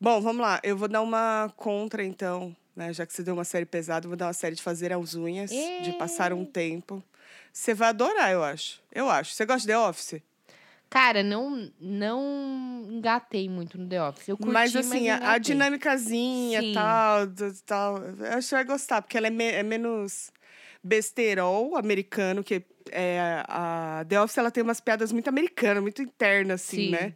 Bom, 0.00 0.20
vamos 0.20 0.42
lá. 0.42 0.60
Eu 0.62 0.76
vou 0.76 0.88
dar 0.88 1.00
uma 1.00 1.52
contra, 1.56 2.04
então, 2.04 2.54
né? 2.76 2.92
Já 2.92 3.06
que 3.06 3.12
você 3.12 3.22
deu 3.22 3.34
uma 3.34 3.44
série 3.44 3.64
pesada, 3.64 4.04
eu 4.06 4.10
vou 4.10 4.16
dar 4.16 4.26
uma 4.26 4.32
série 4.32 4.54
de 4.56 4.62
fazer 4.62 4.92
as 4.92 5.14
unhas, 5.14 5.50
de 5.50 5.92
passar 5.98 6.32
um 6.32 6.44
tempo. 6.44 7.02
Você 7.54 7.72
vai 7.72 7.90
adorar, 7.90 8.32
eu 8.32 8.42
acho. 8.42 8.82
Eu 8.92 9.08
acho. 9.08 9.32
Você 9.32 9.46
gosta 9.46 9.60
de 9.60 9.68
The 9.68 9.78
Office? 9.78 10.20
Cara, 10.90 11.22
não, 11.22 11.70
não 11.80 12.84
engatei 12.90 13.48
muito 13.48 13.78
no 13.78 13.88
The 13.88 14.02
Office. 14.02 14.28
Eu 14.28 14.36
curti, 14.36 14.52
mas 14.52 14.74
assim, 14.76 15.08
não 15.08 15.24
a, 15.24 15.38
dinâmicazinha 15.38 16.60
e 16.60 16.72
tal, 16.74 17.20
tal, 17.64 17.98
eu 17.98 18.26
acho 18.26 18.36
que 18.38 18.42
você 18.42 18.54
vai 18.56 18.64
gostar, 18.64 19.02
porque 19.02 19.16
ela 19.16 19.28
é, 19.28 19.30
me- 19.30 19.52
é 19.52 19.62
menos 19.62 20.32
besterol 20.82 21.76
americano, 21.76 22.42
que 22.44 22.62
é, 22.90 23.44
a 23.48 24.04
The 24.08 24.20
Office 24.20 24.38
ela 24.38 24.50
tem 24.50 24.62
umas 24.62 24.80
piadas 24.80 25.10
muito 25.12 25.28
americanas, 25.28 25.80
muito 25.82 26.02
internas, 26.02 26.60
assim, 26.60 26.76
Sim. 26.86 26.90
né? 26.90 27.14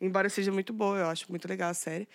Embora 0.00 0.28
seja 0.30 0.50
muito 0.50 0.72
boa, 0.72 0.98
eu 0.98 1.06
acho 1.08 1.26
muito 1.30 1.46
legal 1.46 1.70
a 1.70 1.74
série. 1.74 2.08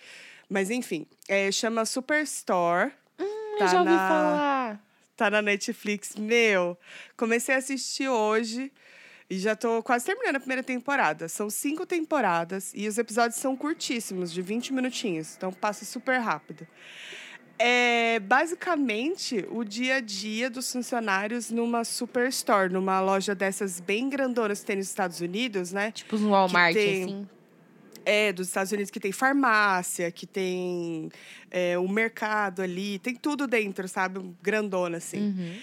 Mas 0.48 0.70
enfim, 0.70 1.06
é, 1.28 1.50
chama 1.52 1.84
Superstore. 1.84 2.92
Hum, 3.18 3.56
Tá 3.58 3.64
eu 3.64 3.68
já 3.68 3.78
ouvi 3.80 3.92
na- 3.92 4.08
falar. 4.08 4.89
Tá 5.20 5.28
na 5.28 5.42
Netflix. 5.42 6.16
Meu, 6.16 6.78
comecei 7.14 7.54
a 7.54 7.58
assistir 7.58 8.08
hoje 8.08 8.72
e 9.28 9.38
já 9.38 9.54
tô 9.54 9.82
quase 9.82 10.06
terminando 10.06 10.36
a 10.36 10.40
primeira 10.40 10.62
temporada. 10.62 11.28
São 11.28 11.50
cinco 11.50 11.84
temporadas 11.84 12.72
e 12.74 12.88
os 12.88 12.96
episódios 12.96 13.38
são 13.38 13.54
curtíssimos, 13.54 14.32
de 14.32 14.40
20 14.40 14.72
minutinhos. 14.72 15.34
Então 15.36 15.52
passa 15.52 15.84
super 15.84 16.16
rápido. 16.16 16.66
É 17.58 18.18
basicamente 18.20 19.44
o 19.50 19.62
dia 19.62 19.96
a 19.96 20.00
dia 20.00 20.48
dos 20.48 20.72
funcionários 20.72 21.50
numa 21.50 21.84
superstore, 21.84 22.72
numa 22.72 22.98
loja 23.02 23.34
dessas 23.34 23.78
bem 23.78 24.08
grandonas 24.08 24.60
que 24.60 24.66
tem 24.68 24.76
nos 24.76 24.86
Estados 24.86 25.20
Unidos, 25.20 25.70
né? 25.70 25.92
Tipo 25.92 26.16
um 26.16 26.30
Walmart, 26.30 26.72
tem- 26.72 27.04
assim. 27.04 27.28
É, 28.04 28.32
dos 28.32 28.48
Estados 28.48 28.72
Unidos 28.72 28.90
que 28.90 29.00
tem 29.00 29.12
farmácia, 29.12 30.10
que 30.10 30.26
tem 30.26 31.10
é, 31.50 31.78
um 31.78 31.88
mercado 31.88 32.62
ali, 32.62 32.98
tem 32.98 33.14
tudo 33.14 33.46
dentro, 33.46 33.86
sabe? 33.88 34.20
Grandona, 34.42 34.96
assim. 34.98 35.18
Uhum. 35.18 35.58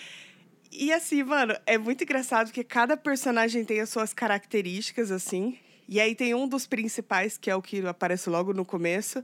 E 0.72 0.92
assim, 0.92 1.24
mano, 1.24 1.56
é 1.66 1.78
muito 1.78 2.04
engraçado 2.04 2.48
porque 2.48 2.64
cada 2.64 2.96
personagem 2.96 3.66
tem 3.66 3.80
as 3.80 3.90
suas 3.90 4.14
características, 4.14 5.12
assim. 5.12 5.58
E 5.88 6.00
aí 6.00 6.14
tem 6.14 6.36
um 6.36 6.48
dos 6.48 6.68
principais, 6.68 7.38
que 7.38 7.50
é 7.50 7.56
o 7.56 7.62
que 7.62 7.86
aparece 7.88 8.30
logo 8.30 8.54
no 8.54 8.66
começo 8.66 9.24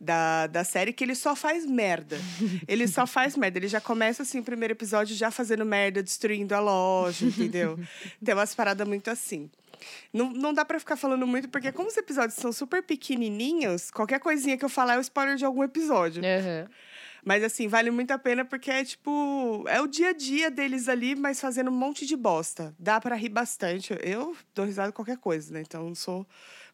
da, 0.00 0.46
da 0.46 0.64
série, 0.64 0.92
que 0.92 1.04
ele 1.04 1.14
só 1.14 1.36
faz 1.36 1.66
merda. 1.66 2.18
ele 2.66 2.88
só 2.88 3.04
faz 3.08 3.36
merda. 3.36 3.58
Ele 3.58 3.68
já 3.68 3.80
começa, 3.80 4.22
assim, 4.22 4.40
o 4.40 4.42
primeiro 4.42 4.72
episódio 4.72 5.14
já 5.14 5.30
fazendo 5.30 5.64
merda, 5.64 6.02
destruindo 6.02 6.54
a 6.54 6.60
loja, 6.60 7.26
entendeu? 7.26 7.78
tem 8.24 8.34
umas 8.34 8.54
paradas 8.54 8.86
muito 8.88 9.10
assim. 9.10 9.50
Não, 10.12 10.30
não 10.30 10.52
dá 10.52 10.64
pra 10.64 10.78
ficar 10.78 10.96
falando 10.96 11.26
muito, 11.26 11.48
porque 11.48 11.72
como 11.72 11.88
os 11.88 11.96
episódios 11.96 12.34
são 12.34 12.52
super 12.52 12.82
pequenininhos, 12.82 13.90
qualquer 13.90 14.20
coisinha 14.20 14.56
que 14.56 14.64
eu 14.64 14.68
falar 14.68 14.94
é 14.94 14.98
o 14.98 15.00
spoiler 15.00 15.36
de 15.36 15.44
algum 15.44 15.62
episódio. 15.62 16.22
Aham. 16.24 16.68
Mas 17.24 17.44
assim, 17.44 17.68
vale 17.68 17.90
muito 17.90 18.10
a 18.12 18.18
pena 18.18 18.44
porque 18.44 18.70
é 18.70 18.84
tipo, 18.84 19.64
é 19.68 19.80
o 19.80 19.86
dia 19.86 20.08
a 20.08 20.12
dia 20.12 20.50
deles 20.50 20.88
ali, 20.88 21.14
mas 21.14 21.40
fazendo 21.40 21.70
um 21.70 21.74
monte 21.74 22.06
de 22.06 22.16
bosta. 22.16 22.74
Dá 22.78 23.00
pra 23.00 23.14
rir 23.14 23.28
bastante. 23.28 23.96
Eu 24.02 24.36
dou 24.54 24.64
risada 24.64 24.92
qualquer 24.92 25.18
coisa, 25.18 25.52
né? 25.52 25.60
Então 25.60 25.84
não 25.84 25.94
sou. 25.94 26.26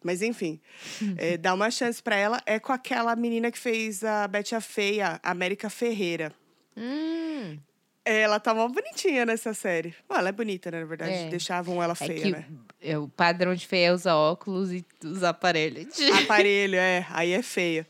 Mas 0.03 0.23
enfim, 0.23 0.61
é, 1.19 1.37
dá 1.37 1.53
uma 1.53 1.71
chance 1.71 2.03
pra 2.03 2.17
ela. 2.17 2.41
É 2.47 2.59
com 2.59 2.73
aquela 2.73 3.15
menina 3.17 3.51
que 3.51 3.59
fez 3.59 4.05
a 4.05 4.27
Betty 4.29 4.55
a 4.55 4.61
Feia, 4.61 5.21
América 5.23 5.69
Ferreira. 5.69 6.33
Hum, 6.77 7.59
Ela 8.09 8.39
tá 8.39 8.55
mó 8.55 8.69
bonitinha 8.69 9.27
nessa 9.27 9.53
série. 9.53 9.93
Bom, 10.09 10.15
ela 10.15 10.29
é 10.29 10.33
bonita, 10.33 10.71
né? 10.71 10.79
Na 10.79 10.87
verdade, 10.87 11.11
É. 11.13 11.29
deixavam 11.29 11.83
ela 11.83 11.93
é 11.93 11.97
feia, 11.97 12.23
que 12.23 12.31
né? 12.31 12.45
é, 12.81 12.97
o 12.97 13.09
padrão 13.09 13.53
de 13.53 13.67
feia 13.67 13.89
é 13.89 13.93
usar 13.93 14.15
óculos 14.15 14.73
e 14.73 14.85
usar 15.05 15.31
aparelho. 15.31 15.89
Aparelho, 16.25 16.77
é. 16.77 17.05
Aí 17.11 17.33
é 17.33 17.43
feio. 17.43 17.85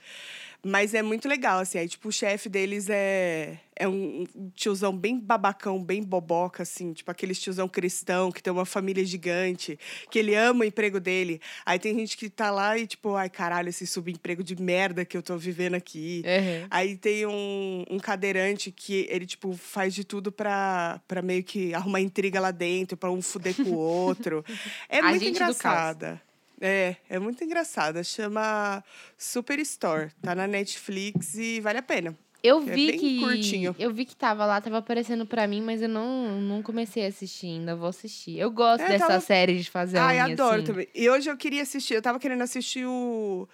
Mas 0.65 0.95
é 0.95 1.03
muito 1.03 1.29
legal, 1.29 1.61
assim. 1.61 1.79
Aí, 1.79 1.89
tipo, 1.89 2.09
o 2.09 2.13
chefe 2.13 2.49
deles 2.49 2.89
é, 2.89 3.59
é 3.75 3.87
um 3.87 4.25
tiozão 4.55 4.97
bem 4.97 5.19
babacão, 5.19 5.83
bem 5.83 6.03
boboca, 6.03 6.63
assim. 6.63 6.93
Tipo, 6.93 7.11
aquele 7.11 7.35
tiozão 7.35 7.69
cristão 7.69 8.33
que 8.33 8.43
tem 8.43 8.53
uma 8.53 8.65
família 8.65 9.05
gigante, 9.05 9.79
que 10.11 10.19
ele 10.19 10.35
ama 10.35 10.61
o 10.61 10.65
emprego 10.65 10.99
dele. 10.99 11.41
Aí 11.65 11.79
tem 11.79 11.95
gente 11.95 12.17
que 12.17 12.29
tá 12.29 12.51
lá 12.51 12.77
e, 12.77 12.87
tipo, 12.87 13.15
ai, 13.15 13.31
caralho, 13.31 13.69
esse 13.69 13.87
subemprego 13.87 14.43
de 14.43 14.61
merda 14.61 15.05
que 15.05 15.17
eu 15.17 15.23
tô 15.23 15.37
vivendo 15.37 15.75
aqui. 15.75 16.23
Aham. 16.25 16.67
Aí 16.71 16.97
tem 16.97 17.27
um, 17.27 17.85
um 17.91 17.99
cadeirante 17.99 18.73
que 18.73 19.07
ele, 19.11 19.27
tipo, 19.27 19.53
faz 19.55 19.95
de 19.95 20.05
tudo 20.05 20.33
pra, 20.33 21.01
pra 21.07 21.23
meio 21.23 21.45
que 21.45 21.73
arrumar 21.75 22.01
intriga 22.01 22.41
lá 22.41 22.51
dentro, 22.51 22.97
pra 22.97 23.11
um 23.11 23.23
fuder 23.23 23.55
com 23.55 23.71
o 23.71 23.77
outro. 23.77 24.45
É 24.89 25.03
muito 25.03 25.25
engraçada. 25.25 26.21
É, 26.61 26.97
é 27.09 27.19
muito 27.19 27.43
engraçada. 27.45 28.03
Chama 28.03 28.83
Superstore. 29.17 30.11
Tá 30.23 30.35
na 30.35 30.47
Netflix 30.47 31.35
e 31.35 31.61
vale 31.61 31.79
a 31.79 31.83
pena. 31.83 32.17
Eu 32.43 32.59
É 32.59 32.61
vi 32.63 32.87
bem 32.93 32.99
que. 33.01 33.21
curtinho. 33.21 33.75
Eu 33.79 33.93
vi 33.93 34.05
que 34.05 34.15
tava 34.15 34.47
lá, 34.47 34.61
tava 34.61 34.79
aparecendo 34.79 35.27
pra 35.27 35.47
mim, 35.49 35.61
mas 35.61 35.83
eu 35.83 35.89
não, 35.89 36.41
não 36.41 36.63
comecei 36.63 37.05
a 37.05 37.09
assistir 37.09 37.47
ainda. 37.49 37.75
Vou 37.75 37.89
assistir. 37.89 38.39
Eu 38.39 38.51
gosto 38.51 38.83
É, 38.85 38.89
dessa 38.89 39.07
tava- 39.09 39.21
série 39.21 39.59
de 39.59 39.69
fazer 39.71 39.99
Ai, 39.99 40.17
unha, 40.17 40.33
adoro 40.33 40.57
assim. 40.59 40.65
também. 40.67 40.89
E 40.95 41.11
hoje 41.11 41.29
eu 41.29 41.37
queria 41.37 41.63
assistir, 41.63 41.95
eu 41.95 42.03
tava 42.03 42.19
querendo 42.21 42.43
assistir 42.43 42.87
o, 42.87 43.49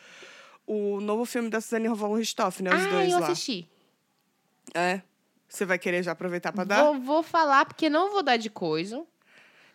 o 0.67 1.01
novo 1.01 1.25
filme 1.25 1.49
da 1.49 1.61
Suzane 1.61 1.89
von 1.89 2.15
Richthofen, 2.15 2.65
né? 2.65 2.75
Os 2.77 2.85
ah, 2.85 2.89
dois 2.91 3.13
eu 3.13 3.19
lá. 3.21 3.27
assisti. 3.29 3.67
É. 4.75 5.01
Você 5.49 5.65
vai 5.65 5.79
querer 5.79 6.03
já 6.03 6.13
aproveitar 6.13 6.53
pra 6.53 6.65
dar? 6.65 6.83
Vou, 6.85 7.01
vou 7.01 7.23
falar, 7.23 7.65
porque 7.67 7.89
não 7.91 8.11
vou 8.11 8.23
dar 8.23 8.37
de 8.37 8.51
coisa. 8.51 9.05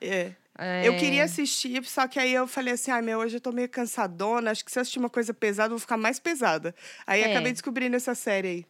É. 0.02 0.34
É, 0.58 0.88
Eu 0.88 0.96
queria 0.98 1.24
assistir, 1.24 1.84
só 1.86 2.08
que 2.08 2.20
aí 2.20 2.34
eu 2.34 2.48
falei 2.48 2.74
assim, 2.74 2.90
ai 2.92 3.02
meu, 3.02 3.20
hoje 3.20 3.38
eu 3.38 3.42
tô 3.42 3.52
meio 3.52 3.70
cansadona, 3.70 4.52
acho 4.52 4.66
que 4.66 4.72
se 4.72 4.80
eu 4.80 4.82
assistir 4.82 5.00
uma 5.00 5.10
coisa 5.10 5.34
pesada, 5.34 5.68
eu 5.68 5.78
vou 5.78 5.80
ficar 5.80 5.98
mais 5.98 6.20
pesada. 6.20 6.74
Aí 7.06 7.22
É. 7.22 7.32
acabei 7.32 7.52
descobrindo 7.52 7.96
essa 7.96 8.16
série 8.16 8.48
aí. 8.48 8.66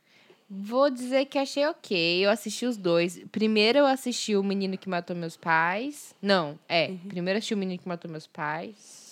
Vou 0.49 0.89
dizer 0.89 1.25
que 1.25 1.37
achei 1.37 1.65
ok. 1.65 2.25
Eu 2.25 2.29
assisti 2.29 2.65
os 2.65 2.77
dois. 2.77 3.19
Primeiro 3.31 3.79
eu 3.79 3.85
assisti 3.85 4.35
o 4.35 4.43
Menino 4.43 4.77
que 4.77 4.87
Matou 4.87 5.13
Meus 5.15 5.35
Pais. 5.35 6.15
Não, 6.21 6.57
é. 6.69 6.87
Uhum. 6.87 6.97
Primeiro 7.09 7.35
eu 7.35 7.39
assisti 7.39 7.53
o 7.53 7.57
Menino 7.57 7.79
que 7.81 7.87
Matou 7.87 8.09
Meus 8.09 8.27
Pais. 8.27 9.06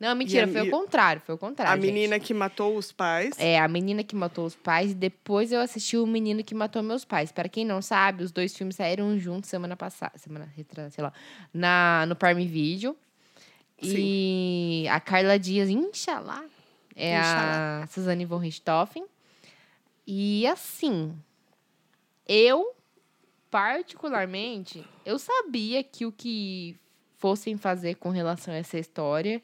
Não, 0.00 0.14
mentira, 0.16 0.46
a 0.46 0.48
foi 0.48 0.62
o 0.62 0.70
contrário. 0.70 1.20
Foi 1.20 1.34
o 1.34 1.38
contrário. 1.38 1.74
a 1.74 1.76
gente. 1.76 1.92
menina 1.92 2.18
que 2.18 2.32
matou 2.32 2.74
os 2.74 2.90
pais. 2.90 3.34
É, 3.38 3.60
a 3.60 3.68
menina 3.68 4.02
que 4.02 4.16
matou 4.16 4.46
os 4.46 4.56
pais. 4.56 4.92
E 4.92 4.94
depois 4.94 5.52
eu 5.52 5.60
assisti 5.60 5.98
o 5.98 6.06
menino 6.06 6.42
que 6.42 6.54
matou 6.54 6.82
meus 6.82 7.04
pais. 7.04 7.30
Para 7.30 7.50
quem 7.50 7.66
não 7.66 7.82
sabe, 7.82 8.24
os 8.24 8.32
dois 8.32 8.56
filmes 8.56 8.76
saíram 8.76 9.18
juntos 9.18 9.50
semana 9.50 9.76
passada. 9.76 10.16
Semana 10.16 10.50
retrasada, 10.56 10.90
sei 10.90 11.04
lá. 11.04 11.12
Na, 11.52 12.06
no 12.06 12.16
Prime 12.16 12.46
Video. 12.46 12.96
E 13.82 14.86
a 14.90 15.00
Carla 15.00 15.38
Dias, 15.38 15.68
inshallah, 15.68 16.44
é 16.94 17.16
a 17.16 17.20
Inshallah. 17.20 17.86
Suzane 17.88 18.24
von 18.24 18.38
Richthofen. 18.38 19.04
E 20.06 20.46
assim, 20.46 21.14
eu, 22.26 22.74
particularmente, 23.50 24.84
eu 25.04 25.18
sabia 25.18 25.82
que 25.82 26.04
o 26.04 26.12
que 26.12 26.76
fossem 27.16 27.56
fazer 27.56 27.96
com 27.96 28.10
relação 28.10 28.52
a 28.52 28.56
essa 28.56 28.78
história 28.78 29.42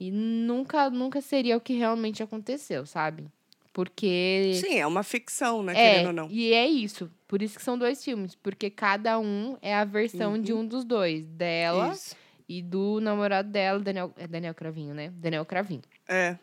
e 0.00 0.10
nunca, 0.10 0.88
nunca 0.88 1.20
seria 1.20 1.56
o 1.56 1.60
que 1.60 1.74
realmente 1.74 2.22
aconteceu, 2.22 2.86
sabe? 2.86 3.26
Porque. 3.72 4.52
Sim, 4.54 4.78
é 4.78 4.86
uma 4.86 5.02
ficção, 5.02 5.62
né? 5.62 5.72
é, 5.74 5.90
Querendo 5.92 6.06
ou 6.08 6.12
não. 6.12 6.28
e 6.30 6.52
é 6.52 6.66
isso. 6.66 7.08
Por 7.28 7.40
isso 7.42 7.56
que 7.56 7.62
são 7.62 7.78
dois 7.78 8.02
filmes. 8.02 8.34
Porque 8.34 8.68
cada 8.70 9.18
um 9.20 9.56
é 9.62 9.74
a 9.74 9.84
versão 9.84 10.40
de 10.40 10.52
um 10.52 10.66
dos 10.66 10.84
dois. 10.84 11.24
Dela 11.26 11.86
Uhum. 11.88 11.92
Isso. 11.92 12.16
e 12.48 12.62
do 12.62 12.98
namorado 13.00 13.48
dela, 13.48 13.78
Daniel, 13.78 14.12
é 14.16 14.26
Daniel 14.26 14.54
Cravinho, 14.54 14.92
né? 14.94 15.12
Daniel 15.14 15.44
Cravinho. 15.44 15.82
É. 16.08 16.36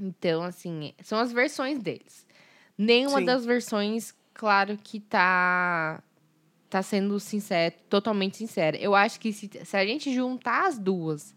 Então, 0.00 0.42
assim, 0.42 0.92
são 1.02 1.18
as 1.18 1.30
versões 1.32 1.78
deles. 1.78 2.26
Nenhuma 2.76 3.18
Sim. 3.20 3.26
das 3.26 3.44
versões, 3.44 4.14
claro 4.34 4.76
que 4.82 4.98
tá 4.98 6.02
tá 6.68 6.82
sendo 6.82 7.20
sincero, 7.20 7.74
totalmente 7.90 8.38
sincera. 8.38 8.78
Eu 8.78 8.94
acho 8.94 9.20
que 9.20 9.30
se, 9.30 9.48
se 9.62 9.76
a 9.76 9.84
gente 9.84 10.12
juntar 10.12 10.66
as 10.66 10.78
duas 10.78 11.34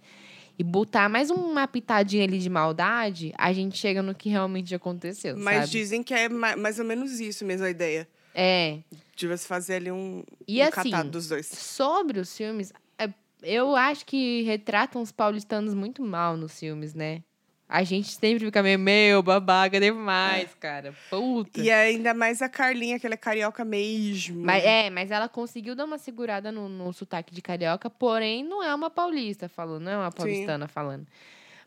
e 0.58 0.64
botar 0.64 1.10
mais 1.10 1.30
uma 1.30 1.68
pitadinha 1.68 2.24
ali 2.24 2.40
de 2.40 2.50
maldade, 2.50 3.34
a 3.38 3.52
gente 3.54 3.78
chega 3.78 4.02
no 4.02 4.16
que 4.16 4.30
realmente 4.30 4.74
aconteceu, 4.74 5.36
Mas 5.38 5.56
sabe? 5.62 5.72
dizem 5.72 6.02
que 6.04 6.14
é 6.14 6.30
ma- 6.30 6.56
mais 6.56 6.80
ou 6.80 6.86
menos 6.86 7.20
isso 7.20 7.44
mesmo 7.46 7.66
a 7.66 7.70
ideia. 7.70 8.08
É. 8.34 8.80
De 9.16 9.28
você 9.28 9.48
fazer 9.48 9.76
ali 9.76 9.92
um, 9.92 10.24
E 10.48 10.60
um 10.62 10.64
assim, 10.64 10.90
catado 10.92 11.10
dos 11.10 11.28
dois. 11.28 11.48
Sobre 11.48 12.20
os 12.20 12.36
filmes, 12.36 12.72
é, 12.98 13.10
eu 13.44 13.76
acho 13.76 14.06
que 14.06 14.42
retratam 14.44 15.02
os 15.02 15.12
paulistanos 15.12 15.74
muito 15.74 16.02
mal 16.04 16.36
nos 16.36 16.60
filmes, 16.60 16.94
né? 16.94 17.22
A 17.68 17.84
gente 17.84 18.10
sempre 18.10 18.46
fica 18.46 18.62
meio, 18.62 18.78
meu, 18.78 19.24
babaca 19.24 19.80
demais, 19.80 20.54
cara. 20.60 20.94
Puta. 21.10 21.60
E 21.60 21.72
ainda 21.72 22.14
mais 22.14 22.42
a 22.42 22.48
Carlinha, 22.48 23.00
que 23.00 23.08
ela 23.08 23.16
é 23.16 23.18
carioca 23.18 23.66
mesmo. 23.66 24.44
Mas, 24.44 24.64
é, 24.64 24.90
mas 24.92 25.10
ela 25.10 25.28
conseguiu 25.28 25.76
dar 25.76 25.86
uma 25.86 25.98
segurada 25.98 26.52
no, 26.52 26.70
no 26.70 26.94
sotaque 26.94 27.34
de 27.34 27.42
carioca, 27.42 27.90
porém 27.90 28.44
não 28.44 28.64
é 28.64 28.74
uma 28.74 28.90
paulista 28.90 29.50
falando, 29.50 29.84
não 29.84 29.92
é 29.92 29.98
uma 29.98 30.12
paulistana 30.12 30.68
falando. 30.68 31.08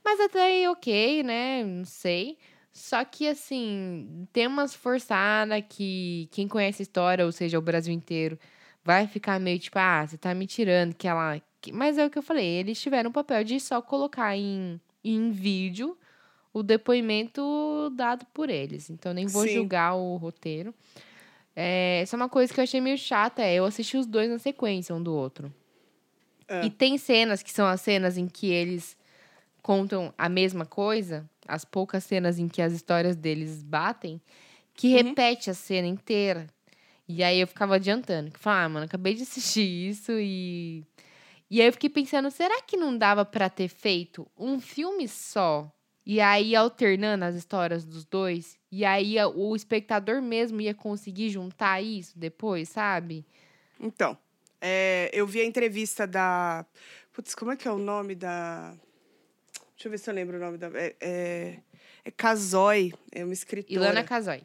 Mas 0.05 0.21
até 0.21 0.41
aí, 0.41 0.69
ok, 0.69 1.23
né? 1.25 1.65
Não 1.65 1.85
sei. 1.85 2.39
Só 2.73 3.05
que, 3.05 3.27
assim, 3.27 4.27
tem 4.33 4.47
umas 4.47 4.75
forçadas 4.75 5.65
que 5.69 6.29
quem 6.31 6.47
conhece 6.47 6.81
a 6.81 6.85
história, 6.85 7.27
ou 7.27 7.33
seja, 7.33 7.59
o 7.59 7.63
Brasil 7.63 7.93
inteiro, 7.93 8.39
vai 8.85 9.09
ficar 9.09 9.41
meio 9.41 9.59
tipo, 9.59 9.79
ah, 9.79 10.07
você 10.07 10.17
tá 10.17 10.33
me 10.33 10.47
tirando 10.47 10.95
que 10.95 11.09
ela. 11.09 11.41
que-" 11.61 11.73
Mas 11.73 11.99
é 11.99 12.07
o 12.07 12.11
que 12.11 12.19
eu 12.19 12.23
falei, 12.23 12.47
eles 12.47 12.81
tiveram 12.81 13.11
o 13.11 13.13
papel 13.13 13.43
de 13.43 13.59
só 13.59 13.83
colocar 13.83 14.37
em, 14.37 14.81
em 15.05 15.31
vídeo 15.31 15.97
o 16.53 16.63
depoimento 16.63 17.93
dado 17.95 18.27
por 18.33 18.51
eles. 18.51 18.91
Então, 18.91 19.13
nem 19.13 19.27
vou 19.27 19.43
Sim. 19.45 19.55
julgar 19.55 19.95
o 19.95 20.17
roteiro. 20.17 20.75
É, 21.55 22.01
essa 22.03 22.15
é 22.15 22.19
uma 22.19 22.29
coisa 22.29 22.53
que 22.53 22.61
eu 22.61 22.65
achei 22.65 22.81
meio 22.81 22.97
chata, 22.97 23.43
é 23.43 23.55
eu 23.55 23.65
assisti 23.65 23.97
os 23.97 24.07
dois 24.07 24.31
na 24.31 24.39
sequência, 24.39 24.95
um 24.95 25.03
do 25.03 25.13
outro. 25.15 25.53
É. 26.47 26.65
E 26.65 26.71
tem 26.71 26.97
cenas 26.97 27.43
que 27.43 27.53
são 27.53 27.67
as 27.67 27.81
cenas 27.81 28.17
em 28.17 28.27
que 28.27 28.47
eles 28.47 28.97
contam 29.63 30.15
a 30.17 30.29
mesma 30.29 30.65
coisa, 30.65 31.29
as 31.47 31.65
poucas 31.65 32.05
cenas 32.05 32.39
em 32.39 32.49
que 32.49 32.63
as 32.63 32.73
histórias 32.73 33.17
deles 33.17 33.63
batem, 33.63 34.21
que 34.73 34.89
Uhum. 34.89 35.03
repete 35.03 35.51
a 35.51 35.55
cena 35.55 35.87
inteira. 35.89 36.47
E 37.09 37.23
aí 37.23 37.41
eu 37.41 37.47
ficava 37.47 37.75
adiantando, 37.75 38.31
que 38.31 38.39
falava, 38.39 38.65
ah, 38.65 38.69
mano, 38.69 38.87
acabei 38.87 39.15
de 39.15 39.23
assistir 39.23 39.89
isso 39.91 40.13
e 40.13 40.85
e 41.51 41.61
aí 41.61 41.69
eu 41.69 41.73
fiquei 41.73 41.89
pensando, 41.89 42.31
será 42.31 42.61
que 42.63 42.77
não 42.77 42.97
dava 42.97 43.25
pra 43.25 43.49
ter 43.49 43.69
feito 43.69 44.27
um 44.37 44.61
filme 44.61 45.09
só 45.09 45.73
E 46.05 46.21
aí, 46.21 46.57
alternando 46.57 47.25
as 47.25 47.35
histórias 47.35 47.85
dos 47.85 48.05
dois. 48.05 48.59
E 48.73 48.83
aí, 48.83 49.17
o 49.35 49.55
espectador 49.55 50.23
mesmo 50.23 50.61
ia 50.61 50.75
conseguir 50.75 51.29
juntar 51.29 51.83
isso 51.83 52.19
depois, 52.19 52.71
sabe? 52.71 53.27
Então, 53.79 54.17
é, 54.61 55.11
eu 55.13 55.27
vi 55.27 55.41
a 55.41 55.45
entrevista 55.45 56.07
da. 56.07 56.65
Putz, 57.13 57.35
como 57.35 57.53
é 57.53 57.57
que 57.57 57.69
é 57.69 57.71
o 57.71 57.79
nome 57.79 58.15
da. 58.15 58.75
Deixa 59.75 59.87
eu 59.87 59.91
ver 59.91 59.99
se 59.99 60.11
eu 60.11 60.15
lembro 60.15 60.37
o 60.37 60.41
nome 60.41 60.59
da. 60.59 60.69
É, 60.69 60.97
é, 61.01 61.59
é 62.05 62.11
Casoy, 62.11 62.93
é 63.13 63.23
uma 63.23 63.33
escritora. 63.33 63.75
Ilana 63.75 64.03
Casoy. 64.03 64.43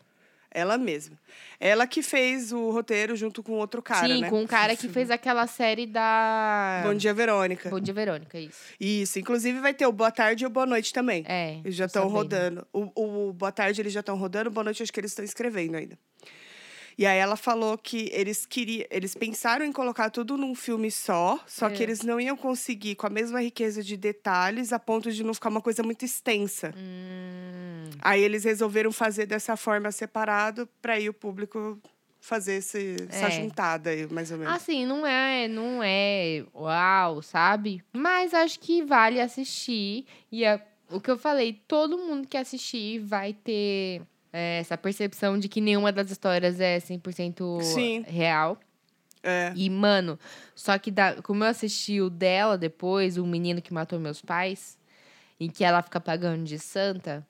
Ela 0.54 0.78
mesma. 0.78 1.18
Ela 1.60 1.88
que 1.88 2.04
fez 2.04 2.52
o 2.52 2.70
roteiro 2.70 3.16
junto 3.16 3.42
com 3.42 3.54
outro 3.54 3.82
cara, 3.82 4.08
Sim, 4.08 4.22
né? 4.22 4.30
com 4.30 4.42
um 4.42 4.48
cara 4.48 4.76
que 4.76 4.88
fez 4.88 5.10
aquela 5.10 5.48
série 5.48 5.86
da. 5.88 6.82
Bom 6.86 6.94
Dia, 6.94 7.14
Verônica. 7.14 7.70
Bom 7.70 7.80
Dia 7.80 7.94
Verônica, 7.94 8.40
isso. 8.40 8.62
Isso. 8.80 9.20
Inclusive 9.20 9.60
vai 9.60 9.74
ter 9.74 9.88
o 9.88 9.92
Boa 9.92 10.12
Tarde 10.12 10.44
e 10.44 10.48
o 10.48 10.50
Boa 10.50 10.66
Noite 10.66 10.94
também. 10.94 11.24
É. 11.28 11.60
Eles 11.64 11.76
já 11.76 11.86
estão 11.86 12.08
rodando. 12.08 12.68
O, 12.72 13.30
o 13.30 13.34
Boa 13.34 13.52
Tarde 13.52 13.82
eles 13.82 13.94
já 13.94 14.02
estão 14.02 14.16
rodando, 14.16 14.50
o 14.50 14.54
Boa 14.54 14.64
Noite 14.64 14.84
acho 14.84 14.94
que 14.94 15.00
eles 15.00 15.12
estão 15.12 15.26
escrevendo 15.26 15.76
ainda. 15.76 15.98
E 16.98 17.06
aí 17.06 17.18
ela 17.18 17.36
falou 17.36 17.78
que 17.78 18.10
eles 18.14 18.46
queriam, 18.46 18.86
eles 18.92 19.16
pensaram 19.16 19.66
em 19.66 19.72
colocar 19.72 20.10
tudo 20.10 20.38
num 20.38 20.54
filme 20.54 20.92
só, 20.92 21.40
só 21.48 21.70
que 21.70 21.82
É. 21.82 21.86
eles 21.86 22.02
não 22.02 22.20
iam 22.20 22.38
conseguir 22.38 22.96
com 22.96 23.08
a 23.08 23.10
mesma 23.10 23.42
riqueza 23.42 23.82
de 23.84 23.98
detalhes 23.98 24.72
a 24.72 24.80
ponto 24.80 25.12
de 25.12 25.24
não 25.24 25.34
ficar 25.34 25.50
uma 25.50 25.62
coisa 25.62 25.82
muito 25.84 26.06
extensa. 26.06 26.74
Hum, 26.78 27.90
Aí 28.02 28.22
eles 28.22 28.44
resolveram 28.44 28.92
fazer 28.92 29.26
dessa 29.26 29.56
forma 29.56 29.92
separado 29.92 30.68
para 30.82 30.94
aí 30.94 31.08
o 31.10 31.14
público 31.14 31.80
fazer 32.20 32.56
esse, 32.56 32.96
essa 33.10 33.28
É. 33.28 33.32
juntada 33.32 33.90
aí, 33.90 34.08
mais 34.12 34.32
ou 34.32 34.38
menos. 34.38 34.54
Assim, 34.54 34.86
não 34.86 35.06
é, 35.06 35.48
não 35.48 35.82
é 35.84 36.44
uau, 36.54 37.22
sabe? 37.22 37.84
Mas 37.92 38.34
acho 38.34 38.60
que 38.60 38.84
vale 38.84 39.20
assistir. 39.20 40.06
E 40.32 40.44
é 40.46 40.62
o 40.90 41.02
que 41.02 41.10
eu 41.12 41.18
falei, 41.18 41.54
todo 41.68 41.98
mundo 41.98 42.28
que 42.28 42.38
assistir 42.38 43.00
vai 43.00 43.34
ter 43.34 44.02
é, 44.34 44.58
essa 44.58 44.76
percepção 44.76 45.38
de 45.38 45.48
que 45.48 45.62
nenhuma 45.62 45.92
das 45.92 46.10
histórias 46.10 46.60
é 46.60 46.80
100% 46.80 47.62
Sim. 47.62 48.04
real. 48.08 48.60
É. 49.22 49.54
E, 49.56 49.70
mano, 49.70 50.20
só 50.54 50.78
que 50.78 50.92
da, 50.92 51.22
como 51.22 51.44
eu 51.44 51.48
assisti 51.48 52.02
o 52.02 52.10
dela 52.10 52.58
depois, 52.58 53.18
o 53.18 53.26
menino 53.26 53.62
que 53.62 53.74
matou 53.74 54.00
meus 54.00 54.22
pais, 54.22 54.78
em 55.40 55.50
que 55.50 55.64
ela 55.64 55.82
fica 55.82 56.02
pagando 56.02 56.44
de 56.44 56.60
santa, 56.60 57.26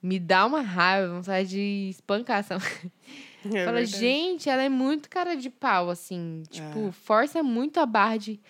me 0.00 0.18
dá 0.18 0.44
uma 0.44 0.60
raiva, 0.60 1.14
vontade 1.14 1.48
de 1.48 1.88
espancar 1.90 2.40
essa 2.40 2.54
é 3.52 3.64
Fala, 3.64 3.84
gente, 3.84 4.48
ela 4.48 4.62
é 4.62 4.68
muito 4.68 5.08
cara 5.08 5.34
de 5.34 5.50
pau, 5.50 5.90
assim. 5.90 6.42
Tipo, 6.50 6.92
força 6.92 7.42
muito 7.42 7.80
a 7.80 7.86
barra 7.86 8.18
de. 8.18 8.40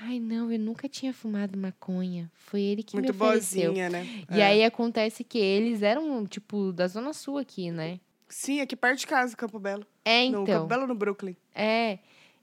Ai, 0.00 0.20
não, 0.20 0.50
eu 0.52 0.58
nunca 0.58 0.88
tinha 0.88 1.12
fumado 1.12 1.58
maconha. 1.58 2.30
Foi 2.34 2.60
ele 2.60 2.82
que 2.82 2.94
Muito 2.96 3.12
me 3.12 3.20
ofereceu. 3.20 3.72
boazinha, 3.72 3.90
né? 3.90 4.06
E 4.30 4.40
É. 4.40 4.46
aí 4.46 4.64
acontece 4.64 5.24
que 5.24 5.38
eles 5.38 5.82
eram, 5.82 6.24
tipo, 6.26 6.72
da 6.72 6.86
Zona 6.86 7.12
Sul 7.12 7.36
aqui, 7.38 7.70
né? 7.70 7.98
Sim, 8.28 8.60
aqui 8.60 8.76
perto 8.76 9.00
de 9.00 9.06
casa, 9.06 9.34
Campo 9.36 9.58
Belo. 9.58 9.84
É, 10.04 10.26
No 10.26 10.38
Campo 10.38 10.50
então. 10.50 10.66
Belo 10.66 10.86
no 10.86 10.94
Brooklyn. 10.94 11.34
É. 11.54 11.98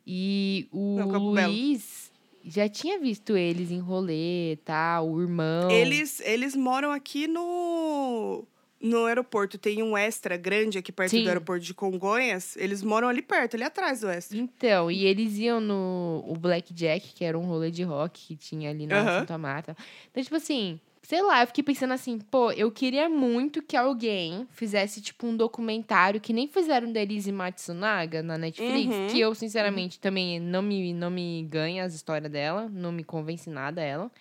E 0.06 0.68
o 0.72 0.98
Não, 1.00 1.10
Campo 1.12 1.34
Belo. 1.34 1.52
Luiz 1.52 2.12
já 2.44 2.68
tinha 2.70 3.00
visto 3.00 3.36
eles 3.38 3.72
em 3.72 3.80
rolê, 3.80 4.58
tá? 4.66 5.02
O 5.02 5.22
irmão. 5.22 5.70
Eles, 5.72 6.20
eles 6.22 6.56
moram 6.56 6.92
aqui 6.92 7.28
no, 7.28 8.44
no 8.80 9.06
aeroporto. 9.06 9.58
Tem 9.58 9.82
um 9.82 9.98
extra 9.98 10.38
grande 10.38 10.78
aqui 10.78 10.92
perto 10.92 11.12
Sim. 11.12 11.24
do 11.24 11.28
aeroporto 11.30 11.66
de 11.66 11.74
Congonhas. 11.74 12.56
Eles 12.58 12.84
moram 12.84 13.08
ali 13.08 13.22
perto, 13.22 13.56
ali 13.56 13.64
atrás 13.64 14.02
do 14.02 14.10
extra. 14.10 14.38
Então, 14.38 14.92
e 14.92 15.06
eles 15.06 15.38
iam 15.38 15.60
no 15.60 16.24
o 16.28 16.36
Blackjack, 16.36 17.14
que 17.14 17.24
era 17.26 17.38
um 17.38 17.46
rolê 17.46 17.72
de 17.72 17.84
rock 17.84 18.28
que 18.28 18.36
tinha 18.36 18.70
ali 18.70 18.86
na. 18.88 19.20
Santa 19.20 19.38
Mata. 19.38 19.76
Então, 20.12 20.22
tipo 20.24 20.36
assim, 20.36 20.80
sei 21.02 21.22
lá, 21.22 21.42
eu 21.44 21.48
fiquei 21.48 21.64
pensando 21.64 21.94
assim, 21.94 22.18
pô, 22.20 22.52
eu 22.52 22.72
queria 22.72 23.08
muito 23.08 23.62
que 23.62 23.78
alguém 23.78 24.48
fizesse, 24.52 25.00
tipo, 25.02 25.28
um 25.28 25.38
documentário 25.38 26.20
que 26.20 26.34
nem 26.34 26.48
fizeram 26.48 26.92
da 26.92 27.00
Elise 27.00 27.32
Matsunaga 27.32 28.22
na 28.24 28.38
Netflix, 28.38 28.94
Uhum. 28.96 29.08
que 29.08 29.20
eu, 29.20 29.34
sinceramente, 29.36 30.00
também 30.00 30.40
não 30.40 30.62
me, 30.62 30.94
não 30.94 31.10
me 31.12 31.44
ganha 31.44 31.84
as 31.84 31.94
histórias 31.94 32.32
dela, 32.32 32.68
não 32.74 32.92
me 32.92 33.04
convence 33.04 33.50
nada 33.50 33.82
ela. 33.82 34.12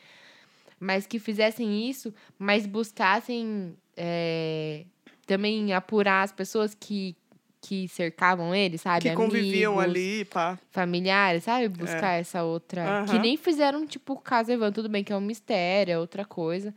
Mas 0.79 1.07
que 1.07 1.19
fizessem 1.19 1.89
isso, 1.89 2.13
mas 2.39 2.67
buscassem 2.67 3.75
é, 3.97 4.85
também 5.27 5.73
apurar 5.73 6.23
as 6.23 6.33
pessoas 6.33 6.75
que, 6.75 7.17
que 7.61 7.89
cercavam 7.89 8.55
ele, 8.55 8.79
sabe? 8.79 9.09
que 9.09 9.15
conviviam 9.15 9.79
Amigos, 9.79 9.91
ali, 9.97 10.25
pá. 10.27 10.59
familiares, 10.71 11.45
sabe? 11.45 11.69
Buscar 11.69 12.21
essa 12.21 12.43
outra. 12.43 12.83
Que 13.07 13.13
É. 13.13 13.15
Aham. 13.15 13.19
nem 13.23 13.37
fizeram, 13.37 13.87
tipo, 13.87 14.15
o 14.15 14.19
caso 14.19 14.53
Evan, 14.53 14.73
tudo 14.73 14.89
bem 14.89 15.03
que 15.05 15.13
é 15.13 15.17
um 15.17 15.21
mistério, 15.21 15.93
é 15.93 15.99
outra 15.99 16.25
coisa. 16.25 16.75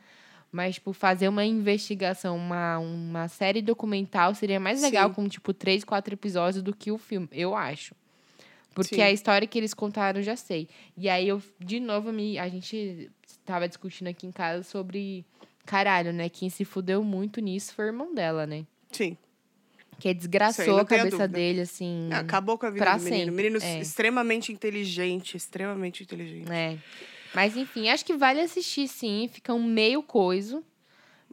Mas, 0.49 0.76
tipo, 0.76 0.93
fazer 0.93 1.28
uma 1.28 1.43
investigação, 1.43 2.38
uma, 2.38 2.80
uma 2.80 3.28
série 3.28 3.61
documental 3.61 4.34
seria 4.34 4.59
mais 4.59 4.82
legal 4.82 5.09
Sim. 5.09 5.15
com, 5.15 5.28
tipo, 5.28 5.53
três, 5.53 5.84
quatro 5.84 6.13
episódios 6.13 6.63
do 6.63 6.74
que 6.74 6.89
o 6.89 6.97
filme, 6.97 7.28
eu 7.34 7.53
acho. 7.53 7.93
Porque 8.74 8.95
Sim. 8.95 9.01
a 9.01 9.11
história 9.11 9.47
que 9.47 9.57
eles 9.57 9.74
contaram 9.74 10.20
eu 10.20 10.24
já 10.24 10.36
sei. 10.36 10.70
E 10.95 11.09
aí 11.09 11.28
eu, 11.28 11.41
de 11.59 11.80
novo, 11.80 12.13
me, 12.13 12.38
a 12.39 12.47
gente 12.47 13.09
tava 13.43 13.68
discutindo 13.68 14.07
aqui 14.07 14.26
em 14.26 14.32
casa 14.32 14.63
sobre. 14.63 15.26
Caralho, 15.68 16.11
né? 16.13 16.30
Quem 16.30 16.49
se 16.49 16.65
fudeu 16.65 17.03
muito 17.03 17.39
nisso 17.41 17.76
foi 17.76 17.86
o 17.86 17.89
irmão 17.89 18.15
dela, 18.15 18.47
né? 18.47 18.65
Sim. 18.91 19.15
Que 19.99 20.13
desgraçou 20.13 20.78
a 20.78 20.82
a 20.82 20.86
cabeça 20.86 21.09
dúvida. 21.09 21.28
dele, 21.28 21.61
assim. 21.61 22.09
Acabou 22.13 22.57
com 22.57 22.65
a 22.65 22.70
vida 22.70 22.86
do 22.86 23.03
menino. 23.03 23.18
sempre, 23.18 23.32
Menino 23.32 23.59
é. 23.61 23.80
extremamente 23.82 24.51
inteligente, 24.51 25.36
extremamente 25.36 26.03
inteligente. 26.03 26.51
É. 26.51 26.78
Mas 27.36 27.57
enfim, 27.57 27.89
acho 27.89 28.05
que 28.05 28.15
vale 28.15 28.39
assistir 28.39 28.88
sim. 28.88 29.30
Fica 29.32 29.53
um 29.53 29.63
meio 29.63 30.01
coiso. 30.01 30.63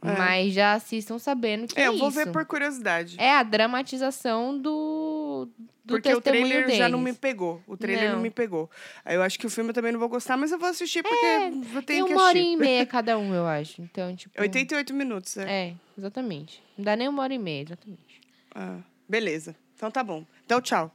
É. 0.03 0.11
Mas 0.17 0.53
já 0.53 0.73
assistam 0.73 1.17
sabendo 1.17 1.67
que 1.67 1.79
é, 1.79 1.83
É, 1.83 1.87
eu 1.87 1.97
vou 1.97 2.09
isso. 2.09 2.17
ver 2.17 2.31
por 2.31 2.45
curiosidade. 2.45 3.15
É 3.19 3.31
a 3.37 3.43
dramatização 3.43 4.57
do, 4.59 5.47
do 5.83 5.93
porque 5.93 6.13
o 6.13 6.21
trailer 6.21 6.63
deles. 6.65 6.77
já 6.77 6.87
não 6.89 6.99
me 6.99 7.13
pegou. 7.13 7.61
O 7.65 7.75
trailer 7.77 8.09
não. 8.09 8.15
Não. 8.17 8.21
me 8.21 8.29
pegou. 8.29 8.69
Eu 9.05 9.23
acho 9.23 9.39
que 9.39 9.47
o 9.47 9.49
filme 9.49 9.69
eu 9.71 9.73
também 9.73 9.91
não 9.91 9.99
vou 9.99 10.09
gostar, 10.09 10.37
mas 10.37 10.51
eu 10.51 10.59
vou 10.59 10.69
assistir 10.69 11.01
porque 11.01 11.25
eu 11.25 11.81
Tem 11.81 11.83
tenho 11.83 12.05
que 12.07 12.13
uma 12.13 12.23
hora 12.23 12.37
assistir. 12.37 12.53
e 12.53 12.57
meia 12.57 12.85
cada 12.87 13.17
um, 13.17 13.33
eu 13.33 13.47
acho. 13.47 13.81
Então, 13.81 14.15
tipo... 14.15 14.39
88 14.39 14.93
minutos, 14.93 15.35
né? 15.37 15.69
É, 15.69 15.73
exatamente. 15.97 16.61
Não 16.77 16.85
dá 16.85 16.95
nem 16.95 17.07
uma 17.07 17.23
hora 17.23 17.33
e 17.33 17.39
meia, 17.39 17.63
exatamente. 17.63 18.21
Ah, 18.53 18.79
beleza. 19.09 19.55
Então 19.75 19.89
tá 19.89 20.03
bom. 20.03 20.23
Então 20.45 20.61
tchau. 20.61 20.93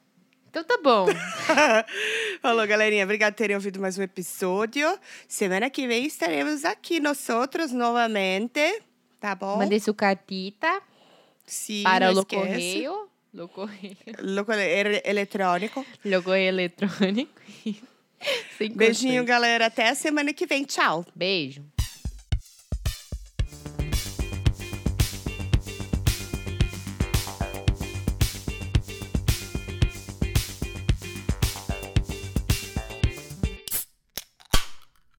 Então 0.51 0.65
tá 0.65 0.79
bom. 0.83 1.07
Falou, 2.43 2.67
galerinha. 2.67 3.05
Obrigada 3.05 3.33
por 3.33 3.39
terem 3.39 3.55
ouvido 3.57 3.81
mais 3.81 3.97
um 3.99 4.03
episódio. 4.03 4.99
Semana 5.29 5.71
que 5.71 5.87
vem 5.87 6.07
estaremos 6.07 6.65
aqui 6.65 6.99
nós 7.01 7.29
outros 7.29 7.71
novamente. 7.73 8.83
Tá 9.21 9.35
bom? 9.35 9.59
Mandei 9.59 9.79
sua 9.79 9.95
cartita 9.95 10.81
Sim, 11.47 11.83
para 11.83 12.11
o 12.11 12.25
correio. 12.25 13.09
Lo 13.33 13.49
correio. 13.49 13.97
Loco- 14.19 14.53
ele- 14.53 15.03
eletrônico. 15.05 15.85
Lo 16.05 16.23
correio 16.23 16.49
eletrônico. 16.49 17.41
Beijinho, 18.75 19.25
galera. 19.25 19.67
Até 19.67 19.89
a 19.89 19.95
semana 19.95 20.33
que 20.33 20.47
vem. 20.47 20.65
Tchau. 20.65 21.07
Beijo. 21.15 21.63